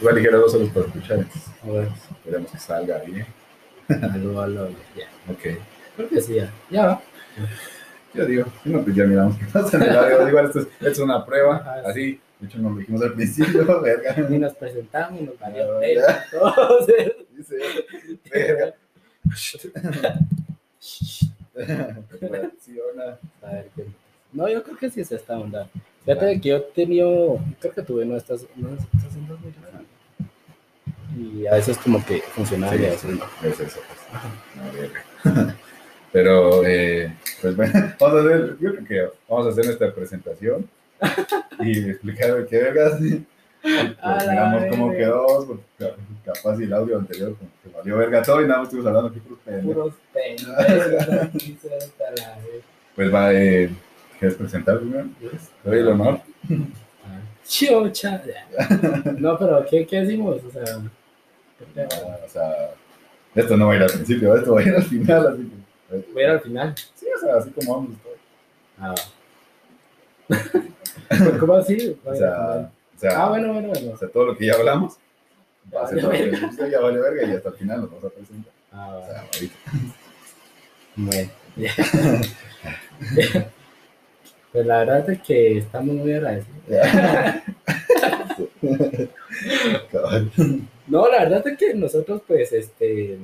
Igual 0.00 0.16
dijera 0.16 0.38
dos 0.38 0.54
horas 0.54 0.68
para 0.70 0.86
escuchar, 0.86 1.18
entonces 1.18 1.50
A 1.62 1.70
ver, 1.70 1.88
esperemos 2.10 2.50
que 2.50 2.58
salga 2.58 2.98
bien. 3.00 3.26
algo, 3.88 4.40
algo, 4.40 4.68
ya. 4.96 5.08
Ok. 5.32 5.58
Creo 5.96 6.08
que 6.08 6.20
sí, 6.20 6.34
ya. 6.34 6.52
Ya 6.70 6.86
va. 6.86 7.02
Yo 8.14 8.24
digo, 8.24 8.44
no, 8.64 8.82
pues 8.82 8.96
ya 8.96 9.04
miramos 9.04 9.36
qué 9.36 9.44
pasa 9.52 9.76
en 9.76 9.82
el 9.84 9.96
audio. 9.96 10.28
Igual 10.28 10.46
esto 10.46 10.60
es, 10.60 10.66
esto 10.66 10.88
es 10.88 10.98
una 11.00 11.24
prueba, 11.24 11.56
Ajá, 11.56 11.82
así. 11.90 12.20
De 12.40 12.46
hecho, 12.46 12.58
nos 12.58 12.72
lo 12.72 12.78
dijimos 12.78 13.02
al 13.02 13.12
principio, 13.14 13.80
verga. 13.82 14.14
Ni 14.28 14.38
nos 14.38 14.54
presentamos, 14.54 15.20
nos 15.20 15.38
valió 15.38 15.76
Ah, 15.76 15.78
verga, 15.78 16.24
todos. 16.30 16.86
Dice, 17.36 17.56
verga. 18.30 18.74
A 23.42 23.52
ver, 23.52 23.70
¿qué? 23.74 23.86
No, 24.32 24.48
yo 24.48 24.62
creo 24.62 24.76
que 24.76 24.90
sí 24.90 25.00
es 25.00 25.12
esta 25.12 25.38
onda. 25.38 25.68
Fíjate 26.06 26.40
que 26.40 26.48
yo 26.48 26.56
he 26.56 26.60
tenido, 26.60 27.38
creo 27.60 27.72
que 27.74 27.82
tuve 27.82 28.06
no 28.06 28.16
estas, 28.16 28.46
no 28.56 28.68
estas 28.74 29.14
muy 29.16 29.52
raras. 29.60 29.82
Y 31.18 31.46
a 31.46 31.54
veces 31.54 31.76
como 31.78 32.04
que 32.04 32.20
funcionaba 32.20 32.72
Sí, 32.74 32.82
y 32.82 32.86
a 32.86 32.90
veces 32.90 33.10
no. 33.10 33.24
Es 33.48 33.60
eso, 33.60 33.80
pues. 35.24 35.54
Pero, 36.12 36.64
eh, 36.64 37.12
pues 37.42 37.56
bueno, 37.56 37.72
vamos 38.00 38.16
a 38.16 38.20
hacer, 38.20 38.56
yo 38.60 38.72
creo 38.74 38.84
que 38.86 39.08
vamos 39.28 39.46
a 39.46 39.50
hacer 39.50 39.64
nuestra 39.66 39.92
presentación 39.92 40.68
y 41.60 41.90
explicar 41.90 42.46
qué 42.46 42.56
vergas. 42.58 43.00
Y, 43.68 43.68
pues, 43.68 44.28
miramos 44.28 44.64
cómo 44.70 44.92
quedó, 44.92 45.44
porque 45.44 45.62
ca- 45.76 45.96
capaz 46.32 46.60
y 46.60 46.64
el 46.64 46.72
audio 46.72 46.98
anterior 46.98 47.34
como 47.36 47.50
que 47.64 47.76
valió 47.76 47.96
verga 47.96 48.22
todo 48.22 48.40
y 48.40 48.44
nada 48.46 48.58
más 48.60 48.68
estuvimos 48.68 48.86
hablando 48.86 49.10
aquí 49.10 49.18
Puros 49.18 49.40
pendejos. 49.44 49.94
la 50.46 52.36
vez. 52.36 52.62
Pues 52.94 53.12
va, 53.12 53.34
eh, 53.34 53.70
¿quieres 54.18 54.36
presentar 54.36 54.78
primero? 54.80 55.08
Doy 55.64 55.78
el 55.78 55.88
honor. 55.88 56.20
Chocha. 57.48 58.22
No, 59.18 59.38
pero 59.38 59.64
¿qué, 59.68 59.86
qué 59.86 60.00
decimos? 60.02 60.42
O 60.44 60.50
sea, 60.50 60.64
¿qué 61.58 61.64
te- 61.74 61.82
Ah, 61.94 62.18
o 62.24 62.28
sea, 62.28 62.70
esto 63.34 63.56
no 63.56 63.66
va 63.68 63.72
a 63.74 63.76
ir 63.76 63.82
al 63.82 63.90
principio, 63.90 64.34
esto 64.36 64.54
va 64.54 64.60
a 64.60 64.64
ir 64.64 64.74
al 64.74 64.82
final, 64.82 65.26
así 65.28 65.50
que. 65.98 66.12
voy 66.12 66.22
a 66.22 66.26
ir 66.26 66.30
al 66.32 66.40
final. 66.40 66.74
Sí, 66.94 67.06
o 67.14 67.18
sea, 67.20 67.36
así 67.36 67.50
como 67.50 67.74
vamos. 67.74 67.90
todo. 68.02 68.14
Ah. 68.80 68.94
¿Cómo 71.40 71.54
así? 71.54 71.96
O 72.04 72.14
sea, 72.14 72.70
o 72.96 72.98
sea, 72.98 73.22
ah, 73.24 73.28
bueno, 73.28 73.52
bueno, 73.52 73.68
bueno. 73.68 73.92
o 73.92 73.96
sea, 73.96 74.08
todo 74.08 74.26
lo 74.26 74.36
que 74.36 74.46
ya 74.46 74.54
hablamos 74.54 74.96
va 75.74 75.84
a 75.84 75.88
ser 75.88 76.00
todo 76.00 76.12
lo 76.12 76.68
ya 76.68 76.80
vale 76.80 76.98
verga 76.98 77.24
y 77.24 77.32
hasta 77.36 77.48
el 77.50 77.54
final 77.56 77.80
nos 77.82 77.90
vamos 77.90 78.04
a 78.04 78.10
presentar. 78.10 78.52
Ah, 78.72 78.96
O 78.96 79.06
sea, 79.06 79.20
ahorita. 79.20 79.56
Bueno, 80.96 81.30
Pues 84.56 84.66
la 84.66 84.78
verdad 84.78 85.10
es 85.10 85.20
que 85.20 85.58
estamos 85.58 85.94
muy 85.94 86.14
agradecidos. 86.14 86.56
No, 90.86 91.08
la 91.08 91.24
verdad 91.24 91.46
es 91.46 91.58
que 91.58 91.74
nosotros, 91.74 92.22
pues, 92.26 92.54
este. 92.54 93.18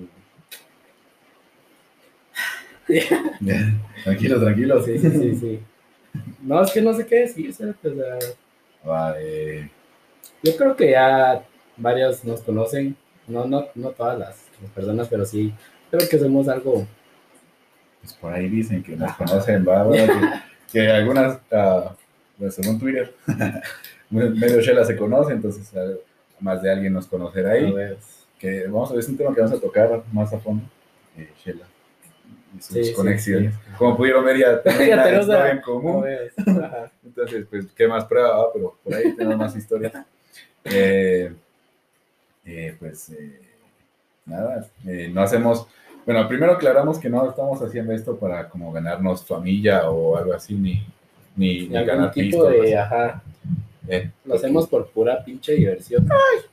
Tranquilo, 4.04 4.40
tranquilo. 4.40 4.84
Sí, 4.84 4.98
sí, 4.98 5.10
sí, 5.10 5.36
sí. 5.36 5.60
No, 6.42 6.62
es 6.62 6.70
que 6.70 6.82
no 6.82 6.92
sé 6.92 7.06
qué 7.06 7.20
decir, 7.20 7.54
¿sabes? 7.54 7.76
O 7.82 7.94
sea, 7.94 8.18
Va, 8.86 9.14
eh, 9.18 9.70
yo 10.42 10.54
creo 10.56 10.76
que 10.76 10.90
ya 10.90 11.42
varios 11.78 12.24
nos 12.24 12.42
conocen. 12.42 12.94
No, 13.26 13.46
no, 13.46 13.68
no 13.74 13.88
todas 13.90 14.18
las, 14.18 14.44
las 14.60 14.70
personas, 14.72 15.08
pero 15.08 15.24
sí. 15.24 15.54
Creo 15.90 16.06
que 16.10 16.18
somos 16.18 16.46
algo. 16.48 16.86
pues 18.02 18.12
por 18.14 18.34
ahí 18.34 18.48
dicen 18.48 18.82
que 18.82 18.96
nos 18.96 19.14
conocen, 19.14 19.64
bueno, 19.64 19.96
que, 20.72 20.88
algunas, 20.90 21.38
ah, 21.52 21.94
pues, 22.38 22.54
según 22.54 22.78
Twitter, 22.78 23.14
medio 24.10 24.60
Shela 24.60 24.84
se 24.84 24.96
conoce, 24.96 25.32
entonces 25.32 25.70
ah, 25.76 25.92
más 26.40 26.62
de 26.62 26.70
alguien 26.72 26.92
nos 26.92 27.06
conocerá 27.06 27.52
ahí. 27.52 27.74
Que 28.38 28.64
vamos 28.66 28.90
a 28.90 28.94
ver, 28.94 29.00
es 29.02 29.08
un 29.08 29.16
tema 29.16 29.34
que 29.34 29.40
vamos 29.40 29.56
a 29.56 29.60
tocar 29.60 30.02
más 30.12 30.32
a 30.32 30.38
fondo. 30.38 30.64
Eh, 31.16 31.30
Shela 31.44 31.64
y 32.56 32.60
sus 32.60 32.86
Sí, 32.88 32.92
conexiones. 32.94 33.54
sí. 33.54 33.60
Como 33.78 33.96
pudieron 33.96 34.24
ver, 34.24 34.36
ya 34.38 34.60
tenemos 34.62 34.86
Ya 34.88 34.94
una 34.94 35.04
tenemos 35.04 35.26
historia 35.26 35.44
a- 35.44 35.50
en 35.52 35.60
común. 35.60 36.04
Entonces, 37.04 37.46
pues, 37.48 37.66
¿qué 37.76 37.86
más 37.86 38.04
prueba? 38.06 38.36
Ah, 38.40 38.46
pero 38.52 38.76
por 38.82 38.94
ahí 38.94 39.12
tenemos 39.14 39.38
más 39.38 39.56
historias. 39.56 39.92
Eh, 40.64 41.32
eh, 42.44 42.76
pues, 42.78 43.10
eh, 43.10 43.40
nada, 44.26 44.66
no 45.10 45.22
hacemos... 45.22 45.66
Bueno, 46.04 46.26
primero 46.28 46.52
aclaramos 46.52 46.98
que 46.98 47.08
no 47.08 47.28
estamos 47.28 47.60
haciendo 47.62 47.92
esto 47.92 48.16
para 48.16 48.48
como 48.48 48.72
ganarnos 48.72 49.24
familia 49.24 49.88
o 49.88 50.16
algo 50.16 50.32
así, 50.34 50.54
ni, 50.54 50.84
ni, 51.36 51.68
ni 51.68 51.84
ganar 51.84 52.10
tipo 52.12 52.48
de, 52.48 52.76
ajá, 52.76 53.22
Eh, 53.88 54.10
lo 54.24 54.34
hacemos 54.36 54.68
por 54.68 54.86
pura 54.88 55.24
pinche 55.24 55.52
diversión. 55.54 56.08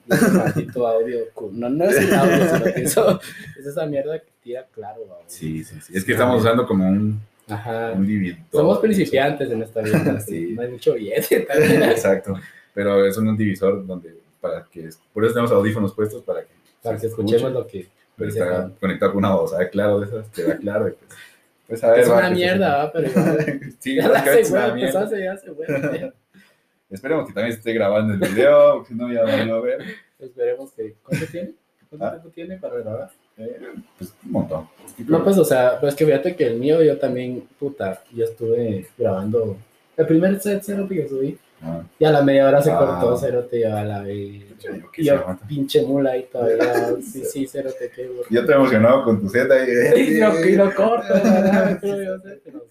Ese 0.10 0.32
maldito 0.32 0.88
audio, 0.88 1.20
no, 1.52 1.70
no 1.70 1.86
es 1.86 1.98
el 1.98 2.14
audio, 2.14 2.46
sino 2.58 2.74
que 2.74 2.82
eso, 2.84 3.20
es 3.60 3.66
esa 3.68 3.86
mierda 3.86 4.18
que 4.20 4.28
tira 4.44 4.66
claro. 4.74 5.02
Sí, 5.28 5.64
sí, 5.64 5.76
sí. 5.82 5.94
Es 5.96 6.04
que 6.04 6.14
estamos 6.14 6.42
usando 6.42 6.66
como 6.66 6.88
un, 6.90 7.20
Ajá. 7.48 7.92
un 7.96 8.06
dividor. 8.08 8.40
Somos 8.52 8.80
principiantes 8.80 9.50
en 9.52 9.62
esta 9.62 9.82
vida, 9.82 10.20
Sí. 10.20 10.54
no 10.56 10.62
hay 10.64 10.70
mucho 10.72 10.94
billete 10.96 11.42
también. 11.42 11.84
Exacto. 11.84 12.34
Pero 12.74 13.06
es 13.06 13.16
un 13.18 13.36
divisor 13.38 13.86
donde, 13.86 14.16
para 14.42 14.64
que, 14.72 14.90
por 15.14 15.24
eso 15.24 15.34
tenemos 15.34 15.52
audífonos 15.52 15.94
puestos 15.94 16.24
para 16.24 16.42
que, 16.42 16.48
Para 16.82 16.98
que 16.98 17.08
escuchemos 17.08 17.52
escuche. 17.52 17.54
lo 17.54 17.68
que 17.68 17.88
pero 18.20 18.30
está 18.30 18.72
conectado 18.80 19.12
con 19.14 19.20
una 19.26 19.36
voz, 19.36 19.52
¿sabes? 19.52 19.70
Claro, 19.70 20.00
de 20.02 20.06
esas, 20.08 20.28
queda 20.30 20.58
claro. 20.58 20.90
y 20.90 20.92
pues, 20.92 21.10
pues, 21.68 21.84
a 21.84 21.92
ver, 21.92 22.00
Es 22.02 22.10
va, 22.12 22.18
una 22.18 22.30
que 22.30 22.36
mierda, 22.36 22.92
pero. 22.92 23.10
Sí, 23.80 23.96
Ya 23.96 24.10
una 24.10 24.22
güey, 24.22 24.34
pues 24.82 24.96
hace, 24.96 25.24
ya 25.24 25.38
se 25.38 25.50
güey. 25.52 25.68
Esperemos 26.90 27.28
que 27.28 27.34
también 27.34 27.56
esté 27.58 27.74
grabando 27.74 28.14
el 28.14 28.20
video, 28.32 28.84
si 28.88 28.94
no 28.96 29.12
ya 29.12 29.24
van 29.24 29.50
a 29.50 29.60
ver. 29.60 29.82
Esperemos 30.20 30.72
que. 30.74 30.96
¿Cuánto 31.04 31.26
tiene? 31.28 31.52
¿Cuánto 31.90 32.06
Ah. 32.06 32.12
tiempo 32.12 32.30
tiene 32.30 32.58
para 32.58 32.76
grabar? 32.80 33.10
Eh, 33.38 33.58
pues 33.98 34.14
un 34.26 34.32
montón. 34.32 34.68
No, 35.08 35.24
pues, 35.24 35.38
o 35.38 35.46
sea, 35.46 35.80
pues 35.80 35.96
que 35.96 36.06
fíjate 36.06 36.36
que 36.36 36.46
el 36.48 36.60
mío, 36.60 36.84
yo 36.84 36.98
también, 36.98 37.48
puta, 37.60 38.04
yo 38.12 38.26
estuve 38.26 38.88
grabando. 38.98 39.56
El 39.96 40.06
primer 40.06 40.40
set 40.40 40.62
cero 40.64 40.88
que 40.90 41.08
subí, 41.08 41.38
Ah, 41.62 41.82
y 42.00 42.06
a 42.06 42.12
la 42.12 42.22
media 42.24 42.48
hora 42.48 42.62
se 42.62 42.72
Ah. 42.72 42.78
cortó, 42.78 43.18
cero 43.18 43.46
te 43.50 43.58
lleva 43.58 43.82
a 43.82 43.86
la 43.86 44.04
que 44.04 44.46
Y 44.98 45.04
yo, 45.06 45.38
pinche 45.48 45.82
mula 45.84 46.12
ahí 46.12 46.24
todavía, 46.32 46.96
sí, 47.02 47.24
sí, 47.26 47.48
cero 47.48 47.70
te 47.78 47.90
quedo. 47.90 48.14
Yo 48.30 48.40
estoy 48.42 48.56
emocionado 48.56 49.04
con 49.04 49.20
tu 49.22 49.28
set 49.30 49.50
ahí. 49.52 49.70
Y 50.00 50.20
lo, 50.20 50.46
y 50.46 50.56
lo 50.56 50.74
corto, 50.74 51.14
¿verdad? 51.14 51.78
Pero 51.82 52.22
pero- 52.24 52.64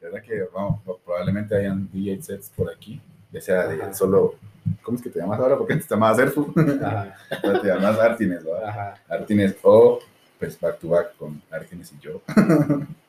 verdad 0.00 0.22
que 0.22 0.42
vamos, 0.52 0.80
probablemente 1.04 1.54
hayan 1.56 1.88
DJ 1.92 2.20
sets 2.22 2.50
por 2.56 2.70
aquí, 2.72 3.00
ya 3.30 3.40
sea 3.40 3.68
de 3.68 3.82
Ajá. 3.82 3.94
solo. 3.94 4.34
¿Cómo 4.82 4.96
es 4.96 5.02
que 5.02 5.10
te 5.10 5.18
llamas 5.20 5.38
ahora? 5.40 5.56
Porque 5.56 5.76
te 5.76 5.84
llamabas 5.88 6.18
Erfu, 6.18 6.52
ahora 6.56 7.60
te 7.60 7.68
llamas 7.68 7.98
Artines, 7.98 8.44
¿va? 8.46 8.68
ajá. 8.68 8.94
Artines 9.08 9.56
o 9.62 9.98
pues 10.38 10.58
back 10.58 10.78
to 10.80 10.88
back 10.88 11.16
con 11.16 11.40
Artines 11.50 11.92
y 11.92 11.98
yo. 12.04 12.20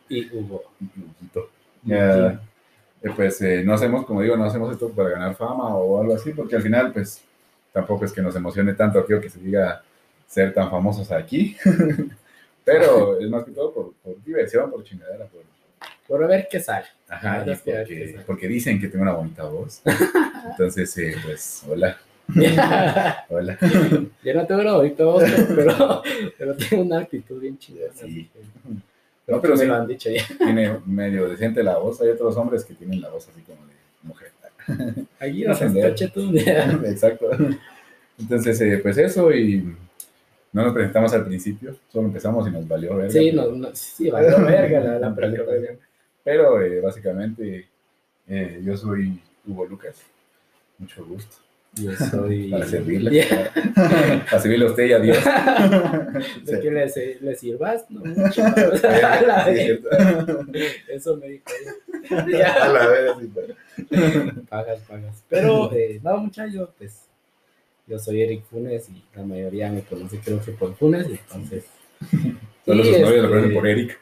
Y 0.09 0.27
Hugo. 0.35 0.63
Huguito. 0.79 1.49
Ya, 1.83 2.39
eh, 3.03 3.11
pues 3.15 3.41
eh, 3.41 3.63
no 3.63 3.73
hacemos, 3.73 4.05
como 4.05 4.21
digo, 4.21 4.37
no 4.37 4.45
hacemos 4.45 4.71
esto 4.71 4.89
para 4.89 5.09
ganar 5.09 5.35
fama 5.35 5.75
o 5.75 5.99
algo 6.01 6.15
así, 6.15 6.31
porque 6.31 6.55
al 6.55 6.61
final, 6.61 6.91
pues 6.93 7.21
tampoco 7.71 8.05
es 8.05 8.13
que 8.13 8.21
nos 8.21 8.35
emocione 8.35 8.73
tanto 8.73 8.99
aquello 8.99 9.19
que 9.21 9.29
se 9.29 9.39
diga 9.39 9.83
ser 10.27 10.53
tan 10.53 10.69
famosos 10.71 11.11
aquí, 11.11 11.55
pero 12.63 13.19
es 13.19 13.29
más 13.29 13.43
que 13.43 13.51
todo 13.51 13.73
por, 13.73 13.93
por 14.03 14.23
diversión, 14.23 14.71
por 14.71 14.83
chingadera, 14.83 15.25
por, 15.25 15.41
Por 16.07 16.27
ver 16.27 16.47
qué 16.49 16.59
sale. 16.59 16.85
ajá, 17.09 17.41
y 17.41 17.45
qué 17.45 17.55
porque, 17.55 18.11
sale. 18.11 18.23
porque 18.25 18.47
dicen 18.47 18.79
que 18.79 18.87
tengo 18.87 19.03
una 19.03 19.13
bonita 19.13 19.43
voz. 19.43 19.81
Entonces, 20.51 20.97
eh, 20.97 21.15
pues, 21.23 21.63
hola, 21.67 21.97
hola. 23.29 23.57
Yo 24.23 24.33
no 24.33 24.47
tengo 24.47 24.61
una 24.61 24.73
bonita 24.73 25.03
voz, 25.03 25.23
pero, 25.55 26.01
pero 26.37 26.55
tengo 26.55 26.83
una 26.83 26.99
actitud 26.99 27.39
bien 27.41 27.57
chida. 27.57 27.87
Sí. 27.93 28.29
No, 29.27 29.41
pero 29.41 29.55
sí. 29.55 29.65
lo 29.65 29.75
han 29.75 29.87
dicho 29.87 30.09
ya. 30.09 30.23
Tiene 30.37 30.79
medio 30.85 31.29
decente 31.29 31.63
la 31.63 31.77
voz, 31.77 32.01
hay 32.01 32.09
otros 32.09 32.35
hombres 32.37 32.65
que 32.65 32.73
tienen 32.73 33.01
la 33.01 33.09
voz 33.09 33.27
así 33.29 33.41
como 33.41 33.65
de 33.65 33.73
mujer. 34.03 34.31
Se 35.55 35.65
escucha 35.65 36.07
tú. 36.09 36.33
Exacto. 36.85 37.29
Entonces, 38.19 38.59
eh, 38.61 38.79
pues 38.81 38.97
eso 38.97 39.31
y 39.33 39.75
no 40.51 40.63
nos 40.63 40.73
presentamos 40.73 41.11
al 41.13 41.25
principio, 41.25 41.75
solo 41.91 42.07
empezamos 42.07 42.47
y 42.47 42.51
nos 42.51 42.67
valió 42.67 42.95
verga. 42.95 43.11
Sí, 43.11 43.31
pero- 43.31 43.51
no, 43.51 43.57
no, 43.69 43.69
sí, 43.75 44.09
valió 44.09 44.39
verga 44.45 44.79
la, 44.81 44.99
la 44.99 45.15
presentación. 45.15 45.79
Pero 46.23 46.61
eh, 46.61 46.79
básicamente 46.79 47.67
eh, 48.27 48.61
yo 48.63 48.77
soy 48.77 49.19
Hugo 49.47 49.65
Lucas, 49.65 50.01
mucho 50.77 51.03
gusto. 51.05 51.37
Yo 51.75 51.91
soy. 51.95 52.47
Para 52.51 52.65
servirle. 52.67 53.11
Yeah. 53.11 53.51
Para 54.29 54.39
servirle 54.41 54.65
a 54.65 54.69
usted 54.69 54.85
y 54.85 54.93
a 54.93 54.99
Dios. 54.99 55.17
De 56.45 56.59
que 56.59 56.71
le, 56.71 57.35
sirvas, 57.35 57.85
no 57.89 58.01
mucho. 58.05 58.43
O 58.71 58.77
sea, 58.77 59.13
a 59.13 59.21
la 59.21 59.45
Sí, 59.45 59.51
vez. 59.51 59.63
cierto. 59.65 59.89
Eso 60.89 61.17
me 61.17 61.27
dijo 61.29 61.45
ella. 62.27 62.53
A 62.63 62.67
la 62.69 62.87
vez, 62.87 63.11
sí, 63.19 63.31
pero- 63.33 63.55
Pagas, 64.49 64.81
pagas. 64.81 65.23
Pero, 65.29 65.71
eh, 65.73 65.99
no, 66.03 66.17
muchachos, 66.17 66.69
pues. 66.77 66.99
Yo 67.85 67.99
soy 67.99 68.21
Eric 68.21 68.43
Funes 68.45 68.87
y 68.89 69.03
la 69.13 69.23
mayoría 69.23 69.69
me 69.69 69.81
conoce, 69.81 70.17
creo 70.19 70.41
que 70.41 70.51
por 70.53 70.73
Funes, 70.75 71.05
entonces. 71.07 71.65
Solo 72.65 72.81
sus 72.83 72.97
novios 72.97 73.09
lo 73.09 73.15
este, 73.23 73.29
conocen 73.29 73.53
por 73.53 73.67
Eric. 73.67 73.99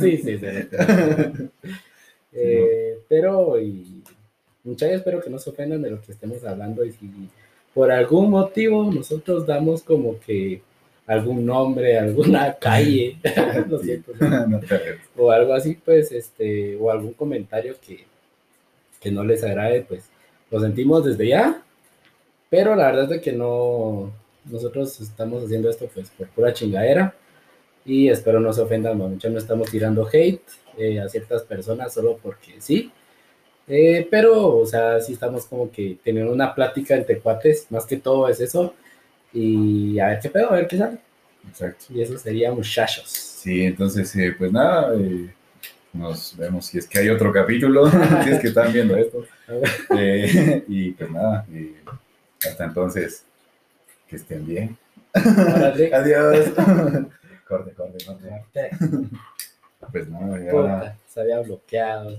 sí, 0.00 0.16
sí, 0.16 0.38
sí. 0.38 1.48
Eh, 2.32 2.98
pero, 3.08 3.60
y 3.60 3.97
muchachos, 4.68 4.96
espero 4.96 5.20
que 5.20 5.30
no 5.30 5.38
se 5.38 5.50
ofendan 5.50 5.82
de 5.82 5.90
lo 5.90 6.00
que 6.00 6.12
estemos 6.12 6.44
hablando. 6.44 6.84
Y 6.84 6.92
si 6.92 7.10
por 7.74 7.90
algún 7.90 8.30
motivo 8.30 8.90
nosotros 8.92 9.46
damos 9.46 9.82
como 9.82 10.18
que 10.20 10.62
algún 11.06 11.44
nombre, 11.46 11.98
alguna 11.98 12.54
calle, 12.60 13.16
Sí. 13.24 13.78
siento, 13.82 14.12
¿no? 14.20 14.46
No 14.46 14.60
o 15.16 15.30
algo 15.30 15.54
así, 15.54 15.74
pues, 15.84 16.12
este, 16.12 16.76
o 16.76 16.90
algún 16.90 17.14
comentario 17.14 17.74
que, 17.84 18.04
que 19.00 19.10
no 19.10 19.24
les 19.24 19.42
agrade, 19.42 19.82
pues, 19.88 20.04
lo 20.50 20.60
sentimos 20.60 21.04
desde 21.04 21.28
ya. 21.28 21.62
Pero 22.50 22.74
la 22.76 22.86
verdad 22.86 23.04
es 23.04 23.10
de 23.10 23.20
que 23.20 23.32
no, 23.32 24.12
nosotros 24.44 25.00
estamos 25.00 25.44
haciendo 25.44 25.68
esto, 25.68 25.88
pues, 25.92 26.10
por 26.10 26.28
pura 26.28 26.52
chingadera. 26.52 27.14
Y 27.84 28.08
espero 28.10 28.38
no 28.38 28.52
se 28.52 28.60
ofendan 28.60 28.98
mucho, 28.98 29.30
no 29.30 29.38
estamos 29.38 29.70
tirando 29.70 30.06
hate 30.06 30.42
eh, 30.76 31.00
a 31.00 31.08
ciertas 31.08 31.42
personas 31.42 31.94
solo 31.94 32.18
porque 32.22 32.60
sí. 32.60 32.92
Eh, 33.68 34.06
pero, 34.10 34.58
o 34.58 34.66
sea, 34.66 35.00
sí 35.00 35.12
estamos 35.12 35.46
como 35.46 35.70
que 35.70 35.98
teniendo 36.02 36.32
una 36.32 36.54
plática 36.54 36.94
entre 36.96 37.18
cuates, 37.20 37.66
más 37.70 37.84
que 37.86 37.96
todo 37.98 38.28
es 38.28 38.40
eso. 38.40 38.74
Y 39.32 39.98
a 39.98 40.08
ver 40.08 40.20
qué 40.20 40.30
pedo, 40.30 40.50
a 40.50 40.56
ver 40.56 40.66
qué 40.66 40.78
sale. 40.78 40.98
Exacto. 41.48 41.84
Y 41.90 42.00
eso 42.02 42.18
sería 42.18 42.50
muchachos. 42.52 43.08
Sí, 43.08 43.64
entonces, 43.64 44.14
eh, 44.16 44.34
pues 44.36 44.50
nada, 44.52 44.94
eh, 44.94 45.32
nos 45.92 46.36
vemos 46.36 46.66
si 46.66 46.78
es 46.78 46.86
que 46.88 46.98
hay 46.98 47.08
otro 47.10 47.32
capítulo, 47.32 47.90
si 48.24 48.30
es 48.30 48.40
que 48.40 48.48
están 48.48 48.72
viendo 48.72 48.96
esto. 48.96 49.24
Eh, 49.96 50.62
y 50.68 50.90
pues 50.90 51.10
nada, 51.10 51.46
eh, 51.52 51.74
hasta 52.46 52.64
entonces, 52.64 53.24
que 54.06 54.16
estén 54.16 54.46
bien. 54.46 54.76
Adiós. 55.14 56.50
corte, 57.48 57.72
corte, 57.72 58.04
corte. 58.04 58.70
Puta, 58.78 59.88
Pues 59.90 60.06
nada, 60.08 60.38
ya. 60.38 60.96
se 61.08 61.20
había 61.22 61.40
bloqueado. 61.40 62.10